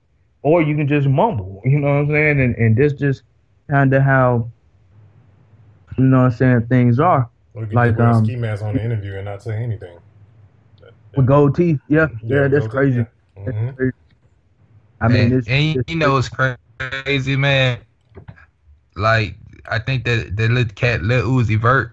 or 0.43 0.63
you 0.63 0.77
can 0.77 0.89
just 0.89 1.09
mumble. 1.09 1.63
You 1.65 1.79
know 1.81 1.89
what 1.89 1.95
I'm 1.95 2.09
saying? 2.11 2.41
And 2.41 2.57
and 2.57 2.77
this 2.77 2.95
just 2.95 3.23
kind 3.71 3.93
of 3.95 4.03
how 4.03 4.51
you 5.97 6.05
know 6.05 6.19
what 6.19 6.25
I'm 6.25 6.31
saying 6.33 6.67
things 6.67 6.99
are. 7.01 7.29
Or 7.55 7.63
you 7.63 7.69
can 7.69 7.77
Like, 7.77 7.91
just 7.91 7.99
wear 7.99 8.09
a 8.09 8.15
um, 8.15 8.25
ski 8.25 8.37
mask 8.37 8.63
on 8.63 8.75
the 8.75 8.85
interview 8.85 9.15
and 9.17 9.25
not 9.25 9.43
say 9.43 9.57
anything. 9.63 9.99
with 11.17 11.27
gold 11.27 11.57
teeth. 11.57 11.81
Yeah, 11.89 12.07
yeah, 12.23 12.47
that's 12.47 12.67
go 12.67 12.69
to- 12.69 12.69
crazy. 12.69 12.99
yeah. 12.99 13.45
That's 13.45 13.57
Mhm. 13.59 13.77
crazy. 13.77 13.93
I 15.01 15.09
mean, 15.09 15.17
and, 15.25 15.33
it's, 15.35 15.49
and 15.49 15.65
you- 15.65 15.71
it's- 15.81 15.85
you 15.89 15.97
know 15.97 16.17
it's 16.19 16.29
crazy, 16.29 17.37
man. 17.37 17.79
Like 18.97 19.37
I 19.69 19.79
think 19.81 20.05
that 20.05 20.37
that 20.37 20.51
little 20.51 20.73
cat, 20.75 21.03
Lil 21.03 21.27
Uzi 21.29 21.59
Vert, 21.61 21.93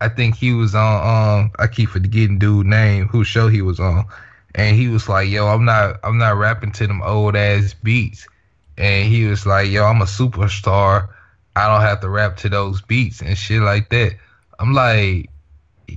I 0.00 0.08
think 0.08 0.34
he 0.34 0.52
was 0.52 0.74
on. 0.74 1.40
Um, 1.44 1.50
I 1.58 1.66
keep 1.68 1.90
forgetting 1.90 2.38
dude 2.38 2.66
name 2.66 3.06
whose 3.08 3.28
show 3.28 3.48
he 3.48 3.62
was 3.62 3.78
on, 3.78 4.04
and 4.56 4.76
he 4.76 4.88
was 4.88 5.08
like, 5.08 5.28
"Yo, 5.28 5.46
I'm 5.46 5.64
not, 5.64 5.96
I'm 6.02 6.18
not 6.18 6.36
rapping 6.36 6.72
to 6.72 6.86
them 6.86 7.02
old 7.02 7.36
ass 7.36 7.74
beats," 7.82 8.26
and 8.76 9.08
he 9.08 9.24
was 9.24 9.46
like, 9.46 9.70
"Yo, 9.70 9.84
I'm 9.84 10.02
a 10.02 10.06
superstar. 10.06 11.08
I 11.56 11.68
don't 11.68 11.82
have 11.82 12.00
to 12.00 12.08
rap 12.08 12.36
to 12.38 12.48
those 12.48 12.80
beats 12.82 13.20
and 13.20 13.36
shit 13.36 13.62
like 13.62 13.88
that." 13.90 14.16
I'm 14.58 14.72
like, 14.72 15.30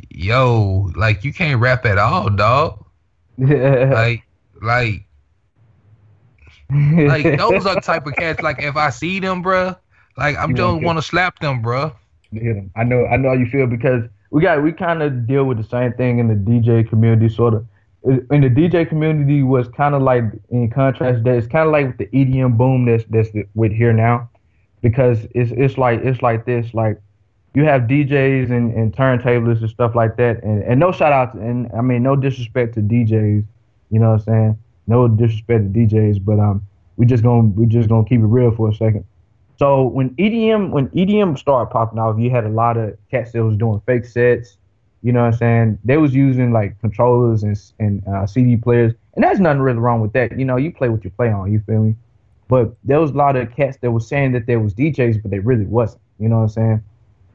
"Yo, 0.10 0.92
like 0.96 1.24
you 1.24 1.34
can't 1.34 1.60
rap 1.60 1.86
at 1.86 1.98
all, 1.98 2.30
dog. 2.30 2.86
yeah. 3.38 3.92
Like, 3.94 4.24
like." 4.62 5.04
like 6.70 7.24
those 7.38 7.66
are 7.66 7.76
the 7.76 7.82
type 7.82 8.06
of 8.06 8.16
cats. 8.16 8.42
Like 8.42 8.62
if 8.62 8.76
I 8.76 8.90
see 8.90 9.20
them, 9.20 9.44
bruh, 9.44 9.78
like 10.18 10.36
I'm 10.38 10.50
You 10.50 10.58
just 10.58 10.68
won't 10.68 10.84
want 10.84 10.98
to 10.98 11.02
slap 11.02 11.40
them, 11.40 11.64
bruh. 11.64 11.94
I 12.76 12.84
know, 12.84 13.06
I 13.06 13.16
know 13.16 13.30
how 13.30 13.36
you 13.36 13.46
feel 13.46 13.68
because 13.68 14.04
we 14.32 14.42
got 14.42 14.62
we 14.62 14.74
kind 14.74 15.02
of 15.02 15.26
deal 15.26 15.46
with 15.46 15.58
the 15.58 15.64
same 15.64 15.94
thing 15.94 16.20
in 16.20 16.28
the 16.28 16.36
DJ 16.36 16.88
community, 16.88 17.30
sort 17.30 17.54
of. 17.54 17.66
In 18.08 18.42
the 18.42 18.50
DJ 18.50 18.88
community 18.88 19.44
was 19.44 19.68
kind 19.68 19.94
of 19.94 20.02
like 20.02 20.24
in 20.50 20.70
contrast 20.70 21.24
that 21.26 21.36
it's 21.36 21.48
kind 21.48 21.68
of 21.68 21.74
like 21.74 21.88
with 21.88 21.98
the 21.98 22.08
EDM 22.08 22.58
boom 22.58 22.86
that's 22.86 23.04
that's 23.10 23.30
with 23.54 23.74
here 23.74 23.92
now, 23.92 24.30
because 24.82 25.28
it's 25.36 25.52
it's 25.52 25.78
like 25.78 26.00
it's 26.04 26.22
like 26.22 26.46
this 26.46 26.74
like 26.74 27.02
you 27.54 27.66
have 27.66 27.82
DJs 27.84 28.50
and, 28.50 28.74
and 28.74 28.96
turntablists 28.96 29.62
and 29.62 29.70
stuff 29.70 29.94
like 29.96 30.16
that, 30.18 30.42
and, 30.44 30.64
and 30.64 30.80
no 30.80 30.92
shout 30.92 31.12
out 31.12 31.34
to, 31.34 31.40
and 31.40 31.70
I 31.78 31.82
mean 31.82 32.02
no 32.02 32.16
disrespect 32.16 32.76
to 32.76 32.82
DJs, 32.82 33.44
you 33.90 34.00
know 34.00 34.12
what 34.12 34.20
I'm 34.22 34.26
saying? 34.26 34.58
No 34.88 35.08
disrespect 35.10 35.74
to 35.74 35.80
DJs, 35.80 36.24
but 36.24 36.40
um 36.40 36.66
we 36.96 37.06
just 37.06 37.24
gonna 37.24 37.50
we 37.50 37.66
just 37.66 37.90
gonna 37.90 38.08
keep 38.08 38.22
it 38.22 38.26
real 38.26 38.52
for 38.52 38.70
a 38.70 38.74
second. 38.74 39.04
So 39.58 39.84
when 39.84 40.12
EDM 40.16 40.70
when 40.70 40.88
EDM 40.90 41.38
started 41.38 41.72
popping 41.72 42.00
off, 42.00 42.20
you 42.20 42.30
had 42.30 42.46
a 42.46 42.50
lot 42.50 42.78
of 42.78 42.96
cats 43.10 43.32
that 43.32 43.44
was 43.44 43.58
doing 43.58 43.82
fake 43.86 44.06
sets. 44.06 44.58
You 45.04 45.12
know 45.12 45.22
what 45.22 45.34
I'm 45.34 45.40
saying? 45.40 45.80
They 45.84 45.98
was 45.98 46.14
using 46.16 46.52
like 46.52 46.80
controllers 46.82 47.44
and 47.44 47.60
and 47.80 48.06
uh, 48.08 48.26
CD 48.26 48.58
players, 48.58 48.94
and 49.16 49.24
there's 49.24 49.40
nothing 49.40 49.62
really 49.62 49.80
wrong 49.80 50.02
with 50.02 50.14
that. 50.14 50.38
You 50.38 50.46
know, 50.46 50.58
you 50.58 50.72
play 50.72 50.90
what 50.90 51.04
you 51.04 51.12
play 51.12 51.32
on. 51.32 51.52
You 51.52 51.62
feel 51.66 51.84
me? 51.84 51.96
But 52.48 52.76
there 52.84 53.00
was 53.00 53.12
a 53.12 53.16
lot 53.16 53.36
of 53.36 53.54
cats 53.56 53.78
that 53.82 53.92
was 53.92 54.08
saying 54.08 54.32
that 54.32 54.48
there 54.48 54.60
was 54.60 54.74
DJs, 54.74 55.22
but 55.22 55.32
they 55.32 55.40
really 55.40 55.66
wasn't. 55.66 56.02
You 56.20 56.30
know 56.30 56.38
what 56.38 56.44
I'm 56.44 56.50
saying? 56.50 56.84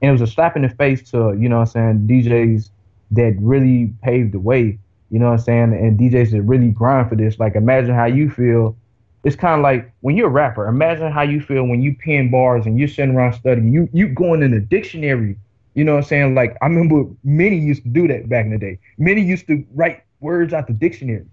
And 0.00 0.08
it 0.08 0.12
was 0.12 0.22
a 0.22 0.26
slap 0.26 0.56
in 0.56 0.62
the 0.62 0.68
face 0.70 1.08
to 1.10 1.36
you 1.38 1.48
know 1.48 1.60
what 1.60 1.74
I'm 1.76 2.06
saying 2.06 2.08
DJs 2.08 2.70
that 3.12 3.36
really 3.40 3.92
paved 4.02 4.32
the 4.32 4.40
way. 4.40 4.78
You 5.10 5.18
know 5.18 5.26
what 5.26 5.32
I'm 5.32 5.38
saying? 5.38 5.72
And 5.74 5.98
DJs 5.98 6.32
that 6.32 6.42
really 6.42 6.70
grind 6.70 7.08
for 7.08 7.16
this. 7.16 7.38
Like 7.38 7.54
imagine 7.54 7.94
how 7.94 8.06
you 8.06 8.30
feel 8.30 8.76
it's 9.24 9.36
kind 9.36 9.54
of 9.54 9.62
like 9.62 9.92
when 10.00 10.16
you're 10.16 10.26
a 10.26 10.30
rapper. 10.30 10.66
Imagine 10.66 11.12
how 11.12 11.22
you 11.22 11.40
feel 11.40 11.64
when 11.64 11.80
you 11.80 11.94
pen 11.94 12.30
bars 12.30 12.66
and 12.66 12.78
you're 12.78 12.88
sitting 12.88 13.14
around 13.14 13.34
studying. 13.34 13.72
You 13.72 13.88
you 13.92 14.08
going 14.08 14.42
in 14.42 14.50
the 14.50 14.60
dictionary. 14.60 15.36
You 15.74 15.84
know 15.84 15.92
what 15.92 16.04
I'm 16.04 16.04
saying? 16.04 16.34
Like 16.34 16.56
I 16.60 16.66
remember 16.66 17.04
many 17.24 17.58
used 17.58 17.82
to 17.82 17.88
do 17.88 18.06
that 18.08 18.28
back 18.28 18.44
in 18.44 18.52
the 18.52 18.58
day. 18.58 18.78
Many 18.98 19.22
used 19.22 19.46
to 19.46 19.64
write 19.74 20.02
words 20.20 20.52
out 20.52 20.66
the 20.66 20.72
dictionary 20.72 21.26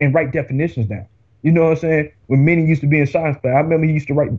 and 0.00 0.14
write 0.14 0.32
definitions 0.32 0.86
down. 0.86 1.06
You 1.42 1.52
know 1.52 1.62
what 1.64 1.70
I'm 1.70 1.76
saying? 1.76 2.12
When 2.26 2.44
many 2.44 2.64
used 2.66 2.80
to 2.80 2.86
be 2.86 2.98
in 2.98 3.06
science 3.06 3.38
class, 3.40 3.54
I 3.54 3.60
remember 3.60 3.86
he 3.86 3.92
used 3.92 4.08
to 4.08 4.14
write 4.14 4.30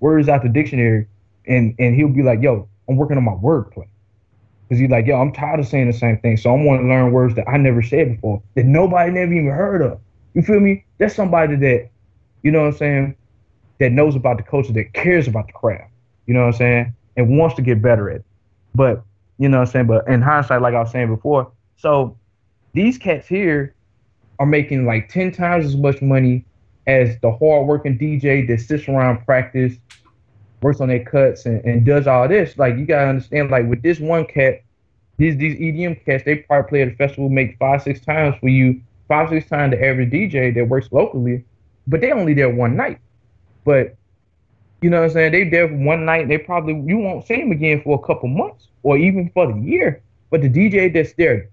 words 0.00 0.28
out 0.28 0.42
the 0.42 0.48
dictionary, 0.48 1.08
and 1.46 1.74
and 1.78 1.94
he'll 1.94 2.08
be 2.08 2.22
like, 2.22 2.40
"Yo, 2.42 2.68
I'm 2.88 2.96
working 2.96 3.16
on 3.16 3.24
my 3.24 3.32
wordplay." 3.32 3.88
Cause 4.68 4.78
he's 4.78 4.88
like, 4.88 5.06
yo, 5.06 5.20
I'm 5.20 5.32
tired 5.32 5.60
of 5.60 5.66
saying 5.66 5.88
the 5.88 5.92
same 5.92 6.16
thing. 6.20 6.38
So 6.38 6.48
I 6.48 6.54
want 6.54 6.80
to 6.80 6.88
learn 6.88 7.12
words 7.12 7.34
that 7.34 7.46
I 7.46 7.58
never 7.58 7.82
said 7.82 8.14
before, 8.14 8.42
that 8.54 8.64
nobody 8.64 9.10
never 9.12 9.30
even 9.30 9.50
heard 9.50 9.82
of. 9.82 10.00
You 10.32 10.40
feel 10.40 10.60
me? 10.60 10.86
That's 10.96 11.14
somebody 11.14 11.56
that 11.56 11.90
you 12.42 12.50
know 12.50 12.60
what 12.60 12.68
I'm 12.68 12.76
saying, 12.76 13.16
that 13.78 13.92
knows 13.92 14.14
about 14.16 14.36
the 14.36 14.42
culture, 14.42 14.72
that 14.72 14.92
cares 14.92 15.28
about 15.28 15.46
the 15.46 15.52
craft, 15.52 15.90
you 16.26 16.34
know 16.34 16.40
what 16.40 16.46
I'm 16.46 16.52
saying, 16.54 16.94
and 17.16 17.38
wants 17.38 17.56
to 17.56 17.62
get 17.62 17.82
better 17.82 18.10
at 18.10 18.16
it. 18.16 18.24
But, 18.74 19.02
you 19.38 19.48
know 19.48 19.58
what 19.58 19.68
I'm 19.68 19.72
saying, 19.72 19.86
but 19.86 20.08
in 20.08 20.22
hindsight, 20.22 20.62
like 20.62 20.74
I 20.74 20.80
was 20.80 20.90
saying 20.90 21.14
before, 21.14 21.50
so 21.76 22.16
these 22.72 22.98
cats 22.98 23.26
here 23.26 23.74
are 24.38 24.46
making 24.46 24.86
like 24.86 25.08
10 25.08 25.32
times 25.32 25.66
as 25.66 25.76
much 25.76 26.00
money 26.00 26.44
as 26.86 27.18
the 27.20 27.30
hardworking 27.30 27.98
DJ 27.98 28.46
that 28.48 28.60
sits 28.60 28.88
around 28.88 29.24
practice, 29.24 29.74
works 30.62 30.80
on 30.80 30.88
their 30.88 31.04
cuts, 31.04 31.46
and, 31.46 31.64
and 31.64 31.84
does 31.84 32.06
all 32.06 32.26
this. 32.28 32.56
Like, 32.58 32.76
you 32.76 32.86
gotta 32.86 33.08
understand, 33.08 33.50
like, 33.50 33.68
with 33.68 33.82
this 33.82 34.00
one 34.00 34.26
cat, 34.26 34.62
these 35.18 35.36
these 35.36 35.58
EDM 35.58 36.04
cats, 36.04 36.24
they 36.24 36.36
probably 36.36 36.68
play 36.68 36.82
at 36.82 36.88
a 36.88 36.96
festival, 36.96 37.28
make 37.28 37.56
five, 37.58 37.82
six 37.82 38.00
times 38.00 38.34
for 38.40 38.48
you, 38.48 38.80
five, 39.06 39.28
six 39.28 39.48
times 39.48 39.72
the 39.72 39.84
average 39.84 40.10
DJ 40.10 40.54
that 40.54 40.68
works 40.68 40.88
locally 40.90 41.44
but 41.86 42.00
they 42.00 42.12
only 42.12 42.34
there 42.34 42.50
one 42.50 42.76
night. 42.76 42.98
But 43.64 43.96
you 44.82 44.90
know 44.90 44.98
what 44.98 45.04
I'm 45.04 45.10
saying? 45.10 45.32
They 45.32 45.48
there 45.48 45.68
for 45.68 45.76
one 45.76 46.04
night. 46.04 46.28
They 46.28 46.38
probably 46.38 46.74
you 46.86 46.98
won't 46.98 47.26
see 47.26 47.36
them 47.36 47.52
again 47.52 47.82
for 47.82 47.98
a 47.98 48.06
couple 48.06 48.28
months 48.28 48.68
or 48.82 48.98
even 48.98 49.30
for 49.30 49.52
the 49.52 49.58
year. 49.60 50.02
But 50.30 50.42
the 50.42 50.50
DJ 50.50 50.92
that's 50.92 51.12
there 51.14 51.50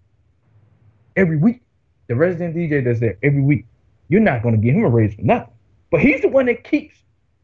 every 1.16 1.38
week, 1.38 1.62
the 2.08 2.16
resident 2.16 2.56
DJ 2.56 2.84
that's 2.84 3.00
there 3.00 3.18
every 3.22 3.42
week, 3.42 3.66
you're 4.08 4.22
not 4.22 4.42
gonna 4.42 4.58
give 4.58 4.76
him 4.76 4.84
a 4.84 4.90
raise 4.90 5.14
for 5.14 5.22
nothing. 5.22 5.54
But 5.92 6.02
he's 6.02 6.22
the 6.22 6.28
one 6.28 6.48
that 6.48 6.64
keeps 6.64 6.96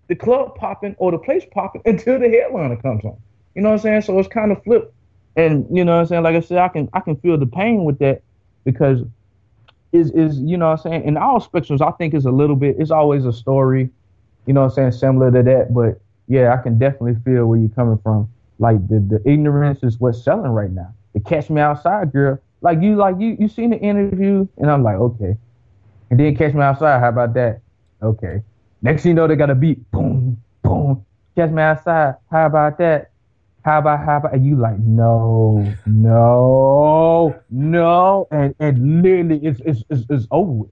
the 0.07 0.15
club 0.15 0.55
popping 0.55 0.95
or 0.97 1.11
the 1.11 1.19
place 1.19 1.45
popping 1.51 1.81
until 1.85 2.19
the 2.19 2.29
headliner 2.29 2.77
comes 2.77 3.05
on. 3.05 3.17
You 3.53 3.61
know 3.61 3.69
what 3.69 3.75
I'm 3.75 3.81
saying? 3.81 4.01
So 4.01 4.19
it's 4.19 4.27
kind 4.27 4.51
of 4.51 4.63
flipped. 4.63 4.93
And 5.35 5.65
you 5.71 5.85
know 5.85 5.95
what 5.95 6.01
I'm 6.01 6.07
saying? 6.07 6.23
Like 6.23 6.35
I 6.35 6.39
said, 6.39 6.57
I 6.57 6.69
can 6.69 6.89
I 6.93 6.99
can 6.99 7.15
feel 7.17 7.37
the 7.37 7.45
pain 7.45 7.83
with 7.83 7.99
that 7.99 8.23
because 8.63 9.01
is 9.91 10.11
is 10.11 10.39
you 10.39 10.57
know 10.57 10.69
what 10.69 10.85
I'm 10.85 10.91
saying 10.91 11.03
in 11.03 11.17
all 11.17 11.39
spectrums 11.39 11.81
I 11.81 11.91
think 11.91 12.13
is 12.13 12.25
a 12.25 12.31
little 12.31 12.55
bit 12.55 12.75
it's 12.79 12.91
always 12.91 13.25
a 13.25 13.33
story 13.33 13.89
you 14.45 14.53
know 14.53 14.62
what 14.62 14.77
I'm 14.77 14.91
saying 14.91 14.91
similar 14.93 15.31
to 15.31 15.43
that 15.43 15.73
but 15.73 15.99
yeah 16.27 16.53
I 16.53 16.62
can 16.62 16.77
definitely 16.77 17.15
feel 17.23 17.45
where 17.45 17.60
you're 17.60 17.69
coming 17.69 17.99
from. 18.03 18.29
Like 18.60 18.88
the 18.88 18.99
the 18.99 19.21
ignorance 19.29 19.84
is 19.84 19.99
what's 19.99 20.23
selling 20.23 20.51
right 20.51 20.71
now. 20.71 20.93
The 21.13 21.19
catch 21.19 21.49
me 21.49 21.62
outside 21.62 22.12
girl 22.12 22.39
like 22.62 22.81
you 22.81 22.95
like 22.95 23.15
you 23.19 23.38
you 23.39 23.47
seen 23.47 23.69
the 23.69 23.79
interview? 23.79 24.47
And 24.58 24.71
I'm 24.71 24.84
like 24.84 24.95
okay. 24.95 25.38
And 26.10 26.19
then 26.19 26.36
catch 26.36 26.53
me 26.53 26.62
outside 26.62 26.99
how 26.99 27.10
about 27.10 27.34
that? 27.34 27.62
Okay. 28.01 28.41
Next 28.81 29.03
thing 29.03 29.12
you 29.12 29.15
know 29.15 29.27
they 29.27 29.36
got 29.36 29.49
a 29.49 29.55
beat. 29.55 29.89
Boom 29.91 30.41
boom. 30.63 31.05
Catch 31.36 31.51
me 31.51 31.62
outside 31.62 32.15
how 32.31 32.45
about 32.45 32.77
that? 32.79 33.12
How 33.63 33.79
about 33.79 34.05
how 34.05 34.17
about 34.17 34.34
and 34.34 34.45
you 34.45 34.55
like 34.55 34.79
no 34.79 35.73
no 35.86 37.36
no. 37.49 38.27
And 38.31 38.55
and 38.60 39.01
literally 39.01 39.39
it's 39.43 39.60
it's 39.65 39.84
it's, 39.89 40.05
it's 40.10 40.27
over 40.31 40.65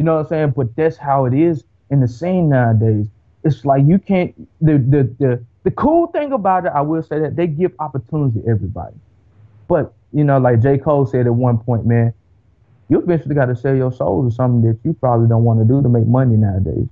you 0.00 0.04
know 0.04 0.14
what 0.14 0.20
i'm 0.20 0.28
saying? 0.28 0.54
But 0.56 0.74
that's 0.76 0.96
how 0.96 1.26
it 1.26 1.34
is 1.34 1.62
in 1.90 2.00
the 2.00 2.08
scene 2.08 2.48
nowadays 2.48 3.06
it's 3.44 3.64
like 3.64 3.82
you 3.86 3.98
can't 3.98 4.34
the 4.60 4.74
the 4.78 5.14
the, 5.18 5.44
the 5.64 5.70
cool 5.72 6.06
thing 6.08 6.32
about 6.32 6.66
it 6.66 6.72
i 6.74 6.80
will 6.80 7.02
say 7.02 7.18
that 7.18 7.36
they 7.36 7.46
give 7.46 7.72
opportunity 7.78 8.40
to 8.40 8.48
everybody 8.48 8.96
but 9.68 9.92
you 10.12 10.24
know 10.24 10.38
like 10.38 10.60
j 10.60 10.78
cole 10.78 11.06
said 11.06 11.26
at 11.26 11.34
one 11.34 11.58
point 11.58 11.86
man 11.86 12.12
you 12.88 13.00
eventually 13.00 13.34
got 13.34 13.46
to 13.46 13.56
sell 13.56 13.74
your 13.74 13.92
soul 13.92 14.28
to 14.28 14.34
something 14.34 14.62
that 14.68 14.78
you 14.84 14.92
probably 14.94 15.28
don't 15.28 15.44
want 15.44 15.58
to 15.58 15.64
do 15.64 15.80
to 15.82 15.88
make 15.88 16.06
money 16.06 16.36
nowadays 16.36 16.88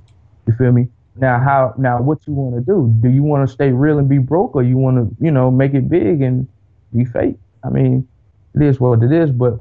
you 0.47 0.55
feel 0.55 0.73
me 0.73 0.89
now, 1.21 1.41
how 1.41 1.75
now 1.77 2.01
what 2.01 2.27
you 2.27 2.33
want 2.33 2.55
to 2.55 2.61
do? 2.61 2.95
Do 3.01 3.09
you 3.09 3.23
want 3.23 3.47
to 3.47 3.53
stay 3.53 3.73
real 3.73 3.99
and 3.99 4.09
be 4.09 4.19
broke, 4.19 4.55
or 4.55 4.63
you 4.63 4.77
want 4.77 4.97
to, 4.97 5.25
you 5.25 5.31
know, 5.31 5.51
make 5.51 5.75
it 5.75 5.89
big 5.89 6.23
and 6.23 6.47
be 6.95 7.05
fake? 7.05 7.37
I 7.65 7.71
mean, 7.71 8.07
it 8.55 8.63
is 8.63 8.79
what 8.79 9.03
it 9.03 9.11
is. 9.11 9.31
But 9.31 9.61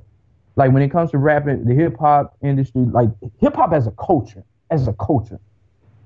like 0.56 0.72
when 0.72 0.84
it 0.84 0.92
comes 0.92 1.12
to 1.12 1.18
rapping, 1.18 1.66
the 1.66 1.74
hip 1.74 1.98
hop 1.98 2.38
industry, 2.44 2.84
like 2.86 3.10
hip 3.40 3.56
hop 3.56 3.74
as 3.74 3.88
a 3.88 3.92
culture, 3.92 4.44
as 4.70 4.88
a 4.88 4.94
culture, 4.94 5.40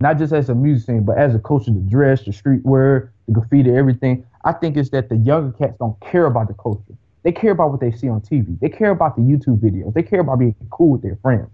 not 0.01 0.17
just 0.17 0.33
as 0.33 0.49
a 0.49 0.55
music 0.55 0.87
scene, 0.87 1.03
but 1.05 1.17
as 1.17 1.35
a 1.35 1.39
culture, 1.39 1.71
the 1.71 1.79
dress, 1.79 2.23
the 2.23 2.31
streetwear, 2.31 3.09
the 3.27 3.33
graffiti, 3.33 3.71
everything. 3.71 4.25
I 4.43 4.53
think 4.53 4.77
it's 4.77 4.89
that 4.89 5.09
the 5.09 5.17
younger 5.17 5.55
cats 5.57 5.77
don't 5.79 5.99
care 6.01 6.25
about 6.25 6.47
the 6.47 6.55
culture. 6.55 6.93
They 7.23 7.31
care 7.31 7.51
about 7.51 7.71
what 7.71 7.79
they 7.79 7.91
see 7.91 8.09
on 8.09 8.21
TV. 8.21 8.59
They 8.59 8.69
care 8.69 8.89
about 8.89 9.15
the 9.15 9.21
YouTube 9.21 9.59
videos. 9.59 9.93
They 9.93 10.01
care 10.01 10.21
about 10.21 10.39
being 10.39 10.55
cool 10.71 10.89
with 10.89 11.03
their 11.03 11.17
friends. 11.21 11.49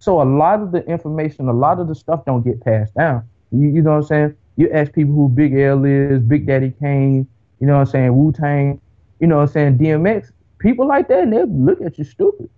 So 0.00 0.20
a 0.20 0.24
lot 0.24 0.60
of 0.60 0.72
the 0.72 0.84
information, 0.86 1.48
a 1.48 1.52
lot 1.52 1.78
of 1.78 1.88
the 1.88 1.94
stuff 1.94 2.24
don't 2.24 2.42
get 2.42 2.60
passed 2.62 2.94
down. 2.94 3.26
You, 3.52 3.68
you 3.68 3.82
know 3.82 3.92
what 3.92 3.96
I'm 3.98 4.02
saying? 4.02 4.36
You 4.56 4.70
ask 4.70 4.92
people 4.92 5.14
who 5.14 5.28
Big 5.28 5.54
L 5.54 5.84
is, 5.84 6.20
Big 6.22 6.46
Daddy 6.46 6.72
Kane, 6.80 7.26
you 7.60 7.66
know 7.66 7.74
what 7.74 7.80
I'm 7.80 7.86
saying, 7.86 8.16
Wu 8.16 8.32
Tang. 8.32 8.80
you 9.20 9.26
know 9.26 9.36
what 9.36 9.42
I'm 9.42 9.48
saying, 9.48 9.78
DMX, 9.78 10.32
people 10.58 10.86
like 10.86 11.08
that, 11.08 11.20
and 11.20 11.32
they'll 11.32 11.46
look 11.46 11.80
at 11.80 11.96
you 11.96 12.04
stupid. 12.04 12.50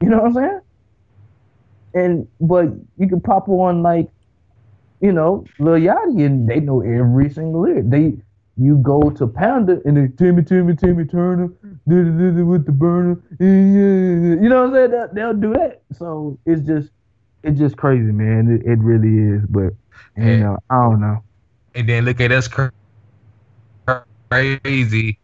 You 0.00 0.08
know 0.08 0.18
what 0.18 0.26
I'm 0.26 0.34
saying? 0.34 0.60
And 1.94 2.28
but 2.40 2.68
you 2.98 3.08
can 3.08 3.20
pop 3.20 3.48
on 3.48 3.82
like, 3.82 4.08
you 5.00 5.12
know, 5.12 5.44
Lil 5.58 5.80
Yachty, 5.80 6.26
and 6.26 6.48
they 6.48 6.60
know 6.60 6.80
every 6.82 7.30
single 7.30 7.62
lyric. 7.62 7.90
They 7.90 8.16
you 8.60 8.76
go 8.78 9.10
to 9.10 9.26
Panda 9.26 9.80
and 9.84 9.96
they 9.96 10.08
Timmy 10.16 10.42
Timmy 10.42 10.74
Timmy 10.74 11.04
Turner 11.04 11.52
with 11.86 12.66
the 12.66 12.72
burner. 12.72 13.22
You 13.38 14.48
know 14.48 14.66
what 14.66 14.70
I'm 14.70 14.74
saying? 14.74 14.90
They'll, 14.90 15.08
they'll 15.14 15.34
do 15.34 15.52
that. 15.54 15.82
So 15.92 16.38
it's 16.44 16.62
just 16.62 16.90
it's 17.44 17.58
just 17.58 17.76
crazy, 17.76 18.10
man. 18.10 18.50
It, 18.50 18.66
it 18.66 18.78
really 18.80 19.36
is. 19.36 19.46
But 19.48 19.74
you 20.16 20.38
know, 20.38 20.58
I 20.70 20.74
don't 20.82 21.00
know. 21.00 21.22
And 21.74 21.88
then 21.88 22.04
look 22.04 22.20
at 22.20 22.32
us 22.32 22.48
crazy. 24.30 25.18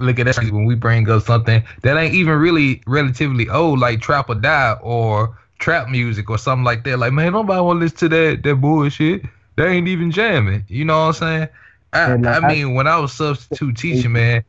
Look 0.00 0.18
at 0.18 0.26
us 0.26 0.38
when 0.38 0.64
we 0.64 0.74
bring 0.74 1.08
up 1.08 1.22
something 1.22 1.62
that 1.82 1.96
ain't 1.96 2.14
even 2.14 2.34
really 2.34 2.82
relatively 2.88 3.48
old, 3.48 3.78
like 3.78 4.00
Trap 4.00 4.28
or 4.28 4.34
Die 4.34 4.76
or 4.82 5.38
trap 5.62 5.88
music 5.88 6.28
or 6.28 6.36
something 6.36 6.64
like 6.64 6.84
that. 6.84 6.98
Like, 6.98 7.12
man, 7.12 7.32
nobody 7.32 7.60
want 7.60 7.78
to 7.78 7.84
listen 7.84 7.98
to 7.98 8.08
that 8.10 8.42
that 8.42 8.56
bullshit. 8.56 9.22
They 9.56 9.66
ain't 9.68 9.88
even 9.88 10.10
jamming. 10.10 10.64
You 10.68 10.84
know 10.84 11.06
what 11.06 11.22
I'm 11.22 11.48
saying? 11.48 11.48
I, 11.92 12.12
uh, 12.12 12.40
I 12.40 12.48
mean, 12.48 12.74
when 12.74 12.86
I 12.86 12.98
was 12.98 13.12
substitute 13.12 13.76
teaching, 13.76 14.12
man, 14.12 14.44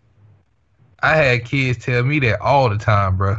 I 1.02 1.16
had 1.16 1.46
kids 1.46 1.84
tell 1.84 2.04
me 2.04 2.20
that 2.20 2.42
all 2.42 2.70
the 2.70 2.78
time, 2.78 3.18
bro. 3.18 3.38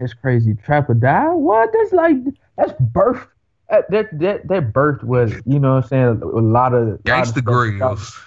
It's 0.00 0.12
crazy. 0.12 0.54
Trap 0.54 0.90
or 0.90 0.94
die? 0.94 1.32
What? 1.32 1.70
That's 1.72 1.92
like 1.92 2.16
that's 2.56 2.72
birth. 2.80 3.26
That 3.70 3.90
that 4.18 4.48
that 4.48 4.72
birth 4.72 5.02
was, 5.02 5.32
you 5.44 5.58
know 5.58 5.74
what 5.76 5.84
I'm 5.84 5.88
saying, 5.88 6.22
a 6.22 6.26
lot 6.26 6.74
of 6.74 6.98
Gangsta 7.04 7.40
Grillz. 7.40 8.18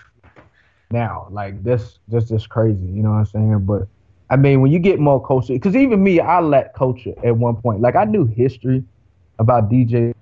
Now, 0.92 1.28
like 1.30 1.64
this 1.64 2.00
this 2.08 2.30
just 2.30 2.50
crazy, 2.50 2.86
you 2.86 3.04
know 3.04 3.12
what 3.12 3.18
I'm 3.18 3.26
saying? 3.26 3.66
But 3.66 3.88
I 4.32 4.38
mean, 4.38 4.62
when 4.62 4.72
you 4.72 4.80
get 4.80 4.98
more 4.98 5.24
culture, 5.24 5.54
because 5.54 5.76
even 5.76 6.02
me, 6.02 6.22
I 6.22 6.40
lacked 6.40 6.74
culture 6.74 7.14
at 7.22 7.36
one 7.36 7.58
point. 7.58 7.82
Like 7.82 7.98
I 7.98 8.06
knew 8.06 8.26
history 8.26 8.82
about 9.40 9.70
DJ 9.70 10.14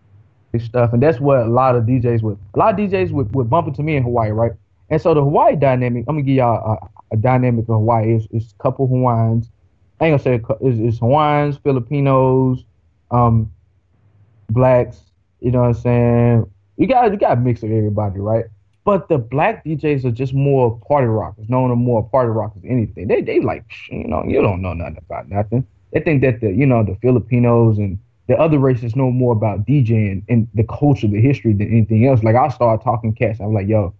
stuff, 0.57 0.93
and 0.93 1.01
that's 1.01 1.19
what 1.19 1.37
a 1.37 1.45
lot 1.45 1.75
of 1.75 1.83
DJs 1.83 2.23
would. 2.23 2.39
A 2.55 2.59
lot 2.59 2.73
of 2.73 2.79
DJs 2.79 3.11
would, 3.11 3.33
would 3.35 3.51
bump 3.51 3.67
into 3.67 3.83
me 3.83 3.95
in 3.95 4.03
Hawaii, 4.03 4.31
right? 4.31 4.53
And 4.89 4.99
so 4.99 5.13
the 5.13 5.21
Hawaii 5.21 5.55
dynamic, 5.55 6.05
I'm 6.07 6.15
gonna 6.15 6.23
give 6.23 6.37
y'all 6.37 6.79
a, 6.81 7.13
a 7.13 7.17
dynamic 7.17 7.69
of 7.69 7.75
Hawaii. 7.75 8.15
It's, 8.15 8.27
it's 8.31 8.51
a 8.51 8.63
couple 8.63 8.87
Hawaiians. 8.87 9.51
I 10.01 10.07
ain't 10.07 10.23
gonna 10.23 10.39
say 10.39 10.43
it's, 10.61 10.79
it's 10.79 10.97
Hawaiians, 10.97 11.57
Filipinos, 11.57 12.63
um, 13.11 13.51
blacks. 14.49 15.01
You 15.39 15.51
know 15.51 15.61
what 15.61 15.67
I'm 15.67 15.73
saying? 15.75 16.51
You 16.77 16.87
got 16.87 17.11
you 17.11 17.17
got 17.17 17.37
a 17.37 17.39
mix 17.39 17.61
of 17.61 17.71
everybody, 17.71 18.19
right? 18.19 18.45
But 18.89 19.07
the 19.07 19.19
black 19.19 19.63
DJs 19.63 20.03
are 20.05 20.11
just 20.11 20.33
more 20.33 20.75
party 20.87 21.05
rockers, 21.05 21.47
known 21.47 21.71
as 21.71 21.77
more 21.77 22.01
party 22.09 22.31
rockers 22.31 22.63
than 22.63 22.71
anything. 22.71 23.07
They 23.07 23.21
they 23.21 23.39
like 23.39 23.63
you 23.91 24.07
know 24.07 24.23
you 24.25 24.41
don't 24.41 24.63
know 24.63 24.73
nothing 24.73 24.97
about 24.97 25.29
nothing. 25.29 25.63
They 25.93 25.99
think 25.99 26.23
that 26.23 26.41
the 26.41 26.51
you 26.51 26.65
know 26.65 26.83
the 26.83 26.95
Filipinos 26.95 27.77
and 27.77 27.99
the 28.25 28.35
other 28.39 28.57
races 28.57 28.95
know 28.95 29.11
more 29.11 29.33
about 29.33 29.67
DJing 29.67 30.23
and 30.27 30.47
the 30.55 30.63
culture, 30.63 31.07
the 31.07 31.21
history 31.21 31.53
than 31.53 31.67
anything 31.67 32.07
else. 32.07 32.23
Like 32.23 32.35
I 32.35 32.47
started 32.47 32.83
talking 32.83 33.13
cats, 33.13 33.39
I'm 33.39 33.53
like 33.53 33.67
yo, 33.67 33.93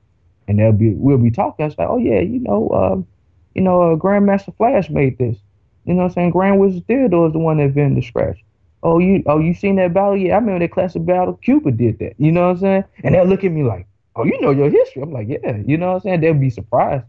and 0.48 0.58
they'll 0.58 0.72
be 0.72 0.96
we'll 0.96 1.20
be 1.20 1.30
talking. 1.30 1.68
It's 1.68 1.78
like 1.78 1.88
oh 1.88 2.00
yeah, 2.00 2.22
you 2.22 2.40
know, 2.40 2.68
um, 2.72 3.06
you 3.54 3.62
know, 3.62 3.94
uh, 3.94 3.96
Grandmaster 3.96 4.58
Flash 4.58 4.90
made 4.90 5.20
this. 5.20 5.38
You 5.86 5.94
know 5.94 6.02
what 6.02 6.06
I'm 6.06 6.14
saying? 6.14 6.32
Grand 6.32 6.60
Wizard 6.60 6.88
Theodore 6.88 7.28
is 7.28 7.34
the 7.34 7.38
one 7.38 7.58
that 7.58 7.66
invented 7.66 8.02
the 8.02 8.08
scratch. 8.08 8.44
Oh, 8.82 8.98
you 8.98 9.22
oh 9.28 9.38
you 9.38 9.54
seen 9.54 9.76
that 9.76 9.94
battle? 9.94 10.18
Yeah, 10.18 10.34
I 10.34 10.40
remember 10.40 10.66
that 10.66 10.72
classic 10.72 11.06
battle. 11.06 11.40
Qbert 11.46 11.78
did 11.78 12.00
that. 12.00 12.16
You 12.18 12.32
know 12.32 12.48
what 12.48 12.56
I'm 12.56 12.58
saying? 12.58 12.84
And 13.04 13.14
they'll 13.14 13.26
look 13.26 13.44
at 13.44 13.52
me 13.52 13.62
like, 13.62 13.86
oh, 14.16 14.26
you 14.26 14.40
know 14.42 14.52
your 14.52 14.70
history. 14.70 15.02
I'm 15.02 15.12
like, 15.12 15.28
yeah, 15.28 15.58
you 15.66 15.78
know 15.78 15.88
what 15.88 15.96
I'm 15.96 16.02
saying? 16.02 16.22
They'd 16.22 16.40
be 16.40 16.50
surprised. 16.50 17.06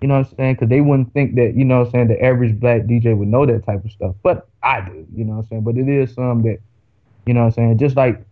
You 0.00 0.06
know 0.06 0.18
what 0.18 0.28
I'm 0.28 0.36
saying? 0.36 0.54
Because 0.54 0.68
they 0.68 0.80
wouldn't 0.80 1.12
think 1.12 1.34
that, 1.34 1.54
you 1.56 1.64
know 1.64 1.80
what 1.80 1.86
I'm 1.86 1.92
saying, 1.92 2.08
the 2.08 2.22
average 2.22 2.58
black 2.60 2.82
DJ 2.82 3.16
would 3.16 3.28
know 3.28 3.46
that 3.46 3.66
type 3.66 3.84
of 3.84 3.90
stuff. 3.90 4.14
But 4.22 4.48
I 4.62 4.80
do, 4.80 5.06
you 5.14 5.24
know 5.24 5.34
what 5.34 5.38
I'm 5.40 5.48
saying? 5.48 5.62
But 5.62 5.76
it 5.76 5.88
is 5.88 6.14
some 6.14 6.42
that, 6.42 6.58
you 7.26 7.34
know 7.34 7.40
what 7.40 7.46
I'm 7.46 7.52
saying, 7.52 7.78
just 7.78 7.96
like 7.96 8.24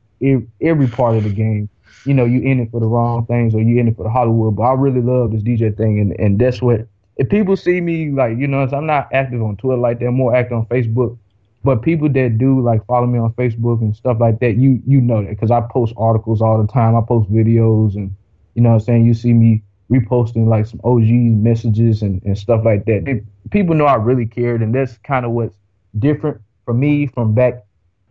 every 0.61 0.87
part 0.87 1.17
of 1.17 1.25
the 1.25 1.31
game, 1.31 1.69
you 2.05 2.15
know, 2.15 2.25
you 2.25 2.41
in 2.41 2.61
it 2.61 2.71
for 2.71 2.79
the 2.79 2.87
wrong 2.87 3.27
things 3.27 3.53
or 3.53 3.61
you 3.61 3.81
in 3.81 3.89
it 3.89 3.97
for 3.97 4.05
the 4.05 4.11
Hollywood. 4.11 4.55
But 4.55 4.63
I 4.63 4.73
really 4.75 5.01
love 5.01 5.33
this 5.33 5.43
DJ 5.43 5.77
thing. 5.77 5.99
And, 5.99 6.13
and 6.21 6.39
that's 6.39 6.63
what, 6.63 6.87
if 7.17 7.29
people 7.29 7.57
see 7.57 7.81
me, 7.81 8.13
like, 8.13 8.39
you 8.39 8.47
know, 8.47 8.63
I'm 8.63 8.87
not 8.87 9.13
active 9.13 9.43
on 9.43 9.57
Twitter 9.57 9.81
like 9.81 9.99
that, 9.99 10.07
I'm 10.07 10.15
more 10.15 10.37
active 10.37 10.59
on 10.59 10.67
Facebook. 10.67 11.19
But 11.67 11.83
people 11.83 12.09
that 12.11 12.39
do 12.39 12.61
like 12.61 12.87
follow 12.87 13.09
me 13.09 13.19
on 13.19 13.33
Facebook 13.33 13.81
and 13.81 13.95
stuff 13.95 14.19
like 14.21 14.39
that, 14.39 14.57
you 14.57 14.81
you 14.87 15.01
know 15.01 15.21
that 15.21 15.31
because 15.31 15.51
I 15.51 15.61
post 15.63 15.93
articles 15.97 16.41
all 16.41 16.63
the 16.63 16.73
time. 16.73 16.95
I 16.95 17.01
post 17.01 17.29
videos 17.29 17.97
and 17.97 18.15
you 18.55 18.63
know 18.63 18.69
what 18.69 18.75
I'm 18.77 18.81
saying. 18.83 19.05
You 19.05 19.15
see 19.15 19.33
me 19.33 19.65
reposting 19.91 20.47
like 20.47 20.67
some 20.67 20.81
OG 20.85 21.09
messages 21.09 22.03
and, 22.03 22.23
and 22.23 22.39
stuff 22.39 22.65
like 22.65 22.85
that. 22.85 23.21
People 23.51 23.75
know 23.75 23.85
I 23.85 23.97
really 23.97 24.27
cared, 24.27 24.63
and 24.63 24.73
that's 24.73 24.97
kind 24.99 25.27
of 25.27 25.33
what's 25.33 25.57
different 25.99 26.41
for 26.65 26.73
me 26.73 27.09
from 27.09 27.35
back, 27.35 27.65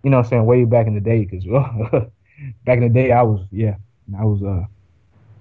you 0.04 0.10
know 0.10 0.18
what 0.18 0.26
I'm 0.26 0.30
saying, 0.32 0.46
way 0.46 0.66
back 0.66 0.88
in 0.88 0.94
the 0.94 1.00
day. 1.00 1.24
Because 1.24 1.48
well, 1.48 1.64
back 2.66 2.80
in 2.80 2.84
the 2.84 2.90
day, 2.90 3.14
I 3.14 3.22
was 3.22 3.40
yeah, 3.54 3.76
I 4.20 4.26
was 4.26 4.44
uh, 4.44 4.66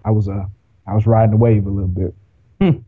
I 0.05 0.12
was 0.12 0.29
uh, 0.29 0.47
I 0.87 0.95
was 0.95 1.05
riding 1.05 1.33
the 1.33 1.37
wave 1.37 1.67
a 1.67 1.69
little 1.69 1.89
bit. 1.89 2.15
Hmm. 2.61 2.79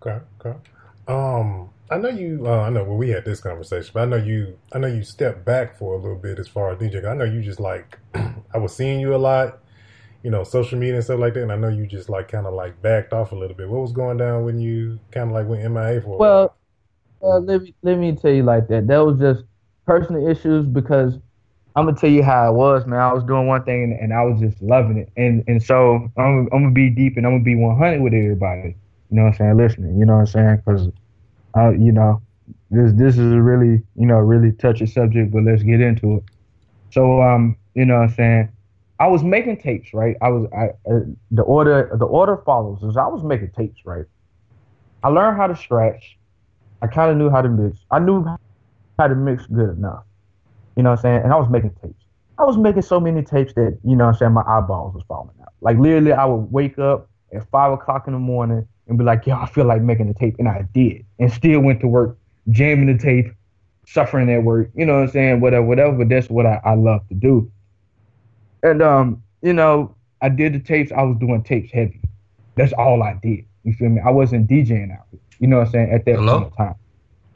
Okay, 0.00 0.20
okay. 0.40 0.56
Um, 1.08 1.70
I 1.90 1.98
know 1.98 2.08
you. 2.08 2.42
Uh, 2.44 2.62
I 2.62 2.70
know 2.70 2.84
when 2.84 2.98
we 2.98 3.10
had 3.10 3.24
this 3.24 3.40
conversation, 3.40 3.90
but 3.94 4.02
I 4.02 4.06
know 4.06 4.16
you. 4.16 4.58
I 4.72 4.78
know 4.78 4.88
you 4.88 5.04
stepped 5.04 5.44
back 5.44 5.78
for 5.78 5.94
a 5.94 5.98
little 5.98 6.16
bit 6.16 6.38
as 6.38 6.48
far 6.48 6.72
as 6.72 6.78
DJ. 6.78 7.08
I 7.08 7.14
know 7.14 7.24
you 7.24 7.42
just 7.42 7.60
like 7.60 7.98
I 8.14 8.58
was 8.58 8.74
seeing 8.74 8.98
you 8.98 9.14
a 9.14 9.16
lot, 9.16 9.60
you 10.22 10.30
know, 10.30 10.42
social 10.42 10.78
media 10.78 10.96
and 10.96 11.04
stuff 11.04 11.20
like 11.20 11.34
that. 11.34 11.42
And 11.42 11.52
I 11.52 11.56
know 11.56 11.68
you 11.68 11.86
just 11.86 12.08
like 12.08 12.28
kind 12.28 12.46
of 12.46 12.54
like 12.54 12.80
backed 12.82 13.12
off 13.12 13.32
a 13.32 13.36
little 13.36 13.56
bit. 13.56 13.68
What 13.68 13.82
was 13.82 13.92
going 13.92 14.16
down 14.16 14.44
when 14.44 14.58
you 14.58 14.98
kind 15.12 15.30
of 15.30 15.34
like 15.34 15.46
went 15.46 15.62
MIA 15.62 16.00
for? 16.00 16.18
well, 16.18 16.56
well, 17.20 17.40
let 17.40 17.62
me 17.62 17.74
let 17.82 17.98
me 17.98 18.16
tell 18.16 18.32
you 18.32 18.42
like 18.42 18.66
that. 18.68 18.88
That 18.88 18.98
was 18.98 19.20
just 19.20 19.44
personal 19.86 20.26
issues 20.26 20.66
because 20.66 21.14
I'm 21.76 21.84
gonna 21.84 21.96
tell 21.96 22.10
you 22.10 22.24
how 22.24 22.50
it 22.50 22.54
was, 22.56 22.84
man. 22.84 22.98
I 22.98 23.12
was 23.12 23.22
doing 23.22 23.46
one 23.46 23.62
thing 23.62 23.84
and, 23.84 23.92
and 23.92 24.12
I 24.12 24.22
was 24.24 24.40
just 24.40 24.60
loving 24.60 24.98
it, 24.98 25.10
and 25.16 25.44
and 25.46 25.62
so 25.62 26.10
I'm, 26.16 26.48
I'm 26.52 26.62
gonna 26.62 26.70
be 26.72 26.90
deep 26.90 27.16
and 27.16 27.24
I'm 27.24 27.34
gonna 27.34 27.44
be 27.44 27.54
100 27.54 28.00
with 28.00 28.12
everybody. 28.12 28.74
You 29.10 29.16
know 29.16 29.22
what 29.22 29.28
I'm 29.28 29.34
saying? 29.34 29.56
Listening. 29.56 29.98
You 29.98 30.04
know 30.04 30.14
what 30.14 30.20
I'm 30.20 30.26
saying? 30.26 30.62
Because 30.64 30.88
uh, 31.56 31.70
you 31.70 31.92
know, 31.92 32.22
this 32.70 32.92
this 32.92 33.14
is 33.18 33.32
a 33.32 33.40
really 33.40 33.82
you 33.96 34.06
know 34.06 34.16
really 34.16 34.52
touchy 34.52 34.86
subject, 34.86 35.32
but 35.32 35.44
let's 35.44 35.62
get 35.62 35.80
into 35.80 36.16
it. 36.16 36.24
So 36.90 37.22
um, 37.22 37.56
you 37.74 37.84
know, 37.84 37.94
what 37.94 38.10
I'm 38.10 38.14
saying, 38.14 38.52
I 38.98 39.08
was 39.08 39.22
making 39.22 39.58
tapes, 39.58 39.92
right? 39.94 40.16
I 40.22 40.28
was 40.28 40.48
I 40.52 40.68
uh, 40.90 41.00
the 41.30 41.42
order 41.42 41.96
the 41.98 42.06
order 42.06 42.38
follows 42.44 42.82
is 42.82 42.96
I 42.96 43.06
was 43.06 43.22
making 43.22 43.50
tapes, 43.50 43.80
right? 43.84 44.04
I 45.02 45.08
learned 45.08 45.36
how 45.36 45.46
to 45.46 45.56
scratch. 45.56 46.18
I 46.82 46.86
kind 46.86 47.10
of 47.10 47.16
knew 47.16 47.30
how 47.30 47.42
to 47.42 47.48
mix. 47.48 47.78
I 47.90 47.98
knew 47.98 48.24
how 48.98 49.08
to 49.08 49.14
mix 49.14 49.46
good 49.46 49.76
enough. 49.76 50.04
You 50.76 50.82
know 50.82 50.90
what 50.90 50.98
I'm 50.98 51.02
saying? 51.02 51.22
And 51.24 51.32
I 51.32 51.36
was 51.36 51.48
making 51.48 51.74
tapes. 51.82 52.04
I 52.38 52.44
was 52.44 52.58
making 52.58 52.82
so 52.82 53.00
many 53.00 53.22
tapes 53.22 53.54
that, 53.54 53.78
you 53.82 53.96
know 53.96 54.04
what 54.04 54.14
I'm 54.14 54.18
saying, 54.18 54.32
my 54.32 54.42
eyeballs 54.42 54.94
was 54.94 55.02
falling 55.08 55.34
out. 55.40 55.54
Like 55.62 55.78
literally 55.78 56.12
I 56.12 56.26
would 56.26 56.52
wake 56.52 56.78
up 56.78 57.08
at 57.32 57.48
five 57.50 57.72
o'clock 57.72 58.06
in 58.06 58.12
the 58.12 58.18
morning 58.18 58.68
and 58.88 58.98
be 58.98 59.04
like, 59.04 59.26
yo, 59.26 59.36
I 59.36 59.46
feel 59.46 59.64
like 59.64 59.82
making 59.82 60.08
a 60.08 60.14
tape. 60.14 60.36
And 60.38 60.48
I 60.48 60.66
did. 60.72 61.04
And 61.18 61.32
still 61.32 61.60
went 61.60 61.80
to 61.80 61.88
work, 61.88 62.18
jamming 62.50 62.86
the 62.86 63.02
tape, 63.02 63.32
suffering 63.86 64.30
at 64.30 64.42
work, 64.42 64.70
you 64.74 64.84
know 64.84 64.94
what 64.94 65.02
I'm 65.02 65.08
saying? 65.10 65.40
Whatever, 65.40 65.66
whatever. 65.66 65.92
But 65.92 66.08
that's 66.08 66.28
what 66.28 66.46
I, 66.46 66.60
I 66.64 66.74
love 66.74 67.06
to 67.08 67.14
do. 67.14 67.50
And 68.62 68.82
um, 68.82 69.22
you 69.42 69.52
know, 69.52 69.94
I 70.20 70.28
did 70.28 70.54
the 70.54 70.60
tapes, 70.60 70.92
I 70.92 71.02
was 71.02 71.16
doing 71.18 71.42
tapes 71.42 71.70
heavy. 71.72 72.00
That's 72.56 72.72
all 72.72 73.02
I 73.02 73.18
did. 73.22 73.44
You 73.64 73.74
feel 73.74 73.88
me? 73.90 74.00
I 74.04 74.10
wasn't 74.10 74.48
DJing 74.48 74.92
out 74.92 75.06
here. 75.10 75.20
You 75.38 75.48
know 75.48 75.58
what 75.58 75.66
I'm 75.66 75.72
saying? 75.72 75.90
At 75.92 76.04
that 76.06 76.16
Hello? 76.16 76.50
time. 76.56 76.74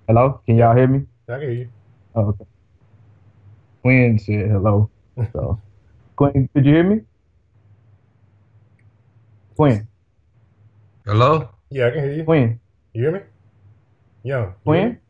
Hello? 0.09 0.41
Can 0.47 0.57
y'all 0.57 0.75
hear 0.75 0.89
me? 0.89 1.07
I 1.29 1.39
hear 1.39 1.51
you. 1.51 1.69
Oh, 2.15 2.29
okay. 2.29 2.45
Quinn 3.83 4.19
said 4.19 4.51
hello. 4.51 4.91
So 5.33 5.61
Quinn, 6.17 6.49
could 6.53 6.67
you 6.67 6.73
hear 6.73 6.85
me? 6.85 7.01
Quinn. 9.57 9.87
Hello? 11.07 11.49
Yeah, 11.71 11.87
I 11.87 11.91
can 11.91 12.05
hear 12.05 12.13
you. 12.13 12.25
When? 12.25 12.61
You 12.93 13.03
hear 13.03 13.13
me? 13.13 13.21
Yeah. 14.23 14.53
When? 14.65 15.01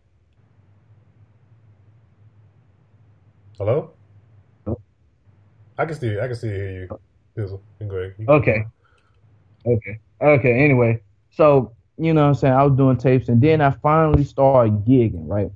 Hello? 3.58 3.90
I 5.76 5.84
can 5.86 5.94
still 5.94 6.20
I 6.20 6.26
can 6.26 6.36
still 6.36 6.50
hear 6.50 6.70
you. 6.70 6.98
Pizzle. 7.36 7.60
Go 7.86 7.96
ahead. 7.96 8.14
You 8.18 8.26
okay. 8.28 8.64
Okay. 9.66 10.00
Okay. 10.22 10.64
Anyway, 10.64 11.02
so 11.30 11.72
you 11.98 12.14
know 12.14 12.22
what 12.22 12.28
I'm 12.28 12.34
saying? 12.34 12.54
I 12.54 12.62
was 12.64 12.76
doing 12.76 12.96
tapes 12.96 13.28
and 13.28 13.40
then 13.40 13.60
I 13.60 13.70
finally 13.82 14.24
started 14.24 14.84
gigging, 14.84 15.26
right? 15.26 15.50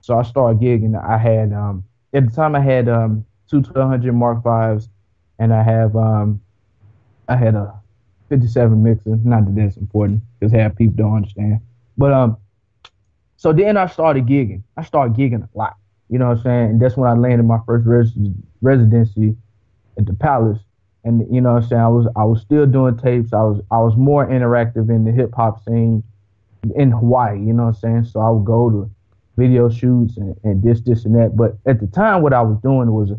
So 0.00 0.18
I 0.18 0.22
started 0.22 0.60
gigging. 0.60 1.00
I 1.02 1.16
had 1.16 1.52
um 1.52 1.84
at 2.12 2.28
the 2.28 2.34
time 2.34 2.54
I 2.54 2.60
had 2.60 2.88
um 2.88 3.24
two 3.48 3.58
1200 3.58 4.12
Mark 4.12 4.42
Fives 4.42 4.88
and 5.38 5.54
I 5.54 5.62
have 5.62 5.96
um 5.96 6.40
I 7.28 7.36
had 7.36 7.54
a 7.54 7.77
57 8.28 8.82
mixer. 8.82 9.16
Not 9.24 9.46
that 9.46 9.54
that's 9.54 9.76
important 9.76 10.22
because 10.38 10.52
half 10.52 10.76
people 10.76 10.96
don't 10.96 11.16
understand. 11.16 11.60
But 11.96 12.12
um, 12.12 12.36
so 13.36 13.52
then 13.52 13.76
I 13.76 13.86
started 13.86 14.26
gigging. 14.26 14.62
I 14.76 14.84
started 14.84 15.16
gigging 15.16 15.42
a 15.42 15.58
lot. 15.58 15.76
You 16.08 16.18
know 16.18 16.28
what 16.28 16.38
I'm 16.38 16.42
saying? 16.42 16.70
And 16.70 16.80
that's 16.80 16.96
when 16.96 17.08
I 17.08 17.14
landed 17.14 17.44
my 17.44 17.58
first 17.66 17.86
res- 17.86 18.16
residency 18.62 19.36
at 19.98 20.06
the 20.06 20.14
Palace. 20.14 20.58
and 21.04 21.26
you 21.34 21.40
know 21.40 21.54
what 21.54 21.62
I'm 21.64 21.68
saying 21.68 21.82
I 21.82 21.88
was 21.88 22.06
I 22.16 22.24
was 22.24 22.40
still 22.40 22.66
doing 22.66 22.96
tapes. 22.96 23.32
I 23.32 23.42
was 23.42 23.60
I 23.70 23.78
was 23.78 23.96
more 23.96 24.26
interactive 24.26 24.88
in 24.90 25.04
the 25.04 25.12
hip 25.12 25.34
hop 25.34 25.64
scene 25.64 26.02
in 26.74 26.90
Hawaii. 26.90 27.38
You 27.38 27.52
know 27.52 27.64
what 27.64 27.68
I'm 27.68 27.74
saying? 27.74 28.04
So 28.04 28.20
I 28.20 28.30
would 28.30 28.44
go 28.44 28.70
to 28.70 28.90
video 29.36 29.68
shoots 29.68 30.16
and, 30.16 30.36
and 30.44 30.62
this 30.62 30.80
this 30.80 31.04
and 31.04 31.14
that. 31.14 31.36
But 31.36 31.56
at 31.66 31.80
the 31.80 31.86
time, 31.86 32.22
what 32.22 32.32
I 32.32 32.42
was 32.42 32.58
doing 32.62 32.92
was 32.92 33.12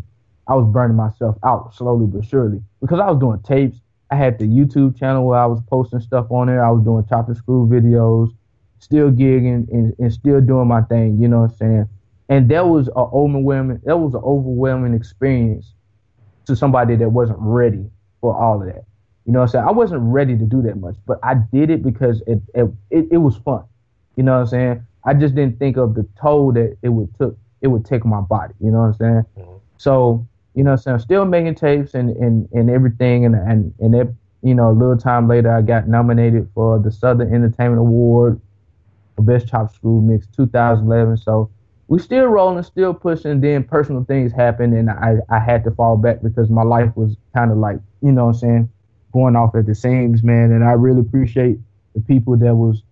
I 0.48 0.56
was 0.56 0.66
burning 0.72 0.98
myself 0.98 1.38
out 1.44 1.74
slowly 1.76 2.08
but 2.08 2.26
surely 2.26 2.62
because 2.82 3.00
I 3.00 3.10
was 3.10 3.20
doing 3.20 3.40
tapes. 3.42 3.80
I 4.12 4.16
had 4.16 4.40
the 4.40 4.46
YouTube 4.46 4.98
channel 4.98 5.26
where 5.26 5.40
I 5.40 5.46
was 5.46 5.62
posting 5.70 6.00
stuff 6.00 6.32
on 6.32 6.48
there. 6.48 6.64
I 6.64 6.72
was 6.72 6.84
doing 6.84 7.06
chop 7.08 7.28
and 7.28 7.38
screw 7.38 7.68
videos, 7.68 8.32
still 8.80 9.12
gigging 9.12 9.68
and, 9.72 9.94
and 10.00 10.12
still 10.12 10.42
doing 10.42 10.68
my 10.68 10.82
thing. 10.82 11.20
You 11.20 11.28
know 11.28 11.42
what 11.42 11.52
I'm 11.52 11.58
saying? 11.58 11.90
And 12.30 12.50
that 12.50 12.68
was 12.68 12.88
a 12.90 13.00
overwhelming 13.00 13.82
that 13.86 13.98
was 13.98 14.14
an 14.14 14.22
overwhelming 14.24 14.94
experience 14.94 15.74
to 16.46 16.56
somebody 16.56 16.96
that 16.96 17.10
wasn't 17.10 17.40
ready 17.42 17.86
for 18.22 18.36
all 18.36 18.62
of 18.62 18.68
that. 18.68 18.86
You 19.26 19.34
know 19.34 19.40
what 19.40 19.46
I'm 19.46 19.52
saying? 19.52 19.66
I 19.68 19.72
wasn't 19.72 20.02
ready 20.02 20.38
to 20.38 20.46
do 20.46 20.62
that 20.64 20.78
much, 20.78 20.96
but 21.06 21.20
I 21.24 21.36
did 21.36 21.70
it 21.70 21.84
because 21.84 22.22
it 22.26 22.42
it, 22.54 22.72
it, 22.90 23.08
it 23.12 23.18
was 23.18 23.38
fun. 23.38 23.64
You 24.16 24.24
know 24.24 24.34
what 24.34 24.42
I'm 24.42 24.48
saying? 24.48 24.86
I 25.06 25.14
just 25.14 25.36
didn't 25.36 25.60
think 25.60 25.78
of 25.78 25.96
the 25.96 26.08
toll 26.20 26.52
that 26.54 26.78
it 26.82 26.90
would 26.90 27.16
took 27.18 27.38
it 27.62 27.68
would 27.68 27.86
take 27.86 28.06
my 28.06 28.22
body. 28.22 28.54
You 28.60 28.72
know 28.72 28.80
what 28.80 28.88
I'm 28.88 28.94
saying? 28.96 29.26
Mm-hmm. 29.38 29.58
So 29.78 30.28
you 30.56 30.64
know, 30.64 30.76
so 30.76 30.94
I'm 30.94 31.00
still 31.00 31.26
making 31.26 31.56
tapes 31.56 31.94
and, 31.94 32.10
and, 32.18 32.48
and 32.52 32.70
everything, 32.70 33.26
and 33.26 33.36
and 33.36 33.74
and 33.80 33.96
it, 33.96 34.08
you 34.42 34.56
know, 34.56 34.70
a 34.70 34.74
little 34.74 34.98
time 34.98 35.28
later, 35.28 35.56
I 35.56 35.62
got 35.62 35.88
nominated 35.88 36.50
for 36.54 36.80
the 36.80 36.92
Southern 36.92 37.34
Entertainment 37.34 37.80
Award 37.80 38.42
for 39.16 39.22
Best 39.22 39.48
Chop 39.48 39.74
Screw 39.74 40.02
Mix 40.02 40.28
2011. 40.36 41.18
So 41.18 41.50
we 41.88 42.00
still 42.00 42.26
rolling, 42.26 42.64
still 42.64 42.94
pushing. 42.94 43.42
Then 43.42 43.64
personal 43.64 44.04
things 44.04 44.32
happened, 44.32 44.74
and 44.74 44.90
I 44.90 45.18
I 45.30 45.40
had 45.40 45.64
to 45.66 45.72
fall 45.72 45.98
back 45.98 46.22
because 46.22 46.50
my 46.50 46.64
life 46.64 46.96
was 46.96 47.16
kind 47.36 47.52
of 47.52 47.58
like, 47.58 47.78
you 48.02 48.12
know, 48.12 48.26
what 48.26 48.36
I'm 48.36 48.40
saying, 48.40 48.70
going 49.12 49.36
off 49.36 49.56
at 49.56 49.66
the 49.66 49.76
seams, 49.76 50.24
man. 50.24 50.52
And 50.52 50.64
I 50.64 50.72
really 50.72 51.02
appreciate 51.02 51.60
the 51.96 52.02
people 52.02 52.38
that 52.38 52.56
was 52.56 52.84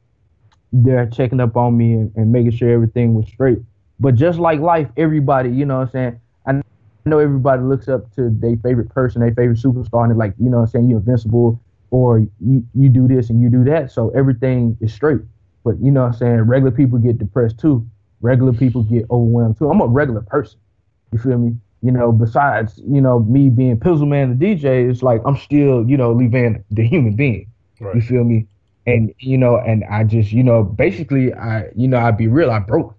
there 0.74 1.08
checking 1.08 1.40
up 1.40 1.56
on 1.56 1.78
me 1.78 1.94
and, 1.94 2.12
and 2.16 2.32
making 2.32 2.52
sure 2.52 2.70
everything 2.70 3.14
was 3.14 3.28
straight. 3.28 3.60
But 4.00 4.16
just 4.16 4.38
like 4.38 4.60
life, 4.60 4.90
everybody, 4.98 5.50
you 5.50 5.66
know, 5.66 5.80
what 5.80 5.88
I'm 5.88 5.92
saying 5.92 6.22
I 6.46 6.62
know 7.08 7.20
everybody 7.20 7.62
looks 7.64 7.88
up 7.88 8.14
to 8.16 8.30
their 8.30 8.56
favorite 8.58 8.90
person, 8.90 9.22
their 9.22 9.34
favorite 9.34 9.58
superstar, 9.58 10.04
and 10.04 10.12
they're 10.12 10.18
like, 10.18 10.34
you 10.40 10.50
know 10.50 10.60
I'm 10.60 10.68
saying, 10.68 10.90
you're 10.90 11.00
invincible 11.00 11.60
or 11.90 12.20
you, 12.20 12.64
you 12.74 12.90
do 12.90 13.08
this 13.08 13.30
and 13.30 13.42
you 13.42 13.50
do 13.50 13.64
that. 13.66 13.92
So 13.92 14.10
everything 14.12 14.78
is 14.82 14.94
straight. 14.94 15.22
But 15.64 15.80
you 15.80 15.92
know 15.92 16.04
I'm 16.06 16.14
saying, 16.14 16.42
regular 16.42 16.72
people 16.72 17.00
get 17.00 17.18
depressed 17.18 17.60
too. 17.60 17.86
Regular 18.22 18.54
people 18.54 18.84
get 18.84 19.06
overwhelmed 19.12 19.58
too. 19.58 19.70
I'm 19.70 19.82
a 19.82 19.88
regular 19.88 20.22
person. 20.22 20.60
You 21.12 21.20
feel 21.20 21.38
me? 21.38 21.56
You 21.82 21.92
know, 21.92 22.12
besides, 22.12 22.82
you 22.88 23.02
know, 23.02 23.20
me 23.20 23.50
being 23.50 23.78
Pizzlemane 23.78 24.38
the 24.38 24.46
DJ, 24.46 24.90
it's 24.90 25.04
like 25.04 25.22
I'm 25.26 25.38
still, 25.38 25.88
you 25.88 25.96
know, 25.96 26.12
leaving 26.12 26.64
the 26.72 26.86
human 26.86 27.16
being. 27.16 27.48
Right. 27.80 27.96
You 27.96 28.02
feel 28.02 28.24
me? 28.24 28.48
And 28.88 29.14
you 29.20 29.38
know, 29.38 29.58
and 29.58 29.84
I 29.86 30.04
just, 30.04 30.32
you 30.32 30.44
know, 30.44 30.64
basically 30.64 31.34
I, 31.34 31.70
you 31.76 31.88
know, 31.88 32.00
I'd 32.00 32.18
be 32.18 32.28
real, 32.28 32.50
I 32.50 32.60
broke. 32.60 32.97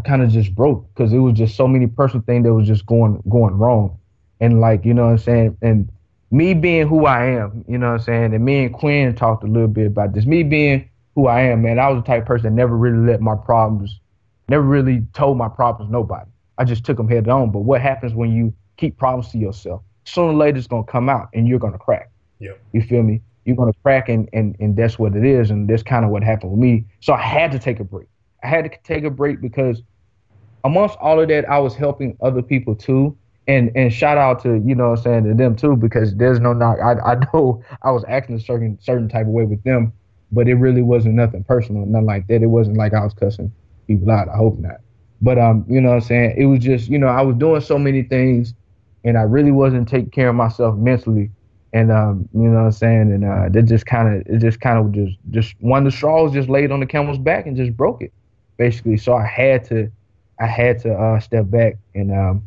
I 0.00 0.08
kind 0.08 0.22
of 0.22 0.30
just 0.30 0.54
broke 0.54 0.88
because 0.94 1.12
it 1.12 1.18
was 1.18 1.34
just 1.34 1.56
so 1.56 1.68
many 1.68 1.86
personal 1.86 2.22
things 2.24 2.44
that 2.44 2.54
was 2.54 2.66
just 2.66 2.86
going 2.86 3.22
going 3.28 3.54
wrong, 3.58 3.98
and 4.40 4.58
like 4.58 4.86
you 4.86 4.94
know 4.94 5.04
what 5.04 5.12
I'm 5.12 5.18
saying, 5.18 5.58
and 5.60 5.90
me 6.30 6.54
being 6.54 6.88
who 6.88 7.04
I 7.04 7.26
am, 7.26 7.64
you 7.68 7.76
know 7.76 7.88
what 7.88 8.00
I'm 8.00 8.00
saying, 8.00 8.34
and 8.34 8.42
me 8.42 8.64
and 8.64 8.74
Quinn 8.74 9.14
talked 9.14 9.44
a 9.44 9.46
little 9.46 9.68
bit 9.68 9.86
about 9.86 10.14
this. 10.14 10.24
Me 10.24 10.42
being 10.42 10.88
who 11.14 11.26
I 11.26 11.42
am, 11.42 11.62
man, 11.62 11.78
I 11.78 11.88
was 11.88 12.02
the 12.02 12.06
type 12.06 12.22
of 12.22 12.26
person 12.28 12.44
that 12.44 12.52
never 12.52 12.76
really 12.76 13.06
let 13.06 13.20
my 13.20 13.34
problems, 13.34 14.00
never 14.48 14.62
really 14.62 15.06
told 15.12 15.36
my 15.36 15.48
problems 15.48 15.90
nobody. 15.90 16.30
I 16.56 16.64
just 16.64 16.84
took 16.84 16.96
them 16.96 17.08
head 17.08 17.28
on. 17.28 17.50
But 17.50 17.60
what 17.60 17.82
happens 17.82 18.14
when 18.14 18.32
you 18.32 18.54
keep 18.78 18.96
problems 18.96 19.30
to 19.32 19.38
yourself? 19.38 19.82
Sooner 20.04 20.28
or 20.28 20.34
later, 20.34 20.56
it's 20.56 20.66
gonna 20.66 20.84
come 20.84 21.10
out, 21.10 21.28
and 21.34 21.46
you're 21.46 21.58
gonna 21.58 21.78
crack. 21.78 22.10
Yeah. 22.38 22.52
You 22.72 22.80
feel 22.80 23.02
me? 23.02 23.20
You're 23.44 23.56
gonna 23.56 23.74
crack, 23.82 24.08
and 24.08 24.30
and 24.32 24.56
and 24.60 24.76
that's 24.76 24.98
what 24.98 25.14
it 25.14 25.26
is, 25.26 25.50
and 25.50 25.68
that's 25.68 25.82
kind 25.82 26.06
of 26.06 26.10
what 26.10 26.22
happened 26.22 26.52
with 26.52 26.60
me. 26.60 26.86
So 27.00 27.12
I 27.12 27.20
had 27.20 27.52
to 27.52 27.58
take 27.58 27.80
a 27.80 27.84
break. 27.84 28.06
I 28.42 28.48
had 28.48 28.64
to 28.64 28.78
take 28.84 29.04
a 29.04 29.10
break 29.10 29.40
because 29.40 29.82
amongst 30.64 30.96
all 30.98 31.20
of 31.20 31.28
that, 31.28 31.48
I 31.48 31.58
was 31.58 31.74
helping 31.74 32.16
other 32.22 32.42
people 32.42 32.74
too. 32.74 33.16
And 33.48 33.72
and 33.74 33.92
shout 33.92 34.18
out 34.18 34.42
to, 34.42 34.62
you 34.64 34.74
know 34.74 34.90
I'm 34.90 34.96
saying, 34.96 35.24
to 35.24 35.34
them 35.34 35.56
too, 35.56 35.76
because 35.76 36.14
there's 36.14 36.40
no 36.40 36.52
knock. 36.52 36.78
I, 36.80 36.92
I 37.00 37.14
know 37.32 37.62
I 37.82 37.90
was 37.90 38.04
acting 38.08 38.36
a 38.36 38.40
certain 38.40 38.78
certain 38.80 39.08
type 39.08 39.26
of 39.26 39.32
way 39.32 39.44
with 39.44 39.62
them, 39.64 39.92
but 40.30 40.48
it 40.48 40.54
really 40.54 40.82
wasn't 40.82 41.14
nothing 41.14 41.42
personal, 41.44 41.84
nothing 41.86 42.06
like 42.06 42.26
that. 42.28 42.42
It 42.42 42.46
wasn't 42.46 42.76
like 42.76 42.94
I 42.94 43.02
was 43.02 43.14
cussing 43.14 43.52
people 43.86 44.10
out. 44.10 44.28
I 44.28 44.36
hope 44.36 44.58
not. 44.58 44.76
But 45.22 45.38
um, 45.38 45.64
you 45.68 45.80
know 45.80 45.92
I'm 45.92 46.00
saying? 46.00 46.34
It 46.38 46.46
was 46.46 46.60
just, 46.60 46.88
you 46.88 46.98
know, 46.98 47.08
I 47.08 47.22
was 47.22 47.36
doing 47.36 47.60
so 47.60 47.78
many 47.78 48.02
things 48.02 48.54
and 49.04 49.16
I 49.18 49.22
really 49.22 49.50
wasn't 49.50 49.88
taking 49.88 50.10
care 50.10 50.28
of 50.28 50.34
myself 50.34 50.76
mentally. 50.76 51.30
And 51.72 51.92
um, 51.92 52.28
you 52.34 52.48
know 52.48 52.58
I'm 52.58 52.72
saying? 52.72 53.12
And 53.12 53.24
uh 53.24 53.48
that 53.50 53.62
just 53.62 53.86
kinda 53.86 54.22
it 54.26 54.38
just 54.38 54.60
kind 54.60 54.78
of 54.78 54.92
just 54.92 55.16
just 55.30 55.54
one 55.60 55.86
of 55.86 55.92
the 55.92 55.96
straws 55.96 56.32
just 56.32 56.48
laid 56.48 56.72
on 56.72 56.80
the 56.80 56.86
camel's 56.86 57.18
back 57.18 57.46
and 57.46 57.56
just 57.56 57.76
broke 57.76 58.02
it, 58.02 58.12
basically. 58.60 58.98
So 58.98 59.14
I 59.14 59.26
had 59.26 59.64
to 59.64 59.90
I 60.38 60.46
had 60.46 60.78
to 60.80 60.92
uh, 60.92 61.18
step 61.18 61.50
back 61.50 61.78
and 61.94 62.12
um, 62.12 62.46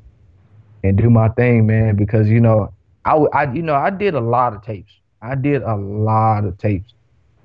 and 0.83 0.95
do 0.97 1.09
my 1.09 1.27
thing, 1.29 1.65
man, 1.65 1.95
because 1.95 2.29
you 2.29 2.39
know 2.39 2.71
I, 3.03 3.15
I 3.15 3.51
you 3.51 3.63
know 3.63 3.75
I 3.75 3.89
did 3.89 4.13
a 4.13 4.21
lot 4.21 4.53
of 4.53 4.63
tapes. 4.63 4.93
I 5.21 5.35
did 5.35 5.63
a 5.63 5.75
lot 5.75 6.45
of 6.45 6.57
tapes, 6.57 6.93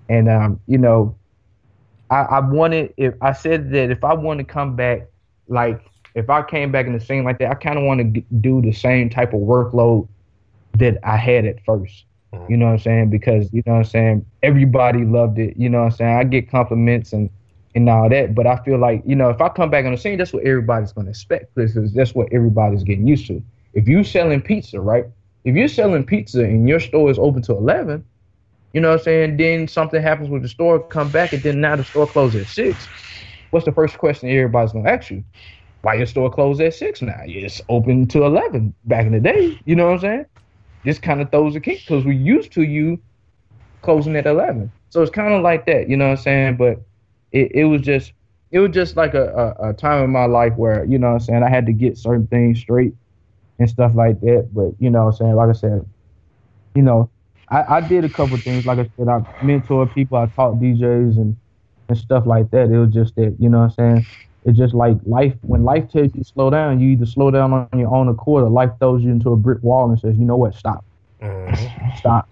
and 0.08 0.28
um, 0.28 0.60
you 0.66 0.78
know, 0.78 1.16
I, 2.10 2.20
I 2.20 2.40
wanted 2.40 2.92
if 2.96 3.14
I 3.22 3.32
said 3.32 3.70
that 3.70 3.90
if 3.90 4.04
I 4.04 4.14
want 4.14 4.38
to 4.38 4.44
come 4.44 4.76
back, 4.76 5.08
like 5.48 5.80
if 6.14 6.28
I 6.28 6.42
came 6.42 6.70
back 6.70 6.86
in 6.86 6.92
the 6.92 7.00
scene 7.00 7.24
like 7.24 7.38
that, 7.38 7.50
I 7.50 7.54
kind 7.54 7.78
of 7.78 7.84
want 7.84 8.14
to 8.14 8.20
do 8.40 8.60
the 8.60 8.72
same 8.72 9.08
type 9.08 9.32
of 9.32 9.40
workload 9.40 10.08
that 10.74 10.98
I 11.02 11.16
had 11.16 11.44
at 11.46 11.64
1st 11.64 12.04
mm-hmm. 12.32 12.50
You 12.50 12.56
know 12.56 12.66
what 12.66 12.72
I'm 12.72 12.78
saying? 12.78 13.10
Because 13.10 13.52
you 13.52 13.62
know 13.66 13.74
what 13.74 13.78
I'm 13.78 13.84
saying. 13.84 14.26
Everybody 14.42 15.04
loved 15.04 15.38
it. 15.38 15.56
You 15.56 15.68
know 15.68 15.78
what 15.78 15.92
I'm 15.92 15.96
saying. 15.96 16.16
I 16.18 16.24
get 16.24 16.50
compliments 16.50 17.12
and 17.12 17.30
and 17.79 17.91
all 17.91 18.09
that. 18.09 18.35
But 18.35 18.47
I 18.47 18.57
feel 18.64 18.79
like, 18.79 19.03
you 19.07 19.16
know, 19.16 19.31
if 19.31 19.41
I 19.41 19.49
come 19.49 19.70
back 19.70 19.85
on 19.85 19.93
the 19.93 19.99
scene, 19.99 20.18
that's 20.18 20.33
what 20.33 20.45
everybody's 20.45 20.93
going 20.93 21.07
to 21.07 21.11
expect 21.11 21.55
because 21.55 21.93
that's 21.95 22.14
what 22.14 22.29
everybody's 22.33 22.85
getting 22.85 23.07
used 23.07 23.26
to. 23.29 23.43
If 23.74 23.89
you 23.89 24.05
selling 24.05 24.41
pizza, 24.43 24.81
right? 24.81 25.07
If 25.45 25.55
you're 25.55 25.68
selling 25.68 26.05
pizza 26.05 26.45
and 26.45 26.68
your 26.68 26.81
store 26.81 27.11
is 27.11 27.18
open 27.18 27.43
to 27.43 27.53
11, 27.53 28.05
you 28.72 28.81
know 28.81 28.91
what 28.91 28.99
I'm 28.99 29.05
saying? 29.05 29.37
Then 29.39 29.68
something 29.68 30.03
happens 30.03 30.29
with 30.29 30.43
the 30.43 30.49
store, 30.49 30.87
come 30.89 31.11
back, 31.11 31.33
and 31.33 31.43
then 31.43 31.61
now 31.61 31.76
the 31.76 31.85
store 31.85 32.07
closes 32.07 32.43
at 32.43 32.49
6. 32.49 32.89
What's 33.51 33.64
the 33.64 33.72
first 33.72 33.97
question 33.99 34.29
everybody's 34.29 34.72
going 34.72 34.85
to 34.85 34.91
ask 34.91 35.11
you? 35.11 35.24
Why 35.83 35.95
your 35.95 36.07
store 36.07 36.31
closed 36.31 36.61
at 36.61 36.74
6 36.74 37.03
now? 37.03 37.20
It's 37.24 37.61
open 37.68 38.07
to 38.09 38.24
11 38.24 38.74
back 38.85 39.07
in 39.07 39.12
the 39.12 39.20
day. 39.20 39.59
You 39.64 39.76
know 39.76 39.87
what 39.87 39.95
I'm 39.95 40.01
saying? 40.01 40.26
This 40.85 40.99
kind 40.99 41.20
of 41.20 41.31
throws 41.31 41.57
a 41.57 41.61
kick 41.61 41.81
because 41.87 42.05
we're 42.05 42.12
used 42.12 42.53
to 42.53 42.62
you 42.62 43.01
closing 43.83 44.16
at 44.16 44.26
11. 44.26 44.72
So 44.91 45.03
it's 45.03 45.11
kind 45.11 45.35
of 45.35 45.43
like 45.43 45.66
that, 45.66 45.89
you 45.89 45.97
know 45.97 46.07
what 46.07 46.18
I'm 46.18 46.24
saying? 46.24 46.57
But 46.57 46.81
it, 47.33 47.53
it 47.53 47.64
was 47.64 47.83
just 47.83 48.12
it 48.51 48.61
was 48.61 48.70
just 48.70 48.97
like 48.97 49.14
a, 49.14 49.57
a, 49.61 49.70
a, 49.70 49.72
time 49.74 50.05
in 50.05 50.11
my 50.11 50.24
life 50.24 50.55
where, 50.57 50.85
you 50.85 50.99
know 50.99 51.09
what 51.09 51.14
I'm 51.14 51.20
saying, 51.20 51.43
I 51.43 51.51
had 51.51 51.66
to 51.66 51.72
get 51.72 51.99
certain 51.99 52.26
things 52.29 52.59
straight 52.59 52.95
and 53.59 53.68
stuff 53.68 53.93
like 53.95 54.20
that. 54.22 54.49
But, 54.53 54.72
you 54.79 54.89
know 54.89 55.05
what 55.05 55.11
I'm 55.12 55.16
saying, 55.16 55.35
like 55.35 55.51
I 55.51 55.53
said, 55.53 55.85
you 56.74 56.83
know, 56.83 57.11
I, 57.51 57.76
I 57.76 57.81
did 57.83 58.05
a 58.05 58.09
couple 58.09 58.37
things. 58.39 58.64
Like 58.64 58.79
I 58.79 58.91
said, 58.97 59.09
I 59.09 59.20
mentored 59.43 59.95
people, 59.95 60.16
I 60.16 60.26
taught 60.26 60.55
DJs 60.55 61.16
and, 61.16 61.37
and 61.89 61.99
stuff 61.99 62.26
like 62.26 62.51
that. 62.53 62.70
It 62.70 62.79
was 62.79 62.93
just 62.93 63.16
that, 63.16 63.37
you 63.39 63.51
know 63.51 63.61
what 63.61 63.79
I'm 63.79 63.97
saying? 63.97 64.07
It's 64.47 64.57
just 64.57 64.72
like 64.72 64.97
life, 65.05 65.35
when 65.43 65.64
life 65.64 65.91
tells 65.91 66.14
you 66.14 66.22
to 66.22 66.24
slow 66.24 66.49
down, 66.49 66.81
you 66.81 66.91
either 66.91 67.05
slow 67.05 67.31
down 67.31 67.53
on 67.53 67.68
your 67.79 67.95
own 67.95 68.09
accord 68.09 68.45
or 68.45 68.49
life 68.49 68.70
throws 68.79 69.03
you 69.03 69.11
into 69.11 69.31
a 69.33 69.37
brick 69.37 69.62
wall 69.62 69.91
and 69.91 70.01
says, 70.01 70.16
you 70.16 70.24
know 70.24 70.37
what, 70.37 70.55
stop. 70.55 70.85
Mm-hmm. 71.20 71.99
Stop. 71.99 72.31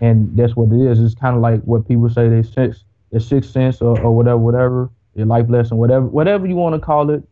And 0.00 0.36
that's 0.36 0.54
what 0.54 0.72
it 0.72 0.80
is. 0.80 1.00
It's 1.00 1.14
kind 1.14 1.34
of 1.34 1.42
like 1.42 1.60
what 1.62 1.88
people 1.88 2.08
say 2.08 2.28
they 2.28 2.44
sense 2.44 2.84
your 3.10 3.20
sixth 3.20 3.50
sense 3.50 3.80
or, 3.80 3.98
or 3.98 4.14
whatever, 4.14 4.38
whatever, 4.38 4.90
your 5.14 5.26
life 5.26 5.46
lesson, 5.48 5.76
whatever, 5.76 6.06
whatever 6.06 6.46
you 6.46 6.56
want 6.56 6.74
to 6.74 6.80
call 6.80 7.10
it. 7.10 7.22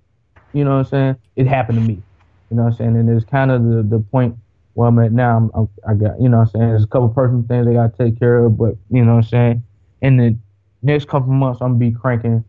You 0.52 0.64
know 0.64 0.72
what 0.78 0.78
I'm 0.78 0.84
saying? 0.86 1.16
It 1.36 1.46
happened 1.46 1.78
to 1.78 1.82
me. 1.82 2.02
You 2.50 2.56
know 2.56 2.64
what 2.64 2.72
I'm 2.72 2.76
saying? 2.76 2.96
And 2.96 3.10
it's 3.10 3.24
kind 3.24 3.50
of 3.50 3.62
the, 3.64 3.82
the 3.82 3.98
point 3.98 4.36
where 4.74 4.88
I'm 4.88 4.98
at 4.98 5.12
now. 5.12 5.36
I'm, 5.36 5.50
I'm, 5.54 5.68
i 5.86 5.94
got, 5.94 6.20
you 6.20 6.28
know 6.28 6.38
what 6.38 6.48
I'm 6.48 6.50
saying? 6.50 6.68
There's 6.68 6.84
a 6.84 6.88
couple 6.88 7.08
personal 7.10 7.44
things 7.46 7.66
I 7.66 7.74
got 7.74 7.96
to 7.96 8.04
take 8.04 8.18
care 8.18 8.44
of, 8.44 8.56
but 8.56 8.76
you 8.90 9.04
know 9.04 9.16
what 9.16 9.24
I'm 9.24 9.30
saying? 9.30 9.62
In 10.00 10.16
the 10.16 10.36
next 10.82 11.08
couple 11.08 11.32
months, 11.32 11.60
I'm 11.60 11.78
be 11.78 11.90
cranking, 11.90 12.44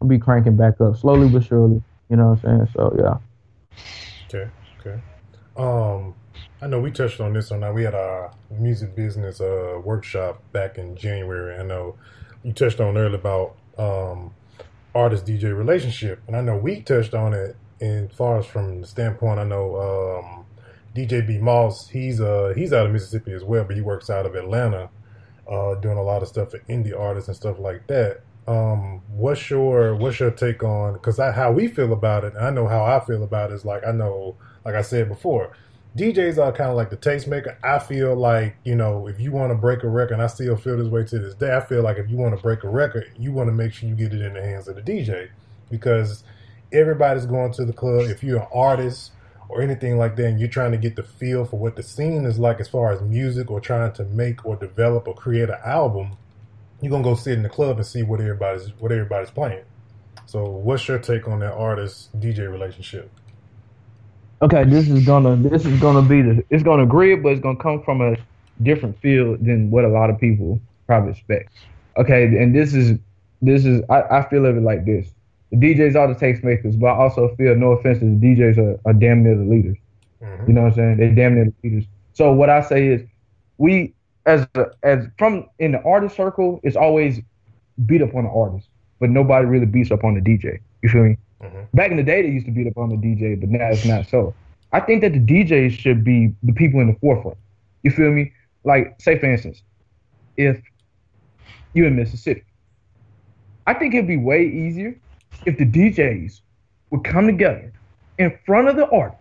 I'll 0.00 0.08
be 0.08 0.18
cranking 0.18 0.56
back 0.56 0.80
up 0.80 0.96
slowly 0.96 1.28
but 1.28 1.44
surely. 1.44 1.82
You 2.08 2.16
know 2.16 2.30
what 2.30 2.44
I'm 2.44 2.66
saying? 2.66 2.68
So 2.74 2.96
yeah. 2.98 3.18
Okay. 4.28 4.50
Okay. 4.80 5.00
Um, 5.56 6.14
I 6.60 6.68
know 6.68 6.80
we 6.80 6.90
touched 6.90 7.20
on 7.20 7.32
this 7.32 7.50
on 7.50 7.60
that. 7.60 7.74
We 7.74 7.82
had 7.82 7.94
our 7.94 8.32
music 8.50 8.94
business 8.94 9.40
uh 9.40 9.80
workshop 9.84 10.40
back 10.52 10.78
in 10.78 10.96
January. 10.96 11.58
I 11.58 11.64
know 11.64 11.96
you 12.42 12.52
touched 12.52 12.80
on 12.80 12.96
earlier 12.96 13.16
about 13.16 13.56
um, 13.78 14.32
artist 14.94 15.26
DJ 15.26 15.56
relationship, 15.56 16.20
and 16.26 16.36
I 16.36 16.40
know 16.40 16.56
we 16.56 16.82
touched 16.82 17.14
on 17.14 17.34
it 17.34 17.56
in 17.80 18.08
far 18.08 18.38
as 18.38 18.46
from 18.46 18.80
the 18.80 18.86
standpoint. 18.86 19.40
I 19.40 19.44
know 19.44 20.22
um, 20.22 20.44
DJ 20.94 21.26
B 21.26 21.38
Moss, 21.38 21.88
he's 21.88 22.20
uh 22.20 22.52
he's 22.54 22.72
out 22.72 22.86
of 22.86 22.92
Mississippi 22.92 23.32
as 23.32 23.44
well, 23.44 23.64
but 23.64 23.76
he 23.76 23.82
works 23.82 24.10
out 24.10 24.26
of 24.26 24.34
Atlanta, 24.34 24.90
uh, 25.50 25.74
doing 25.76 25.98
a 25.98 26.02
lot 26.02 26.22
of 26.22 26.28
stuff 26.28 26.50
for 26.50 26.58
indie 26.60 26.98
artists 26.98 27.28
and 27.28 27.36
stuff 27.36 27.58
like 27.58 27.86
that. 27.86 28.20
Um, 28.46 29.00
what's 29.08 29.48
your 29.50 29.94
what's 29.94 30.20
your 30.20 30.30
take 30.30 30.62
on? 30.62 30.94
Because 30.94 31.18
how 31.18 31.52
we 31.52 31.68
feel 31.68 31.92
about 31.92 32.24
it, 32.24 32.34
I 32.38 32.50
know 32.50 32.66
how 32.66 32.84
I 32.84 33.00
feel 33.00 33.22
about 33.22 33.50
it. 33.50 33.54
Is 33.54 33.64
like 33.64 33.86
I 33.86 33.92
know, 33.92 34.36
like 34.64 34.74
I 34.74 34.82
said 34.82 35.08
before, 35.08 35.56
DJs 35.96 36.42
are 36.42 36.52
kind 36.52 36.70
of 36.70 36.76
like 36.76 36.88
the 36.88 36.96
tastemaker. 36.96 37.54
I 37.62 37.78
feel 37.78 38.16
like, 38.16 38.56
you 38.64 38.74
know, 38.74 39.08
if 39.08 39.20
you 39.20 39.30
want 39.30 39.50
to 39.50 39.54
break 39.54 39.82
a 39.82 39.88
record, 39.88 40.14
and 40.14 40.22
I 40.22 40.26
still 40.26 40.56
feel 40.56 40.78
this 40.78 40.88
way 40.88 41.04
to 41.04 41.18
this 41.18 41.34
day, 41.34 41.54
I 41.54 41.60
feel 41.60 41.82
like 41.82 41.98
if 41.98 42.08
you 42.08 42.16
want 42.16 42.34
to 42.34 42.42
break 42.42 42.64
a 42.64 42.68
record, 42.68 43.12
you 43.18 43.30
want 43.30 43.48
to 43.48 43.52
make 43.52 43.74
sure 43.74 43.88
you 43.88 43.94
get 43.94 44.14
it 44.14 44.22
in 44.22 44.32
the 44.32 44.40
hands 44.40 44.68
of 44.68 44.76
the 44.76 44.82
DJ 44.82 45.28
because 45.70 46.24
everybody's 46.72 47.26
going 47.26 47.52
to 47.52 47.66
the 47.66 47.74
club. 47.74 48.08
If 48.08 48.22
you're 48.22 48.40
an 48.40 48.48
artist 48.54 49.12
or 49.50 49.60
anything 49.60 49.98
like 49.98 50.16
that, 50.16 50.26
and 50.28 50.40
you're 50.40 50.48
trying 50.48 50.72
to 50.72 50.78
get 50.78 50.96
the 50.96 51.02
feel 51.02 51.44
for 51.44 51.58
what 51.58 51.76
the 51.76 51.82
scene 51.82 52.24
is 52.24 52.38
like 52.38 52.58
as 52.58 52.68
far 52.68 52.92
as 52.92 53.02
music 53.02 53.50
or 53.50 53.60
trying 53.60 53.92
to 53.92 54.04
make 54.04 54.46
or 54.46 54.56
develop 54.56 55.06
or 55.06 55.14
create 55.14 55.50
an 55.50 55.58
album, 55.62 56.16
you're 56.80 56.90
gonna 56.90 57.04
go 57.04 57.14
sit 57.14 57.34
in 57.34 57.42
the 57.42 57.50
club 57.50 57.76
and 57.76 57.86
see 57.86 58.02
what 58.02 58.18
everybody's 58.18 58.70
what 58.78 58.90
everybody's 58.92 59.30
playing. 59.30 59.64
So, 60.24 60.44
what's 60.44 60.88
your 60.88 60.98
take 60.98 61.28
on 61.28 61.40
that 61.40 61.52
artist 61.52 62.18
DJ 62.18 62.50
relationship? 62.50 63.10
Okay, 64.42 64.64
this 64.64 64.88
is 64.88 65.06
gonna 65.06 65.36
this 65.36 65.64
is 65.64 65.80
gonna 65.80 66.02
be 66.02 66.20
the 66.20 66.44
it's 66.50 66.64
gonna 66.64 66.82
agree, 66.82 67.14
but 67.14 67.30
it's 67.30 67.40
gonna 67.40 67.56
come 67.56 67.80
from 67.82 68.00
a 68.00 68.16
different 68.62 68.98
field 69.00 69.44
than 69.44 69.70
what 69.70 69.84
a 69.84 69.88
lot 69.88 70.10
of 70.10 70.18
people 70.18 70.60
probably 70.88 71.12
expect. 71.12 71.52
Okay, 71.96 72.24
and 72.24 72.52
this 72.52 72.74
is 72.74 72.98
this 73.40 73.64
is 73.64 73.82
I, 73.88 74.02
I 74.02 74.28
feel 74.28 74.44
of 74.44 74.56
it 74.56 74.62
like 74.62 74.84
this. 74.84 75.08
The 75.52 75.58
DJs 75.58 75.94
are 75.94 76.12
the 76.12 76.18
tastemakers, 76.18 76.78
but 76.78 76.86
I 76.86 76.96
also 76.96 77.32
feel 77.36 77.54
no 77.54 77.72
offense 77.72 78.00
to 78.00 78.04
the 78.04 78.26
DJs 78.26 78.58
are, 78.58 78.80
are 78.84 78.92
damn 78.92 79.22
near 79.22 79.36
the 79.36 79.44
leaders. 79.44 79.78
Mm-hmm. 80.20 80.48
You 80.48 80.54
know 80.54 80.62
what 80.62 80.68
I'm 80.68 80.74
saying? 80.74 80.96
They're 80.96 81.14
damn 81.14 81.34
near 81.36 81.44
the 81.44 81.54
leaders. 81.62 81.84
So 82.14 82.32
what 82.32 82.50
I 82.50 82.62
say 82.62 82.88
is 82.88 83.02
we 83.58 83.94
as 84.26 84.44
a, 84.56 84.66
as 84.82 85.06
from 85.18 85.48
in 85.60 85.72
the 85.72 85.82
artist 85.84 86.16
circle, 86.16 86.58
it's 86.64 86.76
always 86.76 87.20
beat 87.86 88.02
up 88.02 88.12
on 88.16 88.24
the 88.24 88.30
artist, 88.30 88.66
but 88.98 89.08
nobody 89.08 89.46
really 89.46 89.66
beats 89.66 89.92
up 89.92 90.02
on 90.02 90.14
the 90.14 90.20
DJ. 90.20 90.58
You 90.82 90.88
feel 90.88 91.04
me? 91.04 91.16
Mm-hmm. 91.42 91.76
Back 91.76 91.90
in 91.90 91.96
the 91.96 92.02
day, 92.02 92.22
they 92.22 92.28
used 92.28 92.46
to 92.46 92.52
beat 92.52 92.66
up 92.66 92.76
on 92.76 92.90
the 92.90 92.96
DJ, 92.96 93.38
but 93.38 93.48
now 93.48 93.68
it's 93.68 93.84
not 93.84 94.06
so. 94.06 94.34
I 94.72 94.80
think 94.80 95.02
that 95.02 95.12
the 95.12 95.18
DJs 95.18 95.72
should 95.72 96.04
be 96.04 96.32
the 96.42 96.52
people 96.52 96.80
in 96.80 96.86
the 96.86 96.98
forefront. 97.00 97.36
You 97.82 97.90
feel 97.90 98.10
me? 98.10 98.32
Like, 98.64 98.94
say 99.00 99.18
for 99.18 99.26
instance, 99.26 99.62
if 100.36 100.60
you're 101.74 101.88
in 101.88 101.96
Mississippi, 101.96 102.44
I 103.66 103.74
think 103.74 103.94
it'd 103.94 104.06
be 104.06 104.16
way 104.16 104.46
easier 104.46 104.96
if 105.46 105.58
the 105.58 105.66
DJs 105.66 106.40
would 106.90 107.04
come 107.04 107.26
together 107.26 107.72
in 108.18 108.38
front 108.46 108.68
of 108.68 108.76
the 108.76 108.88
artists. 108.90 109.18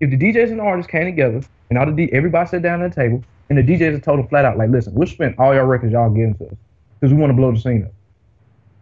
If 0.00 0.10
the 0.10 0.16
DJs 0.16 0.50
and 0.50 0.58
the 0.58 0.64
artists 0.64 0.90
came 0.90 1.04
together 1.04 1.40
and 1.70 1.78
all 1.78 1.86
the 1.86 1.92
D- 1.92 2.12
everybody 2.12 2.48
sat 2.48 2.62
down 2.62 2.82
at 2.82 2.94
the 2.94 3.00
table 3.00 3.24
and 3.48 3.58
the 3.58 3.62
DJs 3.62 3.92
have 3.92 4.02
told 4.02 4.18
them 4.18 4.28
flat 4.28 4.44
out, 4.44 4.58
like, 4.58 4.70
listen, 4.70 4.94
we'll 4.94 5.08
spend 5.08 5.34
all 5.38 5.54
your 5.54 5.66
records 5.66 5.92
y'all 5.92 6.10
getting 6.10 6.34
to 6.36 6.46
us 6.46 6.54
because 6.98 7.12
we 7.12 7.20
want 7.20 7.30
to 7.30 7.36
blow 7.36 7.52
the 7.52 7.58
scene 7.58 7.84
up. 7.84 7.92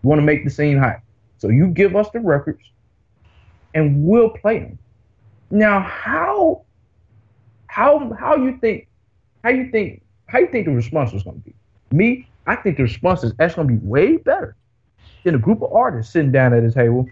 We 0.02 0.08
want 0.08 0.20
to 0.20 0.24
make 0.24 0.44
the 0.44 0.50
scene 0.50 0.78
hot. 0.78 1.00
So 1.38 1.48
you 1.48 1.68
give 1.68 1.96
us 1.96 2.10
the 2.10 2.20
records, 2.20 2.62
and 3.74 4.04
we'll 4.04 4.30
play 4.30 4.58
them. 4.60 4.78
Now, 5.50 5.80
how 5.80 6.62
how 7.66 8.12
how 8.18 8.36
you 8.36 8.58
think 8.58 8.88
how 9.44 9.50
you 9.50 9.70
think 9.70 10.02
how 10.26 10.40
you 10.40 10.48
think 10.48 10.66
the 10.66 10.72
response 10.72 11.12
was 11.12 11.22
going 11.22 11.40
to 11.40 11.44
be? 11.44 11.54
Me, 11.90 12.28
I 12.46 12.56
think 12.56 12.76
the 12.76 12.82
response 12.82 13.24
is 13.24 13.32
actually 13.40 13.66
going 13.66 13.78
to 13.78 13.82
be 13.82 13.86
way 13.86 14.16
better 14.16 14.56
than 15.24 15.34
a 15.34 15.38
group 15.38 15.62
of 15.62 15.72
artists 15.72 16.12
sitting 16.12 16.32
down 16.32 16.52
at 16.52 16.62
a 16.64 16.72
table 16.72 17.08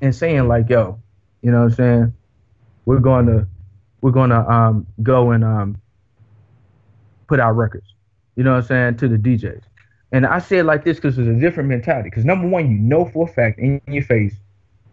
and 0.00 0.14
saying 0.14 0.48
like, 0.48 0.68
"Yo, 0.68 0.98
you 1.42 1.50
know 1.50 1.58
what 1.58 1.64
I'm 1.64 1.72
saying? 1.72 2.14
We're 2.86 2.98
going 2.98 3.26
to 3.26 3.46
we're 4.00 4.12
going 4.12 4.30
to 4.30 4.50
um, 4.50 4.86
go 5.02 5.32
and 5.32 5.44
um, 5.44 5.80
put 7.28 7.38
out 7.38 7.52
records." 7.52 7.86
You 8.36 8.44
know 8.44 8.52
what 8.52 8.62
I'm 8.62 8.66
saying 8.68 8.96
to 8.98 9.08
the 9.08 9.16
DJs. 9.16 9.62
And 10.12 10.26
I 10.26 10.38
say 10.40 10.58
it 10.58 10.64
like 10.64 10.84
this 10.84 10.96
because 10.96 11.18
it's 11.18 11.28
a 11.28 11.34
different 11.34 11.68
mentality. 11.68 12.10
Because 12.10 12.24
number 12.24 12.48
one, 12.48 12.70
you 12.70 12.78
know 12.78 13.04
for 13.04 13.28
a 13.28 13.32
fact 13.32 13.58
in 13.58 13.80
your 13.86 14.02
face 14.02 14.34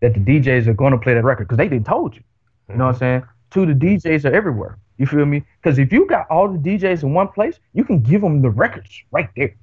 that 0.02 0.14
the 0.14 0.20
DJs 0.20 0.68
are 0.68 0.74
going 0.74 0.92
to 0.92 1.00
play 1.00 1.14
that 1.14 1.24
record 1.24 1.46
because 1.46 1.58
they 1.58 1.68
didn't 1.68 1.88
told 1.88 2.16
you. 2.16 2.22
You 2.70 2.76
know 2.76 2.86
what 2.86 2.90
I'm 2.90 2.94
mm-hmm. 2.96 3.00
saying? 3.00 3.24
Two, 3.50 3.66
the 3.66 3.74
DJs 3.74 4.26
are 4.26 4.34
everywhere. 4.34 4.78
You 4.98 5.06
feel 5.06 5.26
me? 5.26 5.44
Because 5.62 5.80
if 5.80 5.92
you 5.92 6.06
got 6.06 6.28
all 6.30 6.52
the 6.52 6.58
DJs 6.58 7.04
in 7.04 7.14
one 7.14 7.30
place, 7.30 7.60
you 7.74 7.84
can 7.84 8.02
give 8.02 8.22
them 8.22 8.42
the 8.42 8.50
records 8.50 9.04
right 9.12 9.30
there. 9.36 9.56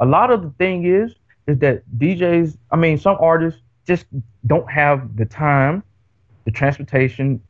A 0.00 0.06
lot 0.06 0.30
of 0.30 0.42
the 0.42 0.50
thing 0.58 0.84
is, 0.86 1.14
is 1.46 1.58
that 1.58 1.82
DJs, 1.98 2.56
I 2.70 2.76
mean, 2.76 2.98
some 2.98 3.16
artists 3.20 3.60
just 3.86 4.06
don't 4.46 4.70
have 4.70 5.16
the 5.16 5.24
time, 5.24 5.82
the 6.44 6.50
transportation, 6.50 7.42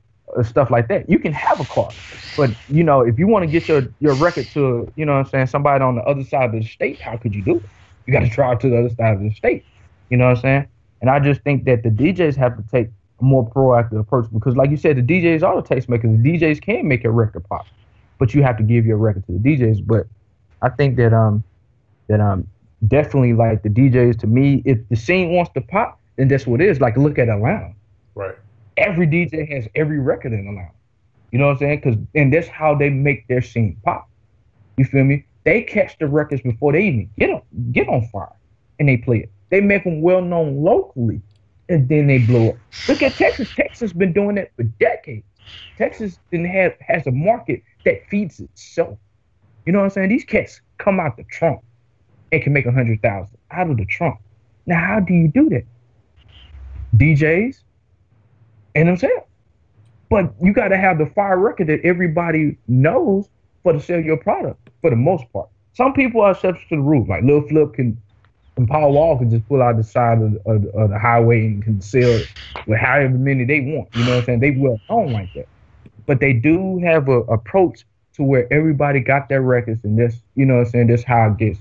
stuff 0.43 0.71
like 0.71 0.89
that. 0.89 1.09
You 1.09 1.19
can 1.19 1.33
have 1.33 1.61
a 1.61 1.65
car, 1.65 1.97
but 2.37 2.51
you 2.69 2.85
know, 2.85 3.01
if 3.01 3.19
you 3.19 3.27
want 3.27 3.43
to 3.43 3.47
get 3.47 3.69
your 3.69 3.95
your 4.01 4.15
record 4.15 4.51
to, 4.53 4.91
you 4.97 5.05
know, 5.05 5.15
I'm 5.15 5.25
saying 5.27 5.47
somebody 5.49 5.83
on 5.83 5.97
the 5.97 6.03
other 6.03 6.25
side 6.25 6.47
of 6.47 6.53
the 6.53 6.63
state, 6.63 7.01
how 7.03 7.17
could 7.17 7.35
you 7.35 7.43
do 7.43 7.61
it? 7.65 7.71
You 8.07 8.13
got 8.13 8.21
to 8.21 8.29
drive 8.29 8.59
to 8.61 8.71
the 8.71 8.79
other 8.79 8.91
side 8.91 9.15
of 9.17 9.21
the 9.21 9.31
state. 9.33 9.67
You 10.11 10.17
know 10.17 10.27
what 10.27 10.37
I'm 10.39 10.43
saying? 10.43 10.69
And 11.01 11.11
I 11.11 11.21
just 11.21 11.43
think 11.43 11.65
that 11.65 11.83
the 11.83 11.91
DJs 11.91 12.37
have 12.37 12.57
to 12.57 12.65
take 12.71 12.89
a 13.21 13.25
more 13.25 13.49
proactive 13.51 14.01
approach 14.01 14.27
because, 14.33 14.57
like 14.57 14.71
you 14.71 14.77
said, 14.77 14.97
the 14.97 15.03
DJs 15.03 15.43
are 15.43 15.61
the 15.61 15.69
tastemakers. 15.69 16.23
The 16.23 16.39
DJs 16.39 16.63
can 16.63 16.89
make 16.89 17.05
a 17.05 17.11
record 17.11 17.45
pop, 17.49 17.69
but 18.19 18.35
you 18.35 18.43
have 18.43 18.57
to 18.59 18.63
give 18.63 18.87
your 18.87 18.99
record 18.99 19.27
to 19.27 19.33
the 19.33 19.39
DJs. 19.39 19.87
But 19.87 20.07
I 20.63 20.71
think 20.71 20.97
that 20.97 21.13
um 21.13 21.45
that 22.09 22.21
um 22.21 22.47
definitely 22.87 23.35
like 23.35 23.63
the 23.63 23.69
DJs 23.69 24.19
to 24.21 24.27
me, 24.27 24.63
if 24.65 24.79
the 24.89 24.97
scene 24.97 25.33
wants 25.33 25.53
to 25.55 25.61
pop, 25.61 26.01
then 26.17 26.29
that's 26.29 26.47
what 26.47 26.61
it 26.61 26.69
is. 26.69 26.81
Like 26.81 26.97
look 26.97 27.19
at 27.19 27.29
Atlanta. 27.29 27.73
Right 28.15 28.37
every 28.79 29.07
DJ 29.07 29.49
has 29.53 29.69
every 29.75 29.99
record 29.99 30.33
in 30.33 30.47
the 30.47 30.53
line. 30.53 30.71
You 31.31 31.39
know 31.39 31.47
what 31.47 31.53
I'm 31.53 31.59
saying? 31.59 31.81
Because 31.85 31.97
and 32.15 32.33
that's 32.33 32.49
how 32.49 32.75
they 32.75 32.91
make 32.91 33.27
their 33.29 33.43
scene 33.43 33.79
pop. 33.85 34.09
You 34.77 34.85
feel 34.85 35.05
me? 35.05 35.25
They 35.45 35.63
catch 35.63 35.99
the 35.99 36.07
records 36.07 36.43
before 36.43 36.73
they 36.73 36.83
even 36.85 37.11
get 37.19 37.31
on 37.31 37.43
get 37.73 37.89
on 37.89 38.07
fire, 38.09 38.33
and 38.79 38.89
they 38.89 38.97
play 38.97 39.19
it. 39.19 39.31
They 39.51 39.61
make 39.61 39.85
them 39.85 40.01
well 40.01 40.23
known 40.23 40.63
locally, 40.63 41.21
and 41.69 41.89
then 41.89 42.07
they 42.07 42.19
blow 42.19 42.51
up. 42.51 42.57
Look 42.89 43.03
at 43.03 43.13
Texas. 43.13 43.49
Texas 43.55 43.93
been 43.93 44.13
doing 44.13 44.37
that 44.37 44.51
for 44.57 44.63
decades. 44.63 45.25
Texas 45.77 46.19
didn't 46.31 46.47
have 46.47 46.75
has 46.81 47.07
a 47.07 47.11
market 47.11 47.63
that 47.85 48.07
feeds 48.09 48.41
itself. 48.41 48.99
You 49.67 49.73
know 49.73 49.81
what 49.81 49.87
I'm 49.87 49.91
saying? 49.91 50.09
These 50.11 50.25
cats 50.25 50.61
come 50.79 51.01
out 51.01 51.17
the 51.17 51.25
trunk 51.25 51.61
and 52.33 52.43
can 52.43 52.53
make 52.53 52.67
a 52.67 52.73
hundred 52.73 53.03
thousand 53.03 53.37
out 53.51 53.71
of 53.71 53.77
the 53.77 53.87
trunk. 53.87 54.19
Now, 54.67 54.85
how 54.85 55.01
do 55.01 55.15
you 55.15 55.29
do 55.29 55.49
that? 55.51 55.65
DJs, 56.97 57.63
and 58.79 58.89
themselves. 58.89 59.27
But 60.09 60.33
you 60.41 60.53
got 60.53 60.69
to 60.69 60.79
have 60.79 60.99
the 60.99 61.07
fire 61.07 61.39
record 61.39 61.67
that 61.67 61.81
everybody 61.85 62.57
knows 62.67 63.29
for 63.63 63.73
to 63.73 63.81
sell 63.81 64.01
your 64.01 64.17
product 64.17 64.71
for 64.81 64.91
the 64.91 64.97
most 64.97 65.31
part. 65.33 65.49
Some 65.75 65.93
people 65.93 66.23
are 66.23 66.33
exceptions 66.33 66.69
to 66.71 66.77
the 66.77 66.83
rule. 66.83 67.07
Like 67.07 67.25
Lil 67.25 67.47
Flip 67.49 67.75
can 67.75 68.01
and 68.57 68.67
Paul 68.67 68.93
Wall 68.93 69.17
can 69.17 69.31
just 69.31 69.47
pull 69.49 69.63
out 69.63 69.77
the 69.77 69.85
side 69.85 70.21
of, 70.21 70.35
of, 70.45 70.67
of, 70.75 70.91
the 70.91 70.99
highway 70.99 71.47
and 71.47 71.63
can 71.63 71.81
sell 71.81 72.03
it 72.03 72.27
with 72.67 72.81
however 72.81 73.17
many 73.17 73.45
they 73.45 73.61
want. 73.61 73.89
You 73.95 74.05
know 74.05 74.11
what 74.11 74.19
I'm 74.19 74.25
saying? 74.25 74.41
They 74.41 74.51
will 74.51 74.81
own 74.89 75.13
like 75.13 75.33
that. 75.35 75.47
But 76.07 76.19
they 76.19 76.33
do 76.33 76.81
have 76.81 77.09
a 77.09 77.21
approach 77.21 77.85
to 78.15 78.25
where 78.25 78.53
everybody 78.53 78.99
got 78.99 79.29
their 79.29 79.43
records 79.43 79.85
and 79.85 79.97
this, 79.97 80.21
you 80.35 80.45
know 80.45 80.55
what 80.55 80.67
I'm 80.67 80.71
saying, 80.71 80.87
that's 80.89 81.05
how 81.05 81.31
it 81.31 81.37
gets 81.37 81.61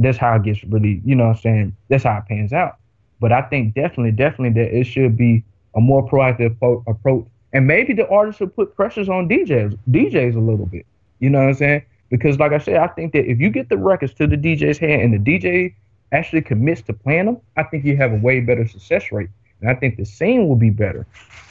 that's 0.00 0.18
how 0.18 0.34
it 0.34 0.42
gets 0.42 0.64
really, 0.64 1.02
you 1.04 1.14
know 1.14 1.28
what 1.28 1.36
I'm 1.36 1.42
saying, 1.42 1.76
that's 1.88 2.04
how 2.04 2.16
it 2.18 2.24
pans 2.26 2.52
out. 2.52 2.76
But 3.20 3.30
I 3.30 3.42
think 3.42 3.74
definitely, 3.74 4.12
definitely 4.12 4.60
that 4.62 4.76
it 4.76 4.84
should 4.84 5.16
be 5.16 5.44
a 5.74 5.80
more 5.80 6.08
proactive 6.08 6.58
po- 6.58 6.82
approach. 6.86 7.26
And 7.52 7.66
maybe 7.66 7.92
the 7.92 8.08
artists 8.08 8.38
should 8.38 8.54
put 8.54 8.74
pressures 8.74 9.08
on 9.08 9.28
DJs, 9.28 9.78
DJs 9.90 10.36
a 10.36 10.40
little 10.40 10.66
bit. 10.66 10.86
You 11.20 11.30
know 11.30 11.40
what 11.40 11.48
I'm 11.48 11.54
saying? 11.54 11.82
Because 12.10 12.38
like 12.38 12.52
I 12.52 12.58
said, 12.58 12.76
I 12.76 12.88
think 12.88 13.12
that 13.12 13.30
if 13.30 13.40
you 13.40 13.50
get 13.50 13.68
the 13.68 13.76
records 13.76 14.14
to 14.14 14.26
the 14.26 14.36
DJ's 14.36 14.78
hand 14.78 15.02
and 15.02 15.14
the 15.14 15.40
DJ 15.40 15.74
actually 16.12 16.42
commits 16.42 16.82
to 16.82 16.92
playing 16.92 17.26
them, 17.26 17.38
I 17.56 17.62
think 17.64 17.84
you 17.84 17.96
have 17.96 18.12
a 18.12 18.16
way 18.16 18.40
better 18.40 18.66
success 18.66 19.10
rate. 19.12 19.30
And 19.60 19.70
I 19.70 19.74
think 19.74 19.96
the 19.96 20.04
scene 20.04 20.48
will 20.48 20.56
be 20.56 20.70
better 20.70 21.06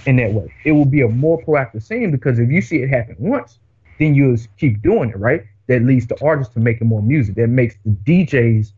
in 0.05 0.17
that 0.17 0.33
way. 0.33 0.53
It 0.65 0.73
will 0.73 0.85
be 0.85 1.01
a 1.01 1.07
more 1.07 1.41
proactive 1.41 1.81
scene 1.83 2.11
because 2.11 2.39
if 2.39 2.49
you 2.49 2.61
see 2.61 2.77
it 2.77 2.89
happen 2.89 3.15
once, 3.19 3.57
then 3.99 4.13
you'll 4.13 4.37
keep 4.57 4.81
doing 4.81 5.09
it, 5.09 5.17
right? 5.17 5.43
That 5.67 5.83
leads 5.83 6.07
the 6.07 6.21
artists 6.23 6.53
to 6.55 6.59
making 6.59 6.87
more 6.87 7.01
music. 7.01 7.35
That 7.35 7.47
makes 7.47 7.75
the 7.85 7.91
DJs 7.91 8.71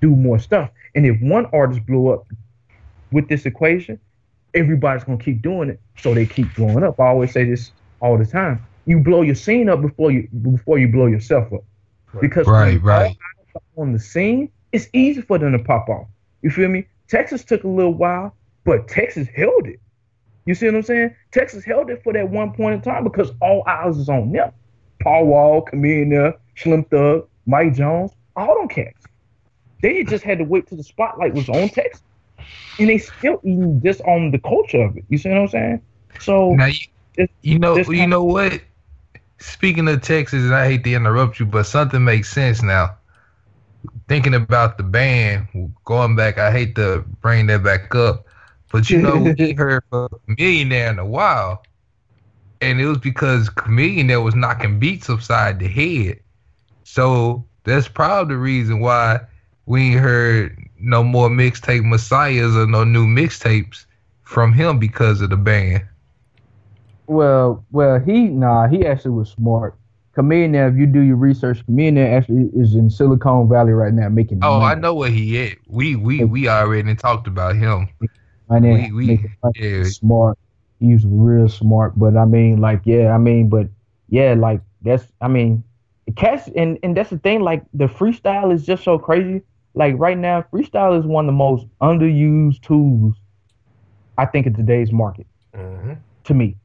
do 0.00 0.10
more 0.10 0.38
stuff. 0.38 0.70
And 0.94 1.06
if 1.06 1.20
one 1.20 1.46
artist 1.46 1.84
blew 1.86 2.12
up 2.12 2.26
with 3.12 3.28
this 3.28 3.46
equation, 3.46 3.98
everybody's 4.56 5.04
gonna 5.04 5.18
keep 5.18 5.42
doing 5.42 5.68
it, 5.70 5.80
so 5.98 6.14
they 6.14 6.26
keep 6.26 6.54
blowing 6.54 6.82
up. 6.82 6.98
I 6.98 7.08
always 7.08 7.32
say 7.32 7.44
this 7.44 7.70
all 8.00 8.18
the 8.18 8.26
time. 8.26 8.64
You 8.86 8.98
blow 8.98 9.22
your 9.22 9.34
scene 9.34 9.68
up 9.68 9.82
before 9.82 10.10
you 10.10 10.28
before 10.42 10.78
you 10.78 10.88
blow 10.88 11.06
yourself 11.06 11.52
up, 11.52 11.64
because 12.20 12.46
right, 12.46 12.82
right. 12.82 13.16
on 13.76 13.92
the 13.92 13.98
scene, 13.98 14.50
it's 14.72 14.88
easy 14.92 15.20
for 15.20 15.38
them 15.38 15.52
to 15.52 15.58
pop 15.58 15.88
off. 15.88 16.08
You 16.42 16.50
feel 16.50 16.68
me? 16.68 16.86
Texas 17.08 17.44
took 17.44 17.64
a 17.64 17.68
little 17.68 17.94
while, 17.94 18.34
but 18.64 18.88
Texas 18.88 19.28
held 19.28 19.66
it. 19.66 19.80
You 20.44 20.54
see 20.54 20.66
what 20.66 20.76
I'm 20.76 20.82
saying? 20.82 21.14
Texas 21.32 21.64
held 21.64 21.90
it 21.90 22.02
for 22.02 22.12
that 22.12 22.30
one 22.30 22.52
point 22.52 22.74
in 22.74 22.80
time 22.80 23.04
because 23.04 23.30
all 23.40 23.64
eyes 23.66 23.96
is 23.96 24.08
on 24.08 24.32
them. 24.32 24.52
Paul 25.02 25.26
Wall, 25.26 25.64
Chamillionaire, 25.66 26.34
Slim 26.56 26.84
Thug, 26.84 27.28
Mike 27.46 27.74
Jones, 27.74 28.12
all 28.36 28.54
them 28.54 28.68
cats. 28.68 29.04
They 29.82 30.04
just 30.04 30.24
had 30.24 30.38
to 30.38 30.44
wait 30.44 30.66
till 30.68 30.78
the 30.78 30.84
spotlight 30.84 31.34
was 31.34 31.48
on 31.48 31.68
Texas 31.68 32.02
and 32.78 32.88
they 32.88 32.98
still 32.98 33.40
on 33.44 34.30
the 34.30 34.40
culture 34.42 34.82
of 34.82 34.96
it. 34.96 35.04
You 35.08 35.18
see 35.18 35.28
what 35.28 35.38
I'm 35.38 35.48
saying? 35.48 35.82
So 36.18 36.54
now 36.54 36.66
you, 36.66 36.80
you 37.42 37.58
know 37.58 37.82
you 37.88 38.06
know 38.06 38.24
what? 38.24 38.60
Speaking 39.38 39.88
of 39.88 40.02
Texas, 40.02 40.42
and 40.42 40.54
I 40.54 40.66
hate 40.66 40.84
to 40.84 40.92
interrupt 40.92 41.38
you, 41.40 41.46
but 41.46 41.64
something 41.64 42.04
makes 42.04 42.30
sense 42.32 42.62
now. 42.62 42.96
Thinking 44.08 44.34
about 44.34 44.76
the 44.78 44.82
band 44.84 45.48
going 45.84 46.16
back, 46.16 46.38
I 46.38 46.50
hate 46.50 46.74
to 46.76 47.04
bring 47.20 47.46
that 47.46 47.62
back 47.62 47.94
up, 47.94 48.26
but 48.70 48.90
you 48.90 48.98
know 48.98 49.34
we 49.38 49.52
heard 49.54 49.82
from 49.90 50.08
Millionaire 50.26 50.90
in 50.90 50.98
a 50.98 51.06
while. 51.06 51.66
and 52.60 52.80
it 52.80 52.86
was 52.86 52.98
because 52.98 53.50
Millionaire 53.68 54.20
was 54.20 54.34
knocking 54.34 54.78
beats 54.78 55.08
upside 55.10 55.58
the 55.58 55.68
head. 55.68 56.20
So 56.84 57.46
that's 57.64 57.88
probably 57.88 58.34
the 58.34 58.40
reason 58.40 58.80
why 58.80 59.20
we 59.66 59.92
ain't 59.92 60.00
heard 60.00 60.56
no 60.78 61.04
more 61.04 61.28
Mixtape 61.28 61.84
Messiahs 61.84 62.56
or 62.56 62.66
no 62.66 62.84
new 62.84 63.06
mixtapes 63.06 63.86
from 64.22 64.52
him 64.52 64.78
because 64.78 65.20
of 65.20 65.30
the 65.30 65.36
ban. 65.36 65.88
Well, 67.06 67.64
well, 67.70 67.98
he 67.98 68.28
nah, 68.28 68.68
he 68.68 68.86
actually 68.86 69.12
was 69.12 69.30
smart. 69.30 69.76
Chameleon, 70.14 70.54
if 70.54 70.76
you 70.76 70.86
do 70.86 71.00
your 71.00 71.16
research, 71.16 71.64
Chameleon 71.64 72.06
actually 72.06 72.50
is 72.54 72.74
in 72.74 72.90
Silicon 72.90 73.48
Valley 73.48 73.72
right 73.72 73.92
now 73.92 74.08
making. 74.08 74.40
Oh, 74.42 74.58
money. 74.58 74.64
I 74.64 74.74
know 74.74 74.94
where 74.94 75.10
he 75.10 75.42
at. 75.46 75.58
We 75.68 75.96
we 75.96 76.24
we 76.24 76.48
already 76.48 76.94
talked 76.94 77.26
about 77.26 77.56
him. 77.56 77.88
I 78.50 78.58
We- 78.60 78.92
we- 78.92 79.20
yeah. 79.54 79.82
smart. 79.84 80.38
He 80.80 80.92
was 80.92 81.06
real 81.06 81.48
smart, 81.48 81.98
but 81.98 82.16
I 82.16 82.24
mean, 82.24 82.60
like, 82.60 82.82
yeah, 82.84 83.14
I 83.14 83.18
mean, 83.18 83.48
but 83.48 83.68
yeah, 84.08 84.34
like 84.34 84.60
that's, 84.82 85.12
I 85.20 85.28
mean, 85.28 85.62
cats, 86.16 86.48
and 86.56 86.78
and 86.82 86.96
that's 86.96 87.10
the 87.10 87.18
thing. 87.18 87.40
Like 87.42 87.64
the 87.72 87.86
freestyle 87.86 88.52
is 88.52 88.64
just 88.66 88.84
so 88.84 88.98
crazy. 88.98 89.42
Like 89.76 89.94
right 89.98 90.18
now, 90.18 90.42
freestyle 90.52 90.98
is 90.98 91.06
one 91.06 91.26
of 91.26 91.28
the 91.28 91.38
most 91.38 91.66
underused 91.82 92.62
tools, 92.62 93.16
I 94.18 94.26
think, 94.26 94.46
in 94.46 94.54
today's 94.54 94.92
market. 94.92 95.28
hmm 95.54 95.94
to 96.24 96.34
me, 96.34 96.56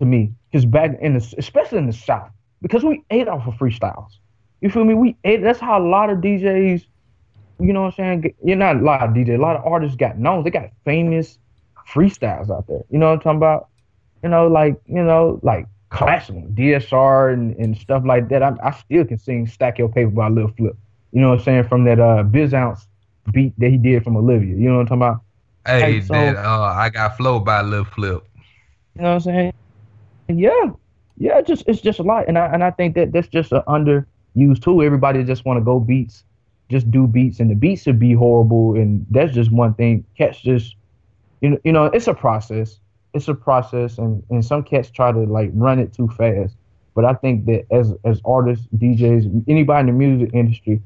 to 0.00 0.06
me, 0.06 0.32
because 0.50 0.64
back 0.66 0.98
in 1.00 1.14
the, 1.14 1.34
especially 1.38 1.78
in 1.78 1.86
the 1.86 1.92
South, 1.92 2.30
because 2.62 2.84
we 2.84 3.04
ate 3.10 3.28
off 3.28 3.46
of 3.46 3.54
freestyles. 3.54 4.12
You 4.62 4.70
feel 4.70 4.84
me? 4.84 4.94
We 4.94 5.16
ate. 5.24 5.42
That's 5.42 5.60
how 5.60 5.78
a 5.78 5.86
lot 5.86 6.10
of 6.10 6.20
DJs, 6.20 6.86
you 7.60 7.72
know 7.72 7.82
what 7.82 7.98
I'm 7.98 8.22
saying? 8.22 8.34
You're 8.44 8.56
not 8.56 8.76
a 8.76 8.80
lot 8.80 9.02
of 9.02 9.10
DJs. 9.14 9.38
A 9.38 9.42
lot 9.42 9.56
of 9.56 9.64
artists 9.66 9.96
got 9.96 10.18
known. 10.18 10.44
They 10.44 10.50
got 10.50 10.70
famous 10.84 11.38
freestyles 11.92 12.50
out 12.50 12.66
there. 12.66 12.82
You 12.90 12.98
know 12.98 13.08
what 13.08 13.14
I'm 13.14 13.20
talking 13.20 13.38
about? 13.38 13.68
You 14.22 14.30
know, 14.30 14.48
like 14.48 14.80
you 14.86 15.02
know, 15.02 15.40
like 15.42 15.66
classic 15.90 16.36
DSR 16.54 17.32
and, 17.32 17.54
and 17.56 17.76
stuff 17.76 18.04
like 18.06 18.28
that. 18.30 18.42
I, 18.42 18.54
I 18.62 18.70
still 18.72 19.04
can 19.04 19.18
sing 19.18 19.46
"Stack 19.46 19.78
Your 19.78 19.88
Paper" 19.88 20.10
by 20.10 20.28
Lil 20.28 20.48
Flip. 20.56 20.76
You 21.14 21.22
know 21.22 21.30
what 21.30 21.38
I'm 21.40 21.44
saying? 21.44 21.64
From 21.68 21.84
that 21.84 22.00
uh 22.00 22.24
Bizounce 22.24 22.86
beat 23.32 23.58
that 23.58 23.70
he 23.70 23.78
did 23.78 24.04
from 24.04 24.16
Olivia. 24.16 24.56
You 24.56 24.68
know 24.68 24.76
what 24.78 24.92
I'm 24.92 25.00
talking 25.00 25.02
about? 25.02 25.22
Hey, 25.66 25.80
Hey, 25.82 26.00
so- 26.02 26.12
that 26.14 26.36
uh, 26.36 26.74
I 26.76 26.90
got 26.90 27.16
flow 27.16 27.40
by 27.40 27.62
Lil 27.62 27.84
Flip. 27.84 28.22
You 28.96 29.02
know 29.02 29.08
what 29.08 29.14
I'm 29.14 29.20
saying? 29.20 29.52
Yeah, 30.28 30.70
yeah. 31.16 31.38
It's 31.38 31.48
just 31.48 31.64
it's 31.68 31.80
just 31.80 32.00
a 32.00 32.02
lot, 32.02 32.28
and 32.28 32.38
I 32.38 32.46
and 32.46 32.64
I 32.64 32.70
think 32.70 32.94
that 32.96 33.12
that's 33.12 33.28
just 33.28 33.52
an 33.52 33.62
underused 33.68 34.62
tool. 34.62 34.82
Everybody 34.82 35.22
just 35.24 35.44
want 35.44 35.58
to 35.58 35.64
go 35.64 35.80
beats, 35.80 36.24
just 36.70 36.90
do 36.90 37.06
beats, 37.06 37.40
and 37.40 37.50
the 37.50 37.54
beats 37.54 37.82
should 37.82 37.98
be 37.98 38.12
horrible, 38.12 38.74
and 38.76 39.06
that's 39.10 39.32
just 39.34 39.52
one 39.52 39.74
thing. 39.74 40.04
Cats 40.18 40.40
just, 40.40 40.76
you 41.40 41.50
know, 41.50 41.58
you 41.64 41.72
know, 41.72 41.86
it's 41.86 42.08
a 42.08 42.14
process. 42.14 42.80
It's 43.14 43.28
a 43.28 43.34
process, 43.34 43.98
and 43.98 44.22
and 44.30 44.44
some 44.44 44.62
cats 44.64 44.90
try 44.90 45.12
to 45.12 45.20
like 45.20 45.50
run 45.54 45.78
it 45.78 45.92
too 45.92 46.08
fast. 46.08 46.56
But 46.94 47.04
I 47.04 47.14
think 47.14 47.46
that 47.46 47.66
as 47.70 47.92
as 48.04 48.20
artists, 48.24 48.66
DJs, 48.76 49.44
anybody 49.48 49.80
in 49.80 49.86
the 49.86 49.92
music 49.92 50.30
industry, 50.34 50.82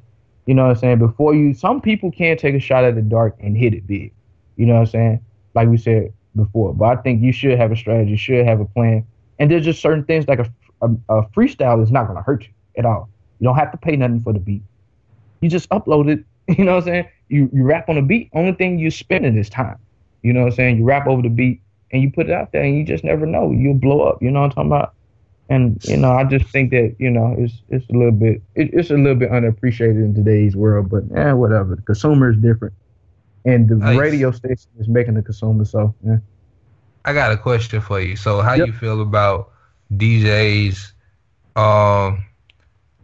you 0.48 0.54
know 0.54 0.62
what 0.62 0.70
I'm 0.70 0.76
saying. 0.76 0.98
Before 0.98 1.34
you, 1.34 1.52
some 1.52 1.78
people 1.78 2.10
can't 2.10 2.40
take 2.40 2.54
a 2.54 2.58
shot 2.58 2.82
at 2.82 2.94
the 2.94 3.02
dark 3.02 3.36
and 3.38 3.54
hit 3.54 3.74
it 3.74 3.86
big. 3.86 4.14
You 4.56 4.64
know 4.64 4.72
what 4.72 4.80
I'm 4.80 4.86
saying? 4.86 5.20
Like 5.54 5.68
we 5.68 5.76
said 5.76 6.10
before. 6.34 6.72
But 6.72 6.86
I 6.86 7.02
think 7.02 7.20
you 7.22 7.32
should 7.32 7.58
have 7.58 7.70
a 7.70 7.76
strategy, 7.76 8.16
should 8.16 8.46
have 8.46 8.58
a 8.58 8.64
plan. 8.64 9.06
And 9.38 9.50
there's 9.50 9.66
just 9.66 9.82
certain 9.82 10.04
things 10.04 10.26
like 10.26 10.38
a, 10.38 10.50
a, 10.80 10.88
a 11.10 11.22
freestyle 11.36 11.82
is 11.82 11.92
not 11.92 12.06
going 12.06 12.16
to 12.16 12.22
hurt 12.22 12.44
you 12.44 12.48
at 12.78 12.86
all. 12.86 13.10
You 13.40 13.44
don't 13.44 13.56
have 13.56 13.70
to 13.72 13.76
pay 13.76 13.94
nothing 13.94 14.22
for 14.22 14.32
the 14.32 14.38
beat. 14.38 14.62
You 15.42 15.50
just 15.50 15.68
upload 15.68 16.10
it. 16.10 16.24
You 16.56 16.64
know 16.64 16.76
what 16.76 16.84
I'm 16.84 16.84
saying? 16.84 17.08
You 17.28 17.50
you 17.52 17.62
rap 17.62 17.90
on 17.90 17.98
a 17.98 18.02
beat. 18.02 18.30
Only 18.32 18.52
thing 18.52 18.78
you're 18.78 18.90
spending 18.90 19.36
is 19.36 19.50
time. 19.50 19.76
You 20.22 20.32
know 20.32 20.40
what 20.40 20.46
I'm 20.46 20.52
saying? 20.52 20.78
You 20.78 20.84
rap 20.84 21.06
over 21.06 21.20
the 21.20 21.28
beat 21.28 21.60
and 21.92 22.00
you 22.00 22.10
put 22.10 22.30
it 22.30 22.32
out 22.32 22.52
there, 22.52 22.62
and 22.62 22.74
you 22.74 22.84
just 22.84 23.04
never 23.04 23.26
know. 23.26 23.50
You'll 23.50 23.74
blow 23.74 24.00
up. 24.00 24.22
You 24.22 24.30
know 24.30 24.40
what 24.40 24.46
I'm 24.46 24.52
talking 24.52 24.70
about? 24.70 24.94
And 25.48 25.82
you 25.84 25.96
know, 25.96 26.12
I 26.12 26.24
just 26.24 26.46
think 26.46 26.70
that 26.72 26.96
you 26.98 27.10
know 27.10 27.34
it's 27.38 27.62
it's 27.68 27.88
a 27.88 27.92
little 27.92 28.12
bit 28.12 28.42
it, 28.54 28.70
it's 28.74 28.90
a 28.90 28.94
little 28.94 29.14
bit 29.14 29.30
unappreciated 29.30 29.96
in 29.96 30.14
today's 30.14 30.56
world. 30.56 30.90
But 30.90 31.04
eh, 31.16 31.32
whatever. 31.32 31.76
The 31.76 31.82
consumer 31.82 32.30
is 32.30 32.36
different, 32.38 32.74
and 33.44 33.68
the 33.68 33.76
Nice. 33.76 33.96
radio 33.98 34.30
station 34.30 34.70
is 34.78 34.88
making 34.88 35.14
the 35.14 35.22
consumer. 35.22 35.64
So 35.64 35.94
yeah. 36.04 36.18
I 37.04 37.12
got 37.14 37.32
a 37.32 37.36
question 37.38 37.80
for 37.80 38.00
you. 38.00 38.16
So, 38.16 38.42
how 38.42 38.54
Yep. 38.54 38.66
you 38.66 38.72
feel 38.72 39.00
about 39.00 39.50
DJs 39.94 40.92
um 41.56 42.24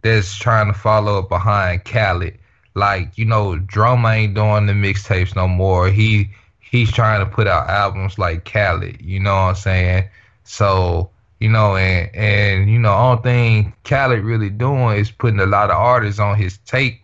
that's 0.01 0.35
trying 0.37 0.67
to 0.67 0.73
follow 0.77 1.19
up 1.19 1.29
behind 1.29 1.83
Khaled? 1.85 2.37
Like, 2.75 3.17
you 3.17 3.25
know, 3.25 3.57
Drama 3.57 4.09
ain't 4.09 4.35
doing 4.35 4.65
the 4.67 4.73
mixtapes 4.73 5.35
no 5.35 5.47
more. 5.47 5.89
He 5.89 6.29
he's 6.59 6.91
trying 6.91 7.21
to 7.21 7.25
put 7.25 7.47
out 7.47 7.69
albums 7.69 8.19
like 8.19 8.45
Khaled. 8.45 9.01
You 9.01 9.19
know 9.19 9.33
what 9.33 9.41
I'm 9.49 9.55
saying? 9.55 10.03
So, 10.43 11.09
you 11.45 11.51
know, 11.51 11.75
and 11.75 12.09
and 12.15 12.71
you 12.71 12.79
know, 12.79 12.91
only 12.91 13.21
thing 13.21 13.73
Khaled 13.83 14.23
really 14.23 14.49
doing 14.49 14.97
is 14.97 15.11
putting 15.11 15.39
a 15.39 15.45
lot 15.45 15.69
of 15.69 15.77
artists 15.77 16.19
on 16.19 16.35
his 16.35 16.57
tape 16.65 16.99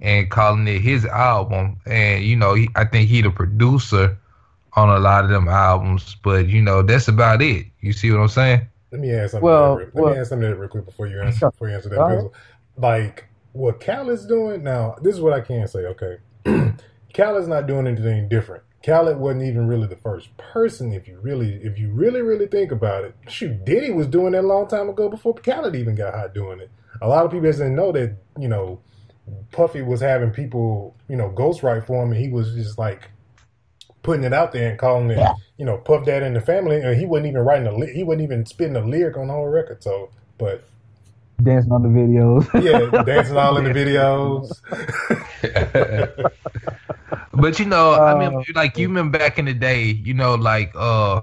and 0.00 0.30
calling 0.30 0.68
it 0.68 0.82
his 0.82 1.06
album. 1.06 1.80
And 1.86 2.22
you 2.22 2.36
know, 2.36 2.52
he, 2.52 2.68
I 2.76 2.84
think 2.84 3.08
he 3.08 3.22
the 3.22 3.30
producer 3.30 4.18
on 4.74 4.90
a 4.90 4.98
lot 4.98 5.24
of 5.24 5.30
them 5.30 5.48
albums, 5.48 6.14
but 6.22 6.46
you 6.46 6.60
know 6.60 6.82
that's 6.82 7.08
about 7.08 7.40
it. 7.40 7.68
You 7.80 7.94
see 7.94 8.10
what 8.10 8.20
I'm 8.20 8.28
saying? 8.28 8.68
Let 8.92 9.00
me 9.00 9.12
ask 9.14 9.30
something. 9.30 9.46
Well, 9.46 9.78
to 9.78 9.84
that 9.86 9.94
well- 9.94 10.04
let 10.08 10.14
me 10.14 10.20
ask 10.20 10.28
something 10.28 10.50
that 10.50 10.56
real 10.56 10.68
quick 10.68 10.84
before 10.84 11.06
you 11.06 11.22
answer. 11.22 11.50
Before 11.50 11.70
you 11.70 11.74
answer 11.74 11.88
that, 11.88 11.96
Go 11.96 12.04
ahead. 12.04 12.18
because, 12.18 12.32
like 12.76 13.28
what 13.52 13.80
Cal 13.80 14.10
is 14.10 14.26
doing 14.26 14.62
now. 14.62 14.96
This 15.00 15.14
is 15.14 15.22
what 15.22 15.32
I 15.32 15.40
can 15.40 15.66
say. 15.68 15.86
Okay, 15.86 16.18
Cal 17.14 17.38
is 17.38 17.48
not 17.48 17.66
doing 17.66 17.86
anything 17.86 18.28
different. 18.28 18.62
Khaled 18.84 19.18
wasn't 19.18 19.44
even 19.44 19.68
really 19.68 19.86
the 19.86 19.96
first 19.96 20.34
person. 20.38 20.92
If 20.92 21.06
you 21.06 21.18
really, 21.20 21.54
if 21.62 21.78
you 21.78 21.90
really, 21.92 22.22
really 22.22 22.46
think 22.46 22.72
about 22.72 23.04
it, 23.04 23.14
shoot, 23.28 23.64
Diddy 23.64 23.90
was 23.90 24.06
doing 24.06 24.32
that 24.32 24.44
a 24.44 24.46
long 24.46 24.68
time 24.68 24.88
ago 24.88 25.08
before 25.08 25.34
Khaled 25.34 25.76
even 25.76 25.94
got 25.94 26.14
hot 26.14 26.34
doing 26.34 26.60
it. 26.60 26.70
A 27.02 27.08
lot 27.08 27.24
of 27.24 27.30
people 27.30 27.48
just 27.48 27.58
didn't 27.58 27.76
know 27.76 27.92
that. 27.92 28.16
You 28.38 28.48
know, 28.48 28.80
Puffy 29.52 29.82
was 29.82 30.00
having 30.00 30.30
people, 30.30 30.96
you 31.08 31.16
know, 31.16 31.30
ghostwrite 31.30 31.86
for 31.86 32.02
him, 32.02 32.12
and 32.12 32.20
he 32.20 32.30
was 32.30 32.54
just 32.54 32.78
like 32.78 33.10
putting 34.02 34.24
it 34.24 34.32
out 34.32 34.52
there 34.52 34.70
and 34.70 34.78
calling 34.78 35.10
it, 35.10 35.28
you 35.58 35.64
know, 35.66 35.76
Puff 35.76 36.06
Dad 36.06 36.22
in 36.22 36.32
the 36.32 36.40
family, 36.40 36.80
and 36.80 36.98
he 36.98 37.04
wasn't 37.04 37.28
even 37.28 37.42
writing 37.42 37.66
a, 37.66 37.86
he 37.86 38.02
wasn't 38.02 38.22
even 38.22 38.46
spitting 38.46 38.76
a 38.76 38.80
lyric 38.80 39.18
on 39.18 39.26
the 39.26 39.34
whole 39.34 39.48
record. 39.48 39.82
So, 39.82 40.10
but 40.38 40.64
dancing 41.44 41.72
on 41.72 41.82
the 41.82 41.88
videos. 41.88 42.46
yeah, 42.62 43.02
dancing 43.04 43.36
all 43.36 43.56
in 43.58 43.64
the 43.64 43.70
videos. 43.70 44.50
but 47.32 47.58
you 47.58 47.64
know, 47.66 47.94
I 47.94 48.18
mean, 48.18 48.34
Uh, 48.36 48.42
like 48.54 48.76
you 48.76 48.88
remember 48.88 49.18
back 49.18 49.38
in 49.38 49.44
the 49.46 49.54
day, 49.54 49.84
you 49.84 50.14
know, 50.14 50.34
like 50.34 50.72
uh, 50.76 51.20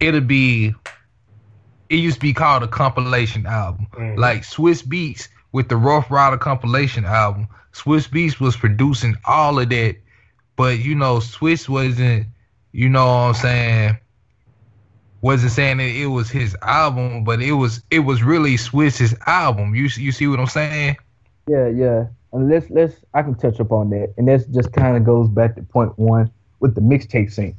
it'd 0.00 0.26
be, 0.28 0.74
it 1.88 1.96
used 1.96 2.16
to 2.16 2.20
be 2.20 2.32
called 2.32 2.62
a 2.62 2.68
compilation 2.68 3.46
album, 3.46 3.86
Mhm. 3.92 4.16
like 4.18 4.42
Swizz 4.42 4.82
Beatz 4.84 5.28
with 5.52 5.68
the 5.68 5.76
Ruff 5.76 6.10
Ryder 6.10 6.38
compilation 6.38 7.04
album. 7.04 7.48
Swizz 7.72 8.08
Beatz 8.08 8.40
was 8.40 8.56
producing 8.56 9.16
all 9.26 9.58
of 9.58 9.68
that, 9.70 9.96
but 10.56 10.78
you 10.78 10.94
know, 10.94 11.16
Swizz 11.18 11.68
wasn't, 11.68 12.26
you 12.72 12.88
know, 12.88 13.06
what 13.06 13.12
I'm 13.28 13.34
saying. 13.34 13.96
Wasn't 15.26 15.50
saying 15.50 15.78
that 15.78 15.88
it 15.88 16.06
was 16.06 16.30
his 16.30 16.56
album, 16.62 17.24
but 17.24 17.42
it 17.42 17.50
was 17.50 17.82
it 17.90 17.98
was 17.98 18.22
really 18.22 18.56
Swizz's 18.56 19.12
album. 19.26 19.74
You 19.74 19.88
you 19.96 20.12
see 20.12 20.28
what 20.28 20.38
I'm 20.38 20.46
saying? 20.46 20.96
Yeah, 21.48 21.66
yeah. 21.66 22.06
And 22.32 22.48
let's 22.48 22.70
let's 22.70 22.94
I 23.12 23.22
can 23.22 23.34
touch 23.34 23.58
up 23.58 23.72
on 23.72 23.90
that. 23.90 24.14
And 24.16 24.28
that's 24.28 24.46
just 24.46 24.72
kind 24.72 24.96
of 24.96 25.02
goes 25.02 25.28
back 25.28 25.56
to 25.56 25.64
point 25.64 25.98
one 25.98 26.30
with 26.60 26.76
the 26.76 26.80
mixtape 26.80 27.32
scene. 27.32 27.56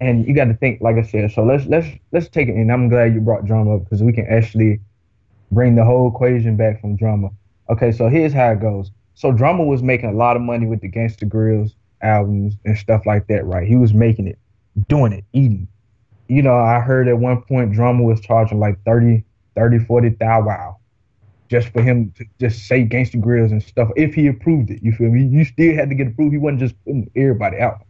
And 0.00 0.28
you 0.28 0.32
got 0.32 0.44
to 0.44 0.54
think, 0.54 0.80
like 0.80 0.94
I 0.94 1.02
said. 1.02 1.32
So 1.32 1.42
let's 1.42 1.66
let's 1.66 1.88
let's 2.12 2.28
take 2.28 2.46
it. 2.46 2.54
And 2.54 2.70
I'm 2.70 2.88
glad 2.88 3.14
you 3.14 3.20
brought 3.20 3.46
drama 3.46 3.74
up 3.74 3.82
because 3.82 4.04
we 4.04 4.12
can 4.12 4.28
actually 4.28 4.78
bring 5.50 5.74
the 5.74 5.84
whole 5.84 6.06
equation 6.14 6.56
back 6.56 6.80
from 6.80 6.94
drama. 6.94 7.30
Okay, 7.68 7.90
so 7.90 8.08
here's 8.08 8.32
how 8.32 8.52
it 8.52 8.60
goes. 8.60 8.92
So 9.14 9.32
drama 9.32 9.64
was 9.64 9.82
making 9.82 10.10
a 10.10 10.16
lot 10.16 10.36
of 10.36 10.42
money 10.42 10.66
with 10.66 10.82
the 10.82 10.88
Gangsta 10.88 11.28
Grillz 11.28 11.74
albums 12.00 12.54
and 12.64 12.78
stuff 12.78 13.06
like 13.06 13.26
that, 13.26 13.44
right? 13.44 13.66
He 13.66 13.74
was 13.74 13.92
making 13.92 14.28
it, 14.28 14.38
doing 14.88 15.12
it, 15.12 15.24
eating. 15.32 15.66
You 16.28 16.42
know, 16.42 16.56
I 16.56 16.80
heard 16.80 17.08
at 17.08 17.18
one 17.18 17.42
point 17.42 17.72
drama 17.72 18.02
was 18.02 18.20
charging 18.20 18.58
like 18.58 18.82
30, 18.84 19.24
30, 19.54 19.78
40 19.80 20.08
thou 20.10 20.42
wow 20.44 20.76
just 21.48 21.68
for 21.68 21.82
him 21.82 22.12
to 22.16 22.24
just 22.40 22.66
say 22.66 22.84
Gangsta 22.84 23.20
Grillz 23.22 23.52
and 23.52 23.62
stuff 23.62 23.90
if 23.96 24.14
he 24.14 24.26
approved 24.26 24.70
it. 24.70 24.82
You 24.82 24.92
feel 24.92 25.10
me? 25.10 25.24
You 25.24 25.44
still 25.44 25.74
had 25.74 25.88
to 25.90 25.94
get 25.94 26.08
approved. 26.08 26.32
He 26.32 26.38
wasn't 26.38 26.60
just 26.60 26.74
putting 26.84 27.10
everybody 27.16 27.58
out. 27.58 27.84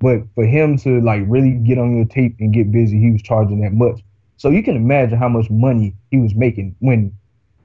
But 0.00 0.22
for 0.34 0.44
him 0.44 0.76
to 0.78 1.00
like 1.00 1.22
really 1.26 1.52
get 1.52 1.78
on 1.78 1.96
your 1.96 2.04
tape 2.04 2.36
and 2.38 2.52
get 2.52 2.70
busy, 2.70 3.00
he 3.00 3.10
was 3.10 3.22
charging 3.22 3.60
that 3.62 3.72
much. 3.72 4.00
So 4.36 4.50
you 4.50 4.62
can 4.62 4.76
imagine 4.76 5.18
how 5.18 5.28
much 5.28 5.50
money 5.50 5.94
he 6.10 6.18
was 6.18 6.34
making 6.34 6.76
when 6.78 7.12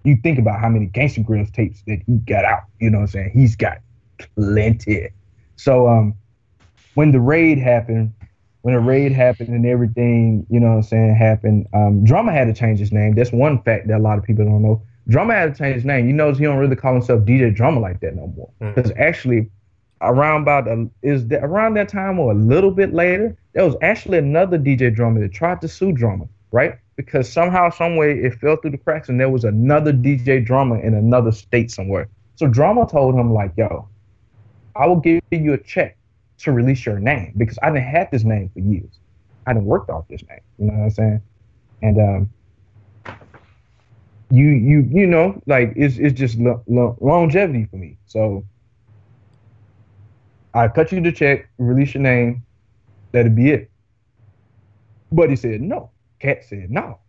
you 0.04 0.18
think 0.24 0.40
about 0.40 0.60
how 0.60 0.70
many 0.70 0.88
Gangsta 0.88 1.26
Grillz 1.26 1.52
tapes 1.54 1.84
that 1.88 2.00
he 2.06 2.18
got 2.18 2.46
out. 2.46 2.64
You 2.80 2.90
know 2.90 3.00
what 3.00 3.04
I'm 3.04 3.08
saying? 3.08 3.32
He's 3.34 3.56
got 3.56 3.78
plenty. 4.36 5.10
So 5.56 5.88
um 5.88 6.16
when 6.96 7.12
the 7.12 7.20
raid 7.20 7.58
happened, 7.58 8.14
when 8.64 8.74
the 8.74 8.80
raid 8.80 9.12
happened 9.12 9.50
and 9.50 9.66
everything, 9.66 10.46
you 10.50 10.60
know 10.60 10.70
what 10.70 10.76
I'm 10.76 10.84
saying, 10.84 11.16
happened, 11.16 11.68
um, 11.74 12.04
Drama 12.04 12.32
had 12.32 12.46
to 12.46 12.54
change 12.54 12.80
his 12.80 12.92
name. 12.92 13.14
That's 13.14 13.32
one 13.32 13.62
fact 13.62 13.88
that 13.88 13.98
a 13.98 14.04
lot 14.04 14.18
of 14.18 14.24
people 14.24 14.46
don't 14.46 14.62
know. 14.62 14.82
Drama 15.08 15.34
had 15.34 15.54
to 15.54 15.58
change 15.58 15.76
his 15.76 15.86
name. 15.86 16.08
You 16.08 16.14
notice 16.14 16.40
he 16.40 16.46
don't 16.46 16.58
really 16.58 16.78
call 16.78 16.94
himself 16.94 17.22
DJ 17.22 17.54
Drama 17.54 17.82
like 17.82 18.00
that 18.00 18.16
no 18.16 18.28
more. 18.28 18.50
Because 18.60 18.92
actually, 18.98 19.50
around 20.02 20.44
about 20.44 20.68
a, 20.68 20.90
is 21.02 21.28
that 21.28 21.44
around 21.44 21.76
that 21.76 21.90
time 21.90 22.20
or 22.20 22.32
a 22.32 22.36
little 22.36 22.72
bit 22.72 22.94
later, 22.94 23.36
there 23.54 23.66
was 23.66 23.76
actually 23.82 24.18
another 24.18 24.58
DJ 24.58 24.96
Drama 24.96 25.20
that 25.20 25.34
tried 25.34 25.60
to 25.62 25.68
sue 25.68 25.92
Drama, 25.92 26.26
right? 26.52 26.80
because 26.96 27.32
somehow, 27.32 27.70
some 27.70 27.96
way, 27.96 28.12
it 28.20 28.36
fell 28.36 28.56
through 28.56 28.72
the 28.72 28.78
cracks, 28.78 29.10
and 29.10 29.20
there 29.20 29.30
was 29.30 29.44
another 29.44 29.92
DJ 29.92 30.46
Drama 30.46 30.80
in 30.80 30.94
another 30.94 31.32
state 31.32 31.72
somewhere. 31.72 32.08
So 32.36 32.48
Drama 32.48 32.88
told 32.88 33.16
him 33.16 33.34
like, 33.34 33.52
"Yo, 33.58 33.88
I 34.76 34.88
will 34.88 35.00
give 35.00 35.22
you 35.32 35.54
a 35.54 35.58
check 35.58 35.98
to 36.44 36.52
release 36.52 36.86
your 36.86 37.00
name 37.00 37.34
because 37.38 37.58
I 37.62 37.70
didn't 37.72 37.88
have 37.88 38.10
this 38.12 38.24
name 38.24 38.50
for 38.54 38.60
years. 38.60 39.00
I 39.46 39.54
didn't 39.54 39.66
worked 39.66 39.90
off 39.90 40.08
this 40.08 40.22
name. 40.30 40.40
You 40.58 40.68
know 40.68 40.74
what 40.74 40.84
I'm 40.84 40.90
saying? 40.92 41.22
And 41.82 42.00
um, 42.00 43.16
you 44.30 44.46
you 44.46 44.88
you 44.90 45.06
know 45.06 45.42
like 45.46 45.74
it's 45.76 45.98
it's 45.98 46.18
just 46.18 46.38
lo- 46.40 46.64
lo- 46.68 46.98
longevity 47.02 47.66
for 47.66 47.78
me. 47.78 47.98
So 48.06 48.44
I 50.54 50.68
cut 50.68 50.92
you 50.92 51.02
the 51.02 51.12
check, 51.12 51.50
release 51.58 51.94
your 51.94 52.04
name, 52.04 52.44
that'd 53.12 53.36
be 53.36 53.52
it. 53.52 53.72
But 55.12 55.30
he 55.30 55.36
said 55.36 55.62
no. 55.62 55.92
Cat 56.20 56.44
said 56.44 56.72
no. 56.72 57.00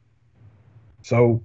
So 1.03 1.43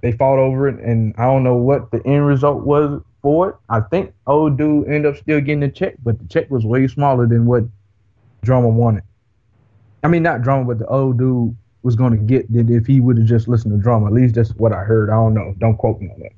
they 0.00 0.12
fought 0.12 0.38
over 0.38 0.68
it, 0.68 0.80
and 0.80 1.14
I 1.16 1.24
don't 1.24 1.44
know 1.44 1.56
what 1.56 1.90
the 1.90 2.04
end 2.06 2.26
result 2.26 2.64
was 2.64 3.02
for 3.22 3.50
it. 3.50 3.56
I 3.68 3.80
think 3.80 4.12
old 4.26 4.58
dude 4.58 4.86
ended 4.86 5.06
up 5.06 5.16
still 5.16 5.40
getting 5.40 5.60
the 5.60 5.68
check, 5.68 5.94
but 6.02 6.18
the 6.18 6.26
check 6.26 6.50
was 6.50 6.64
way 6.66 6.86
smaller 6.88 7.26
than 7.26 7.46
what 7.46 7.64
Drama 8.42 8.68
wanted. 8.68 9.04
I 10.02 10.08
mean, 10.08 10.22
not 10.22 10.42
Drama, 10.42 10.64
but 10.64 10.78
the 10.80 10.86
old 10.86 11.18
dude 11.18 11.56
was 11.82 11.96
going 11.96 12.12
to 12.12 12.18
get 12.18 12.52
that 12.52 12.68
if 12.70 12.86
he 12.86 13.00
would 13.00 13.16
have 13.18 13.26
just 13.26 13.48
listened 13.48 13.72
to 13.74 13.80
Drama. 13.82 14.06
At 14.06 14.12
least 14.12 14.34
that's 14.34 14.50
what 14.56 14.72
I 14.72 14.80
heard. 14.82 15.10
I 15.10 15.14
don't 15.14 15.34
know. 15.34 15.54
Don't 15.58 15.76
quote 15.76 16.00
me 16.00 16.10
on 16.10 16.20
that. 16.20 16.32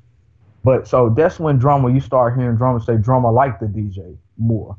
But 0.62 0.86
so 0.88 1.10
that's 1.10 1.38
when 1.40 1.58
Drama, 1.58 1.92
you 1.92 2.00
start 2.00 2.38
hearing 2.38 2.56
Drama 2.56 2.80
say 2.80 2.96
Drama 2.96 3.30
like 3.30 3.60
the 3.60 3.66
DJ 3.66 4.16
more. 4.38 4.76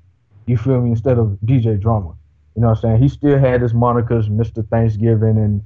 You 0.47 0.57
feel 0.57 0.81
me? 0.81 0.91
Instead 0.91 1.17
of 1.17 1.37
DJ 1.45 1.79
Drama. 1.79 2.15
You 2.55 2.61
know 2.61 2.69
what 2.69 2.77
I'm 2.77 2.81
saying? 2.81 2.97
He 3.03 3.09
still 3.09 3.37
had 3.37 3.61
his 3.61 3.73
monikers, 3.73 4.29
Mr. 4.29 4.67
Thanksgiving, 4.69 5.37
and 5.37 5.61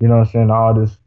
you 0.00 0.08
know 0.08 0.18
what 0.18 0.26
I'm 0.28 0.32
saying, 0.32 0.50
all 0.50 0.72
this 0.74 0.98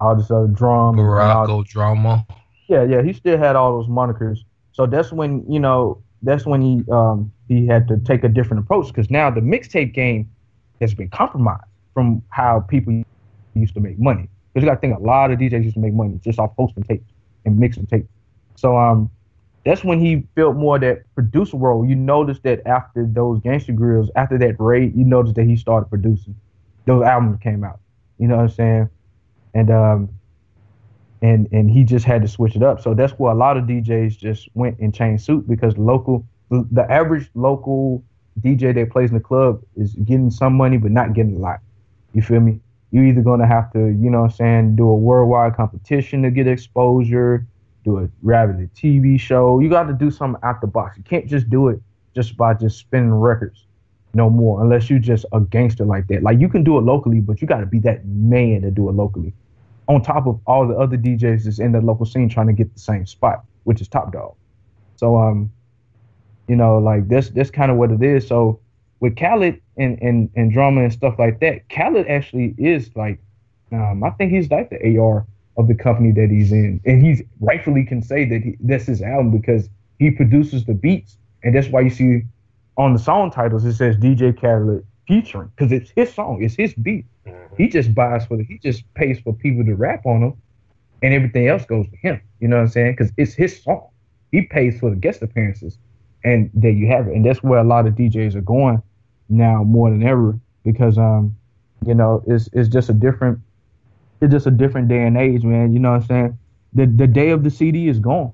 all 0.00 0.16
this 0.16 0.30
other 0.30 0.46
drum. 0.46 0.98
all- 0.98 1.04
Morocco 1.04 1.62
drama. 1.62 2.26
Yeah, 2.70 2.84
yeah, 2.84 3.02
he 3.02 3.12
still 3.12 3.38
had 3.38 3.56
all 3.56 3.78
those 3.80 3.88
monikers. 3.88 4.40
So 4.72 4.86
that's 4.86 5.12
when 5.12 5.44
you 5.50 5.60
know 5.60 6.02
that's 6.22 6.46
when 6.46 6.62
he 6.62 6.84
um 6.92 7.32
he 7.48 7.66
had 7.66 7.88
to 7.88 7.98
take 7.98 8.24
a 8.24 8.28
different 8.28 8.64
approach 8.64 8.88
because 8.88 9.10
now 9.10 9.30
the 9.30 9.40
mixtape 9.40 9.94
game 9.94 10.30
has 10.80 10.94
been 10.94 11.10
compromised 11.10 11.64
from 11.94 12.22
how 12.30 12.60
people 12.60 12.92
used 12.94 13.74
to 13.74 13.80
make 13.80 13.98
money. 13.98 14.28
Because 14.54 14.64
you 14.64 14.70
got 14.70 14.76
to 14.76 14.80
think 14.80 14.96
a 14.96 15.02
lot 15.02 15.32
of 15.32 15.38
DJs 15.38 15.64
used 15.64 15.74
to 15.74 15.80
make 15.80 15.94
money 15.94 16.20
just 16.24 16.38
off 16.38 16.56
posting 16.56 16.84
tapes 16.84 17.12
and 17.44 17.58
mixing 17.58 17.86
tapes. 17.86 18.08
So 18.56 18.76
um 18.78 19.10
that's 19.66 19.84
when 19.84 19.98
he 20.00 20.26
felt 20.36 20.56
more 20.56 20.78
that 20.78 21.02
producer 21.14 21.56
role. 21.56 21.84
You 21.84 21.96
notice 21.96 22.38
that 22.44 22.66
after 22.66 23.06
those 23.06 23.40
Gangsta 23.40 23.76
Grillz, 23.76 24.08
after 24.16 24.38
that 24.38 24.56
raid, 24.58 24.96
you 24.96 25.04
notice 25.04 25.34
that 25.34 25.44
he 25.44 25.56
started 25.56 25.88
producing. 25.90 26.36
Those 26.86 27.04
albums 27.04 27.38
came 27.42 27.64
out. 27.64 27.80
You 28.18 28.28
know 28.28 28.36
what 28.36 28.42
I'm 28.44 28.48
saying? 28.50 28.88
And 29.54 29.70
um 29.70 30.19
and 31.22 31.48
and 31.52 31.70
he 31.70 31.84
just 31.84 32.04
had 32.04 32.22
to 32.22 32.28
switch 32.28 32.56
it 32.56 32.62
up. 32.62 32.80
So 32.80 32.94
that's 32.94 33.12
where 33.14 33.32
a 33.32 33.34
lot 33.34 33.56
of 33.56 33.64
DJs 33.64 34.18
just 34.18 34.48
went 34.54 34.78
and 34.78 34.94
changed 34.94 35.24
suit 35.24 35.46
because 35.48 35.76
local, 35.76 36.26
the, 36.50 36.86
average 36.90 37.30
local 37.34 38.02
DJ 38.40 38.74
that 38.74 38.90
plays 38.90 39.10
in 39.10 39.14
the 39.14 39.22
club 39.22 39.62
is 39.76 39.94
getting 39.94 40.30
some 40.30 40.54
money 40.54 40.78
but 40.78 40.90
not 40.90 41.12
getting 41.12 41.36
a 41.36 41.38
lot. 41.38 41.60
You 42.14 42.22
feel 42.22 42.40
me? 42.40 42.60
You 42.90 43.02
either 43.02 43.20
gonna 43.20 43.46
have 43.46 43.72
to, 43.72 43.78
you 43.78 44.10
know 44.10 44.22
what 44.22 44.30
I'm 44.32 44.36
saying, 44.36 44.76
do 44.76 44.88
a 44.88 44.94
worldwide 44.94 45.56
competition 45.56 46.22
to 46.22 46.30
get 46.30 46.46
exposure, 46.46 47.46
do 47.84 47.98
a 47.98 48.08
reality 48.22 48.68
TV 48.74 49.20
show. 49.20 49.60
You 49.60 49.68
got 49.68 49.84
to 49.84 49.92
do 49.92 50.10
something 50.10 50.40
out 50.42 50.60
the 50.60 50.66
box. 50.66 50.96
You 50.96 51.04
can't 51.04 51.26
just 51.26 51.48
do 51.50 51.68
it 51.68 51.80
just 52.14 52.36
by 52.36 52.54
just 52.54 52.78
spinning 52.78 53.12
records 53.12 53.66
no 54.12 54.28
more 54.28 54.60
unless 54.60 54.90
you 54.90 54.98
just 54.98 55.24
a 55.32 55.40
gangster 55.40 55.84
like 55.84 56.08
that. 56.08 56.22
Like 56.22 56.40
you 56.40 56.48
can 56.48 56.64
do 56.64 56.78
it 56.78 56.80
locally, 56.80 57.20
but 57.20 57.40
you 57.40 57.46
got 57.46 57.60
to 57.60 57.66
be 57.66 57.78
that 57.80 58.04
man 58.06 58.62
to 58.62 58.70
do 58.70 58.88
it 58.88 58.92
locally 58.92 59.32
on 59.90 60.00
top 60.00 60.26
of 60.26 60.40
all 60.46 60.68
the 60.68 60.74
other 60.74 60.96
DJs 60.96 61.44
that's 61.44 61.58
in 61.58 61.72
the 61.72 61.80
local 61.80 62.06
scene 62.06 62.28
trying 62.28 62.46
to 62.46 62.52
get 62.52 62.72
the 62.72 62.80
same 62.80 63.04
spot, 63.06 63.44
which 63.64 63.80
is 63.80 63.88
Top 63.88 64.12
Dog. 64.12 64.34
So 64.96 65.16
um, 65.16 65.50
you 66.46 66.56
know, 66.56 66.78
like 66.78 67.08
this 67.08 67.30
that's 67.30 67.50
kind 67.50 67.70
of 67.70 67.76
what 67.76 67.90
it 67.90 68.02
is. 68.02 68.26
So 68.26 68.60
with 69.00 69.16
Khaled 69.16 69.60
and, 69.76 69.98
and 70.00 70.30
and 70.36 70.52
drama 70.52 70.82
and 70.82 70.92
stuff 70.92 71.16
like 71.18 71.40
that, 71.40 71.68
Khaled 71.68 72.06
actually 72.06 72.54
is 72.56 72.90
like 72.94 73.18
um, 73.72 74.04
I 74.04 74.10
think 74.10 74.30
he's 74.30 74.48
like 74.50 74.70
the 74.70 74.98
AR 74.98 75.26
of 75.56 75.66
the 75.66 75.74
company 75.74 76.12
that 76.12 76.30
he's 76.30 76.52
in. 76.52 76.80
And 76.84 77.04
he's 77.04 77.22
rightfully 77.40 77.84
can 77.84 78.02
say 78.02 78.24
that 78.28 78.42
he, 78.42 78.56
that's 78.60 78.86
his 78.86 79.02
album 79.02 79.36
because 79.36 79.68
he 79.98 80.10
produces 80.10 80.64
the 80.64 80.74
beats. 80.74 81.16
And 81.42 81.54
that's 81.54 81.68
why 81.68 81.80
you 81.80 81.90
see 81.90 82.22
on 82.76 82.92
the 82.92 82.98
song 82.98 83.30
titles 83.30 83.64
it 83.64 83.74
says 83.74 83.96
DJ 83.96 84.40
Khaled 84.40 84.86
featuring 85.10 85.50
because 85.56 85.72
it's 85.72 85.90
his 85.90 86.14
song, 86.14 86.42
it's 86.42 86.54
his 86.54 86.72
beat. 86.74 87.04
He 87.58 87.68
just 87.68 87.94
buys 87.94 88.24
for 88.26 88.36
the, 88.36 88.44
he 88.44 88.58
just 88.58 88.82
pays 88.94 89.18
for 89.20 89.34
people 89.34 89.64
to 89.64 89.74
rap 89.74 90.06
on 90.06 90.22
him, 90.22 90.34
and 91.02 91.12
everything 91.12 91.48
else 91.48 91.64
goes 91.64 91.86
to 91.90 91.96
him. 91.96 92.20
You 92.38 92.48
know 92.48 92.56
what 92.56 92.62
I'm 92.62 92.68
saying? 92.68 92.92
Because 92.92 93.12
it's 93.16 93.34
his 93.34 93.62
song. 93.62 93.88
He 94.30 94.42
pays 94.42 94.78
for 94.78 94.90
the 94.90 94.96
guest 94.96 95.20
appearances, 95.22 95.78
and 96.24 96.48
there 96.54 96.70
you 96.70 96.86
have 96.86 97.08
it. 97.08 97.14
And 97.14 97.26
that's 97.26 97.42
where 97.42 97.58
a 97.58 97.64
lot 97.64 97.86
of 97.86 97.94
DJs 97.94 98.36
are 98.36 98.40
going 98.40 98.80
now 99.28 99.64
more 99.64 99.90
than 99.90 100.02
ever 100.04 100.38
because 100.64 100.96
um, 100.96 101.36
you 101.86 101.94
know, 101.94 102.22
it's 102.26 102.48
it's 102.52 102.68
just 102.68 102.88
a 102.88 102.92
different, 102.92 103.38
it's 104.20 104.32
just 104.32 104.46
a 104.46 104.50
different 104.50 104.88
day 104.88 105.02
and 105.02 105.16
age, 105.16 105.44
man. 105.44 105.72
You 105.72 105.80
know 105.80 105.92
what 105.92 106.02
I'm 106.02 106.06
saying? 106.06 106.38
The 106.74 106.86
the 106.86 107.06
day 107.06 107.30
of 107.30 107.42
the 107.42 107.50
CD 107.50 107.88
is 107.88 107.98
gone. 107.98 108.32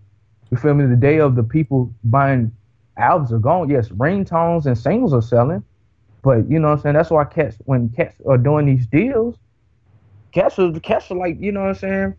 You 0.51 0.57
feel 0.57 0.75
me? 0.75 0.87
The 0.87 0.97
day 0.97 1.19
of 1.19 1.37
the 1.37 1.43
people 1.43 1.93
buying 2.05 2.53
albums 2.97 3.33
are 3.33 3.39
gone. 3.39 3.71
Yes, 3.71 3.89
ringtones 3.89 4.67
and 4.67 4.77
singles 4.77 5.15
are 5.15 5.23
selling. 5.23 5.63
But 6.27 6.51
you 6.51 6.59
know 6.59 6.71
what 6.71 6.79
I'm 6.79 6.83
saying? 6.83 6.95
That's 6.97 7.11
why 7.11 7.25
cats 7.27 7.57
when 7.67 7.91
cats 7.91 8.17
are 8.29 8.37
doing 8.37 8.67
these 8.67 8.89
deals, 8.89 9.37
cats 10.35 10.59
are 10.59 10.73
cats 10.81 11.11
are 11.13 11.17
like, 11.17 11.37
you 11.41 11.53
know 11.53 11.61
what 11.61 11.69
I'm 11.69 11.75
saying? 11.77 12.15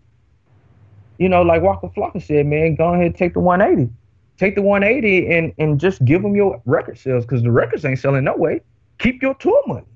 You 1.19 1.27
know, 1.29 1.41
like 1.41 1.61
Waka 1.61 1.89
Flocka 1.89 2.23
said, 2.23 2.45
man, 2.45 2.75
go 2.75 2.93
ahead 2.93 3.07
and 3.07 3.15
take 3.15 3.33
the 3.33 3.41
180. 3.41 3.91
Take 4.39 4.55
the 4.55 4.61
180 4.61 5.27
and 5.35 5.53
and 5.59 5.77
just 5.79 6.05
give 6.05 6.21
them 6.21 6.35
your 6.37 6.61
record 6.65 6.97
sales 6.97 7.25
because 7.25 7.43
the 7.43 7.51
records 7.51 7.83
ain't 7.83 7.99
selling 7.99 8.23
no 8.23 8.35
way. 8.37 8.61
Keep 8.99 9.21
your 9.21 9.35
tour 9.35 9.61
money. 9.67 9.87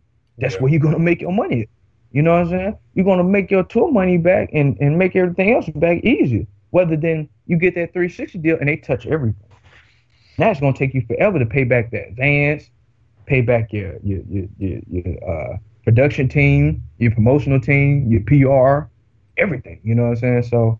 That's 0.42 0.56
Yeah. 0.56 0.60
where 0.60 0.72
you're 0.72 0.82
gonna 0.82 1.00
make 1.00 1.22
your 1.22 1.32
money. 1.32 1.70
You 2.12 2.22
know 2.22 2.34
what 2.34 2.42
I'm 2.42 2.50
saying? 2.50 2.78
You're 2.96 3.06
gonna 3.06 3.24
make 3.24 3.50
your 3.50 3.64
tour 3.64 3.90
money 3.92 4.18
back 4.18 4.50
and, 4.54 4.78
and 4.82 4.98
make 5.00 5.16
everything 5.16 5.54
else 5.54 5.70
back 5.70 6.04
easier. 6.04 6.46
Whether 6.72 6.98
then 6.98 7.30
you 7.46 7.58
get 7.58 7.76
that 7.76 7.94
360 7.94 8.40
deal 8.40 8.58
and 8.60 8.68
they 8.68 8.76
touch 8.76 9.06
everything. 9.08 9.40
Now 10.38 10.52
it's 10.52 10.60
gonna 10.60 10.74
take 10.74 10.94
you 10.94 11.02
forever 11.08 11.40
to 11.40 11.46
pay 11.46 11.64
back 11.64 11.92
that 11.92 12.10
advance, 12.10 12.70
pay 13.32 13.40
back 13.40 13.72
your 13.72 13.98
your 14.04 14.22
your 14.30 14.46
your, 14.58 14.80
your 14.90 15.12
uh, 15.32 15.58
production 15.86 16.28
team, 16.28 16.84
your 16.98 17.12
promotional 17.12 17.62
team, 17.62 18.12
your 18.12 18.22
PR, 18.30 18.90
everything. 19.38 19.80
You 19.84 19.96
know 19.96 20.04
what 20.04 20.10
I'm 20.10 20.16
saying? 20.18 20.44
So 20.44 20.80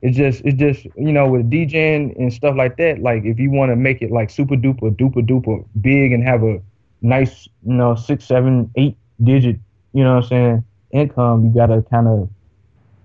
it's 0.00 0.16
just 0.16 0.40
it's 0.46 0.58
just 0.58 0.86
you 0.96 1.12
know 1.12 1.28
with 1.28 1.50
DJing 1.50 2.16
and 2.18 2.32
stuff 2.32 2.56
like 2.56 2.78
that. 2.78 3.00
Like 3.00 3.24
if 3.24 3.38
you 3.38 3.50
want 3.50 3.70
to 3.70 3.76
make 3.76 4.00
it 4.00 4.10
like 4.10 4.30
super 4.30 4.56
duper 4.56 4.96
duper 4.96 5.22
duper 5.30 5.64
big 5.82 6.12
and 6.12 6.24
have 6.26 6.42
a 6.42 6.62
nice 7.02 7.46
you 7.66 7.74
know 7.74 7.94
six 7.94 8.24
seven 8.24 8.70
eight 8.76 8.96
digit 9.22 9.56
you 9.92 10.02
know 10.04 10.16
what 10.16 10.24
I'm 10.24 10.28
saying 10.28 10.64
income, 10.92 11.44
you 11.44 11.54
gotta 11.54 11.82
kind 11.82 12.08
of 12.08 12.30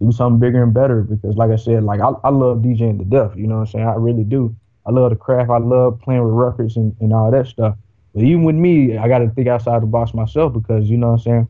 do 0.01 0.11
something 0.11 0.39
bigger 0.39 0.63
and 0.63 0.73
better 0.73 1.01
because 1.01 1.35
like 1.35 1.51
I 1.51 1.57
said, 1.57 1.83
like 1.83 1.99
I, 1.99 2.11
I 2.23 2.29
love 2.29 2.59
DJing 2.59 2.99
to 2.99 3.05
death. 3.05 3.35
You 3.35 3.47
know 3.47 3.55
what 3.55 3.67
I'm 3.67 3.73
saying? 3.73 3.87
I 3.87 3.95
really 3.95 4.23
do. 4.23 4.55
I 4.85 4.91
love 4.91 5.09
the 5.09 5.15
craft. 5.17 5.49
I 5.49 5.57
love 5.57 5.99
playing 5.99 6.23
with 6.23 6.33
records 6.33 6.77
and, 6.77 6.95
and 7.01 7.11
all 7.11 7.31
that 7.31 7.47
stuff. 7.47 7.75
But 8.15 8.23
even 8.23 8.45
with 8.45 8.55
me, 8.55 8.97
I 8.97 9.09
got 9.09 9.19
to 9.19 9.29
think 9.29 9.49
outside 9.49 9.81
the 9.81 9.87
box 9.87 10.13
myself 10.13 10.53
because 10.53 10.89
you 10.89 10.97
know 10.97 11.07
what 11.07 11.13
I'm 11.13 11.19
saying. 11.19 11.47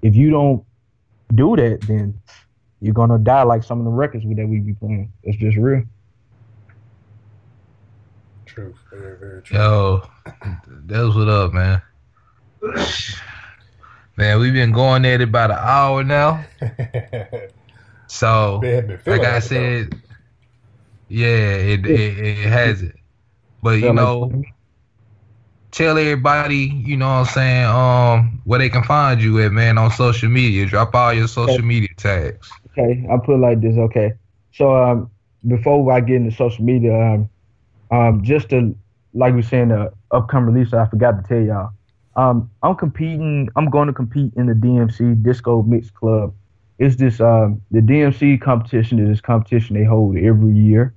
If 0.00 0.14
you 0.14 0.30
don't 0.30 0.64
do 1.34 1.56
that, 1.56 1.80
then 1.82 2.20
you're 2.80 2.94
gonna 2.94 3.18
die 3.18 3.42
like 3.42 3.64
some 3.64 3.80
of 3.80 3.84
the 3.84 3.90
records 3.90 4.24
that 4.24 4.46
we 4.46 4.60
be 4.60 4.74
playing. 4.74 5.12
It's 5.24 5.36
just 5.38 5.56
real. 5.56 5.82
True. 8.44 8.74
Very, 8.92 9.18
very 9.18 9.42
true. 9.42 9.58
Yo, 9.58 10.08
that's 10.84 11.14
what 11.14 11.28
up, 11.28 11.52
man. 11.52 11.82
Man, 14.16 14.38
we've 14.38 14.52
been 14.52 14.72
going 14.72 15.04
at 15.04 15.20
it 15.20 15.28
about 15.28 15.50
an 15.50 15.58
hour 15.58 16.04
now. 16.04 16.44
So, 18.08 18.60
They 18.62 18.76
have 18.76 18.86
been 18.86 18.98
feeling 18.98 19.22
like 19.22 19.28
I 19.28 19.38
said, 19.40 20.00
yeah, 21.08 21.26
it, 21.26 21.84
it 21.84 22.18
it 22.18 22.36
has 22.46 22.82
it. 22.82 22.94
But 23.62 23.80
you 23.80 23.92
know, 23.92 24.30
tell 25.76 25.98
everybody, 25.98 26.72
you 26.86 26.96
know 26.96 27.06
what 27.06 27.14
I'm 27.14 27.24
saying, 27.26 27.66
um, 27.66 28.40
where 28.44 28.58
they 28.58 28.70
can 28.70 28.82
find 28.82 29.22
you 29.22 29.38
at, 29.42 29.52
man, 29.52 29.76
on 29.76 29.90
social 29.90 30.30
media. 30.30 30.64
Drop 30.64 30.94
all 30.94 31.12
your 31.12 31.28
social 31.28 31.62
media 31.62 31.90
tags. 31.98 32.50
Okay, 32.70 33.06
I'll 33.10 33.18
put 33.18 33.34
it 33.34 33.38
like 33.38 33.60
this. 33.60 33.76
Okay, 33.76 34.14
so 34.52 34.74
um, 34.74 35.10
before 35.46 35.92
I 35.92 36.00
get 36.00 36.16
into 36.16 36.34
social 36.34 36.64
media, 36.64 36.94
um, 36.94 37.28
um, 37.90 38.24
just 38.24 38.48
to 38.50 38.74
like 39.12 39.34
we 39.34 39.42
saying 39.42 39.68
the 39.68 39.92
upcoming 40.10 40.54
release, 40.54 40.72
I 40.72 40.86
forgot 40.86 41.22
to 41.22 41.28
tell 41.28 41.44
y'all. 41.44 41.70
Um, 42.16 42.50
I'm 42.62 42.74
competing. 42.74 43.50
I'm 43.54 43.68
going 43.68 43.86
to 43.86 43.92
compete 43.92 44.32
in 44.36 44.46
the 44.46 44.54
DMC 44.54 45.22
Disco 45.22 45.62
Mix 45.62 45.90
Club. 45.90 46.34
It's 46.78 46.96
this 46.96 47.20
um, 47.20 47.60
the 47.70 47.80
DMC 47.80 48.40
competition 48.40 48.98
is 48.98 49.08
this 49.08 49.20
competition 49.20 49.76
they 49.76 49.84
hold 49.84 50.16
every 50.16 50.54
year, 50.54 50.94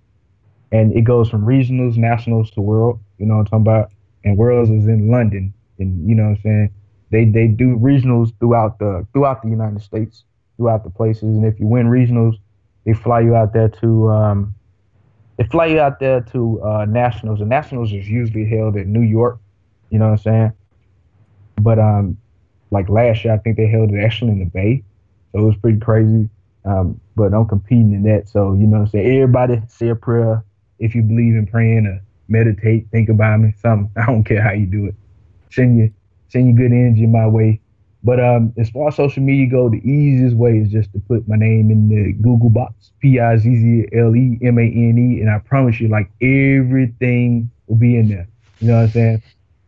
and 0.72 0.94
it 0.94 1.02
goes 1.02 1.30
from 1.30 1.46
regionals, 1.46 1.98
nationals 1.98 2.50
to 2.52 2.62
world. 2.62 3.00
You 3.18 3.26
know 3.26 3.36
what 3.36 3.40
I'm 3.42 3.46
talking 3.46 3.62
about? 3.62 3.92
And 4.24 4.38
worlds 4.38 4.70
is 4.70 4.88
in 4.88 5.10
London, 5.10 5.54
and 5.80 6.08
you 6.08 6.16
know 6.16 6.24
what 6.24 6.38
I'm 6.38 6.42
saying. 6.44 6.74
they 7.12 7.26
they 7.26 7.48
do 7.48 7.78
regionals 7.78 8.38
throughout 8.40 8.80
the 8.80 9.06
throughout 9.14 9.42
the 9.42 9.50
United 9.50 9.82
States, 9.82 10.24
throughout 10.58 10.84
the 10.84 10.90
places, 10.90 11.24
and 11.24 11.46
if 11.46 11.60
you 11.60 11.68
win 11.68 11.88
regionals, 11.88 12.36
they 12.86 12.94
fly 12.94 13.22
you 13.22 13.36
out 13.36 13.54
there 13.54 13.70
to 13.70 14.10
um, 14.10 14.54
they 15.38 15.46
fly 15.46 15.68
you 15.68 15.80
out 15.80 16.00
there 16.00 16.22
to 16.22 16.62
uh, 16.62 16.86
nationals. 16.86 17.40
And 17.40 17.50
nationals 17.50 17.94
is 17.94 18.08
usually 18.10 18.46
held 18.46 18.76
in 18.76 18.92
New 18.92 19.02
York. 19.02 19.40
You 19.90 20.00
know 20.00 20.12
what 20.12 20.12
I'm 20.12 20.18
saying? 20.18 20.54
But 21.62 21.80
um, 21.80 22.18
like 22.72 22.90
last 22.90 23.24
year, 23.24 23.34
I 23.34 23.38
think 23.38 23.58
they 23.58 23.68
held 23.68 23.92
it 23.92 24.04
actually 24.04 24.32
in 24.32 24.40
the 24.40 24.46
Bay, 24.46 24.84
so 25.32 25.40
it 25.40 25.44
was 25.44 25.56
pretty 25.58 25.80
crazy. 25.80 26.30
Um, 26.66 27.00
but 27.16 27.34
I'm 27.34 27.48
competing 27.48 27.94
in 27.94 28.04
that, 28.04 28.28
so 28.28 28.54
you 28.54 28.68
know 28.68 28.80
what 28.80 28.84
I'm 28.84 28.88
saying. 28.90 29.16
Everybody 29.16 29.62
say 29.70 29.90
a 29.90 29.96
prayer 29.96 30.44
if 30.78 30.94
you 30.94 31.02
believe 31.02 31.36
in 31.36 31.48
praying 31.48 31.86
or 31.86 32.02
meditate, 32.30 32.88
think 32.92 33.10
about 33.10 33.40
me, 33.40 33.54
something. 33.62 33.92
I 34.02 34.06
don't 34.06 34.24
care 34.24 34.42
how 34.42 34.52
you 34.52 34.66
do 34.66 34.86
it. 34.86 34.96
Send 35.52 35.78
you 35.78 35.92
send 36.30 36.48
you 36.48 36.54
good 36.54 36.72
energy 36.72 37.06
my 37.06 37.28
way. 37.28 37.60
But 38.04 38.24
um, 38.24 38.54
as 38.58 38.70
far 38.70 38.88
as 38.88 38.96
social 38.96 39.22
media 39.24 39.48
go, 39.48 39.70
the 39.70 39.78
easiest 39.78 40.36
way 40.38 40.58
is 40.58 40.70
just 40.70 40.94
to 40.94 41.00
put 41.00 41.28
my 41.28 41.36
name 41.36 41.70
in 41.70 41.90
the 41.90 42.14
Google 42.14 42.50
box, 42.50 42.92
P 43.02 43.20
I 43.20 43.36
Z 43.36 43.44
Z 43.44 43.88
L 43.94 44.16
E 44.16 44.40
M 44.42 44.58
A 44.58 44.62
N 44.62 44.98
E, 44.98 45.22
and 45.22 45.30
I 45.30 45.40
promise 45.40 45.80
you, 45.82 45.90
like 45.90 46.10
everything 46.22 47.52
will 47.68 47.76
be 47.76 47.98
in 47.98 48.08
there. 48.08 48.28
You 48.60 48.68
know 48.68 48.76
what 48.76 48.84
I'm 48.84 48.90
saying? 48.90 49.24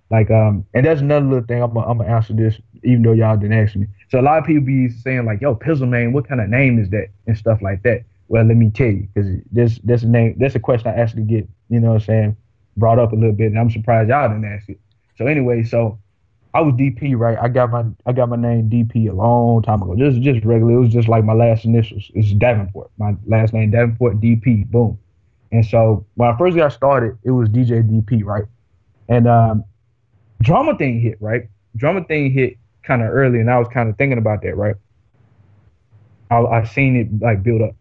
Like 0.10 0.32
um, 0.32 0.66
and 0.74 0.86
that's 0.86 1.02
another 1.02 1.26
little 1.26 1.46
thing. 1.46 1.62
I'm 1.62 1.74
gonna, 1.74 2.04
answer 2.04 2.34
this, 2.34 2.60
even 2.84 3.02
though 3.02 3.14
y'all 3.14 3.38
didn't 3.38 3.58
ask 3.58 3.76
me. 3.76 3.88
So 4.10 4.20
a 4.20 4.22
lot 4.22 4.40
of 4.40 4.46
people 4.46 4.66
be 4.66 4.90
saying 4.90 5.26
like, 5.26 5.42
"Yo, 5.42 5.56
Pizzlemane, 5.56 6.14
what 6.14 6.28
kind 6.28 6.40
of 6.40 6.50
name 6.50 6.80
is 6.80 6.90
that?" 6.92 7.08
and 7.28 7.38
stuff 7.38 7.62
like 7.62 7.84
that. 7.84 8.04
Well, 8.28 8.46
let 8.46 8.56
me 8.56 8.72
tell 8.72 8.88
you, 8.88 9.08
because 9.14 9.30
this 9.52 9.80
this 9.84 10.04
name, 10.04 10.36
that's 10.38 10.56
a 10.56 10.60
question 10.60 10.88
I 10.90 10.96
actually 10.96 11.24
get. 11.24 11.50
You 11.70 11.82
know 11.82 11.90
what 11.90 11.96
I'm 11.96 12.00
saying? 12.02 12.38
Brought 12.78 13.00
up 13.00 13.12
a 13.12 13.16
little 13.16 13.34
bit, 13.34 13.48
and 13.48 13.60
I'm 13.60 13.70
surprised 13.70 14.10
y'all 14.10 14.30
didn't 14.30 14.46
ask 14.46 14.70
it. 14.70 14.80
So 15.18 15.28
anyway, 15.28 15.64
so 15.64 16.00
I 16.54 16.62
was 16.62 16.74
DP, 16.74 17.18
right? 17.18 17.38
I 17.40 17.48
got 17.48 17.70
my 17.72 17.86
I 18.06 18.12
got 18.12 18.30
my 18.30 18.36
name 18.36 18.70
DP 18.70 19.10
a 19.10 19.14
long 19.14 19.62
time 19.62 19.82
ago. 19.82 19.96
Just 19.96 20.22
just 20.22 20.44
regular. 20.44 20.74
It 20.74 20.80
was 20.80 20.94
just 20.94 21.08
like 21.08 21.24
my 21.24 21.34
last 21.34 21.64
initials. 21.66 22.12
It's 22.14 22.32
Davenport. 22.34 22.92
My 22.98 23.16
last 23.26 23.54
name 23.54 23.72
Davenport 23.72 24.20
DP. 24.20 24.68
Boom. 24.68 25.00
And 25.52 25.66
so 25.66 26.06
when 26.16 26.30
I 26.30 26.38
first 26.38 26.56
got 26.58 26.74
started, 26.74 27.18
it 27.24 27.32
was 27.32 27.50
DJ 27.50 27.84
DP, 27.84 28.24
right? 28.24 28.46
And 29.10 29.28
um, 29.28 29.64
drama 30.42 30.78
thing 30.78 31.00
hit, 31.00 31.18
right? 31.22 31.50
Drama 31.76 32.04
thing 32.04 32.32
hit 32.32 32.58
kind 32.84 33.02
of 33.02 33.10
early, 33.10 33.40
and 33.40 33.50
I 33.50 33.58
was 33.58 33.68
kind 33.70 33.90
of 33.90 33.98
thinking 33.98 34.18
about 34.18 34.42
that, 34.44 34.58
right? 34.58 34.76
I 36.30 36.38
I 36.38 36.64
seen 36.66 36.96
it 36.96 37.22
like 37.22 37.44
build 37.44 37.62
up. 37.62 37.76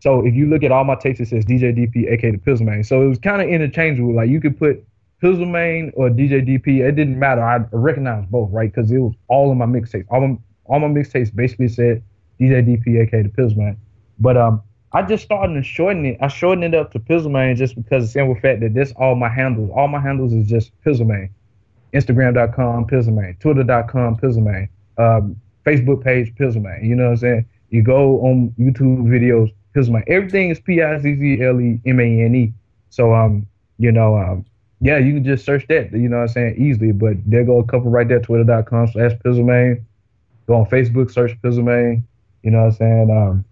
So 0.00 0.24
if 0.26 0.34
you 0.34 0.46
look 0.46 0.62
at 0.62 0.72
all 0.72 0.84
my 0.84 0.94
tapes, 0.94 1.20
it 1.20 1.28
says 1.28 1.44
DJ 1.44 1.76
DP, 1.76 2.10
aka 2.10 2.30
the 2.32 2.38
Pizzlemane. 2.38 2.84
So 2.86 3.02
it 3.02 3.08
was 3.08 3.18
kind 3.18 3.42
of 3.42 3.48
interchangeable. 3.48 4.14
Like 4.14 4.28
you 4.28 4.40
could 4.40 4.58
put 4.58 4.84
Pizzlemane 5.22 5.92
or 5.94 6.10
DJ 6.10 6.46
DP, 6.46 6.86
it 6.86 6.92
didn't 6.92 7.18
matter. 7.18 7.42
I 7.42 7.58
recognized 7.72 8.30
both, 8.30 8.50
right? 8.52 8.72
Because 8.72 8.90
it 8.90 8.98
was 8.98 9.14
all 9.28 9.50
in 9.52 9.58
my 9.58 9.66
mixtapes. 9.66 10.06
All 10.10 10.26
my 10.26 10.36
all 10.66 10.80
my 10.80 10.88
mixtapes 10.88 11.34
basically 11.34 11.68
said 11.68 12.02
DJ 12.40 12.66
DP, 12.66 13.02
aka 13.02 13.22
the 13.22 13.28
Pizzlemane. 13.30 13.76
But 14.18 14.36
um, 14.36 14.62
I 14.92 15.02
just 15.02 15.24
started 15.24 15.54
to 15.54 15.62
shorten 15.62 16.06
it. 16.06 16.18
I 16.20 16.28
shortened 16.28 16.64
it 16.64 16.74
up 16.74 16.92
to 16.92 16.98
Pizzlemane 16.98 17.56
just 17.56 17.74
because 17.74 18.04
the 18.04 18.10
simple 18.10 18.34
fact 18.34 18.60
that 18.60 18.74
this 18.74 18.92
all 18.96 19.14
my 19.14 19.28
handles. 19.28 19.70
All 19.74 19.88
my 19.88 20.00
handles 20.00 20.32
is 20.32 20.46
just 20.48 20.72
Pizzlemane. 20.84 21.30
Instagram.com, 21.92 22.86
Pizzlemane. 22.86 23.38
Twitter.com, 23.40 24.16
Pizzlemane. 24.16 24.68
Um, 24.98 25.36
Facebook 25.64 26.04
page, 26.04 26.34
Pizzlemane. 26.34 26.86
You 26.86 26.94
know 26.94 27.04
what 27.04 27.10
I'm 27.10 27.16
saying? 27.16 27.46
You 27.70 27.82
go 27.82 28.20
on 28.20 28.54
YouTube 28.58 29.04
videos, 29.04 29.52
Pizzlemane. 29.76 30.04
Everything 30.08 30.50
is 30.50 30.60
P 30.60 30.82
I 30.82 30.98
Z 30.98 31.16
Z 31.16 31.42
L 31.42 31.60
E 31.60 31.80
M 31.84 32.00
A 32.00 32.24
N 32.24 32.34
E. 32.34 32.52
So 32.90 33.14
um, 33.14 33.46
you 33.78 33.92
know 33.92 34.16
um 34.16 34.46
yeah, 34.80 34.98
you 34.98 35.14
can 35.14 35.24
just 35.24 35.44
search 35.44 35.66
that, 35.68 35.92
you 35.92 36.08
know 36.08 36.16
what 36.16 36.22
I'm 36.22 36.28
saying, 36.28 36.56
easily. 36.58 36.92
But 36.92 37.16
there 37.24 37.44
go 37.44 37.58
a 37.58 37.64
couple 37.64 37.90
right 37.90 38.06
there, 38.06 38.20
twitter.com 38.20 38.88
slash 38.88 39.12
Pizzlemane. 39.24 39.82
Go 40.46 40.54
on 40.56 40.66
Facebook, 40.66 41.10
search 41.10 41.32
Pizzlemane. 41.42 42.02
You 42.42 42.50
know 42.50 42.58
what 42.58 42.66
I'm 42.66 42.72
saying? 42.72 43.10
Um, 43.10 43.44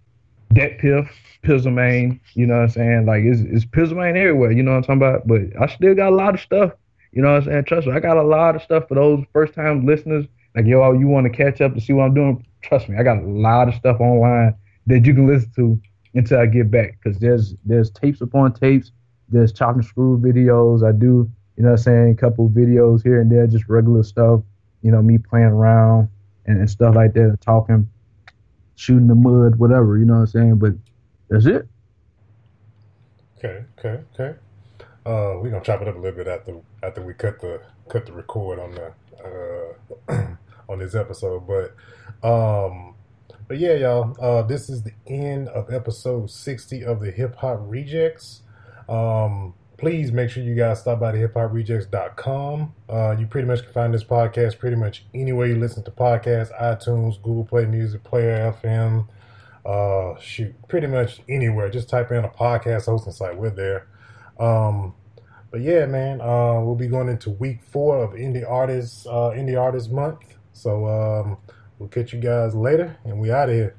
DatPiff, 0.53 1.09
Pizzlemane. 1.43 2.19
You 2.35 2.45
know 2.45 2.55
what 2.55 2.63
I'm 2.63 2.69
saying? 2.69 3.05
Like, 3.05 3.23
it's, 3.23 3.41
it's 3.41 3.65
Pizzlemane 3.65 4.15
everywhere. 4.15 4.51
You 4.51 4.63
know 4.63 4.71
what 4.71 4.77
I'm 4.77 4.83
talking 4.83 4.97
about? 4.97 5.27
But 5.27 5.41
I 5.59 5.67
still 5.73 5.95
got 5.95 6.13
a 6.13 6.15
lot 6.15 6.35
of 6.35 6.41
stuff. 6.41 6.73
You 7.11 7.21
know 7.21 7.33
what 7.33 7.43
I'm 7.43 7.49
saying? 7.49 7.65
Trust 7.65 7.87
me, 7.87 7.93
I 7.93 7.99
got 7.99 8.17
a 8.17 8.23
lot 8.23 8.55
of 8.55 8.61
stuff 8.61 8.87
for 8.87 8.95
those 8.95 9.25
first 9.33 9.53
time 9.53 9.85
listeners. 9.85 10.25
Like, 10.55 10.65
yo, 10.65 10.93
you 10.93 11.07
want 11.07 11.25
to 11.25 11.35
catch 11.35 11.59
up 11.59 11.73
to 11.73 11.81
see 11.81 11.93
what 11.93 12.03
I'm 12.03 12.13
doing? 12.13 12.45
Trust 12.61 12.87
me, 12.87 12.97
I 12.97 13.03
got 13.03 13.17
a 13.17 13.27
lot 13.27 13.67
of 13.67 13.75
stuff 13.75 13.99
online 13.99 14.55
that 14.87 15.05
you 15.05 15.13
can 15.13 15.27
listen 15.27 15.51
to 15.55 15.81
until 16.15 16.39
I 16.39 16.47
get 16.47 16.71
back. 16.71 16.97
Because 17.01 17.19
there's 17.19 17.55
there's 17.65 17.91
tapes 17.91 18.21
upon 18.21 18.53
tapes 18.53 18.91
there's 19.29 19.51
chop 19.51 19.75
and 19.75 19.85
screw 19.85 20.19
videos. 20.19 20.87
I 20.87 20.91
do, 20.91 21.29
you 21.57 21.63
know 21.63 21.71
what 21.71 21.79
I'm 21.79 21.83
saying, 21.83 22.11
a 22.11 22.15
couple 22.15 22.49
videos 22.49 23.03
here 23.03 23.21
and 23.21 23.31
there, 23.31 23.47
just 23.47 23.67
regular 23.67 24.03
stuff, 24.03 24.41
you 24.81 24.91
know, 24.91 25.01
me 25.01 25.17
playing 25.17 25.47
around 25.47 26.09
and, 26.45 26.59
and 26.59 26.69
stuff 26.69 26.95
like 26.95 27.13
that, 27.13 27.37
talking, 27.41 27.89
shooting 28.75 29.07
the 29.07 29.15
mud, 29.15 29.55
whatever, 29.55 29.97
you 29.97 30.05
know 30.05 30.15
what 30.15 30.19
I'm 30.21 30.27
saying? 30.27 30.55
But 30.57 30.73
that's 31.29 31.45
it. 31.45 31.67
Okay, 33.37 33.65
okay, 33.79 34.03
okay. 34.13 34.37
Uh, 35.05 35.37
we're 35.39 35.51
gonna 35.51 35.63
chop 35.63 35.81
it 35.81 35.87
up 35.87 35.95
a 35.95 35.99
little 35.99 36.17
bit 36.17 36.27
after 36.27 36.55
after 36.81 36.99
we 36.99 37.13
cut 37.13 37.39
the 37.39 37.61
cut 37.89 38.07
the 38.07 38.11
record 38.11 38.57
on 38.57 38.71
the 38.71 38.91
uh, 40.09 40.25
on 40.69 40.79
this 40.79 40.95
episode. 40.95 41.45
But 41.45 41.75
um, 42.27 42.94
but 43.47 43.57
yeah, 43.57 43.73
y'all. 43.73 44.15
Uh, 44.19 44.41
this 44.41 44.69
is 44.69 44.83
the 44.83 44.93
end 45.07 45.49
of 45.49 45.71
episode 45.73 46.29
sixty 46.29 46.83
of 46.83 46.99
the 46.99 47.11
Hip 47.11 47.35
Hop 47.37 47.59
Rejectz. 47.59 48.41
Um, 48.89 49.53
please 49.77 50.11
make 50.11 50.29
sure 50.29 50.43
you 50.43 50.55
guys 50.55 50.79
stop 50.79 50.99
by 50.99 51.11
the 51.11 51.27
hiphoprejectz.com. 51.27 52.73
Uh, 52.89 53.15
you 53.17 53.27
pretty 53.27 53.47
much 53.47 53.63
can 53.63 53.73
find 53.73 53.93
this 53.93 54.03
podcast 54.03 54.57
pretty 54.57 54.75
much 54.75 55.05
anywhere 55.13 55.47
you 55.47 55.55
listen 55.55 55.83
to 55.83 55.91
podcasts, 55.91 56.51
iTunes, 56.61 57.21
Google 57.21 57.45
Play 57.45 57.65
Music, 57.65 58.03
Player 58.03 58.53
FM, 58.61 59.07
uh, 59.65 60.19
shoot, 60.19 60.55
pretty 60.67 60.87
much 60.87 61.21
anywhere. 61.27 61.69
Just 61.69 61.89
type 61.89 62.11
in 62.11 62.23
a 62.23 62.29
podcast 62.29 62.85
hosting 62.85 63.13
site. 63.13 63.37
We're 63.37 63.49
there. 63.49 63.87
Um, 64.39 64.93
but 65.51 65.61
yeah, 65.61 65.85
man, 65.85 66.21
uh, 66.21 66.59
we'll 66.61 66.75
be 66.75 66.87
going 66.87 67.09
into 67.09 67.31
week 67.31 67.63
four 67.63 68.03
of 68.03 68.11
Indie 68.11 68.49
Artists, 68.49 69.05
uh, 69.07 69.31
Indie 69.33 69.59
Artists 69.59 69.89
Month. 69.89 70.35
So 70.53 70.85
um, 70.87 71.37
we'll 71.79 71.89
catch 71.89 72.13
you 72.13 72.19
guys 72.19 72.55
later, 72.55 72.97
and 73.03 73.19
we 73.19 73.31
out 73.31 73.49
of 73.49 73.55
here. 73.55 73.75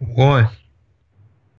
One. 0.00 0.48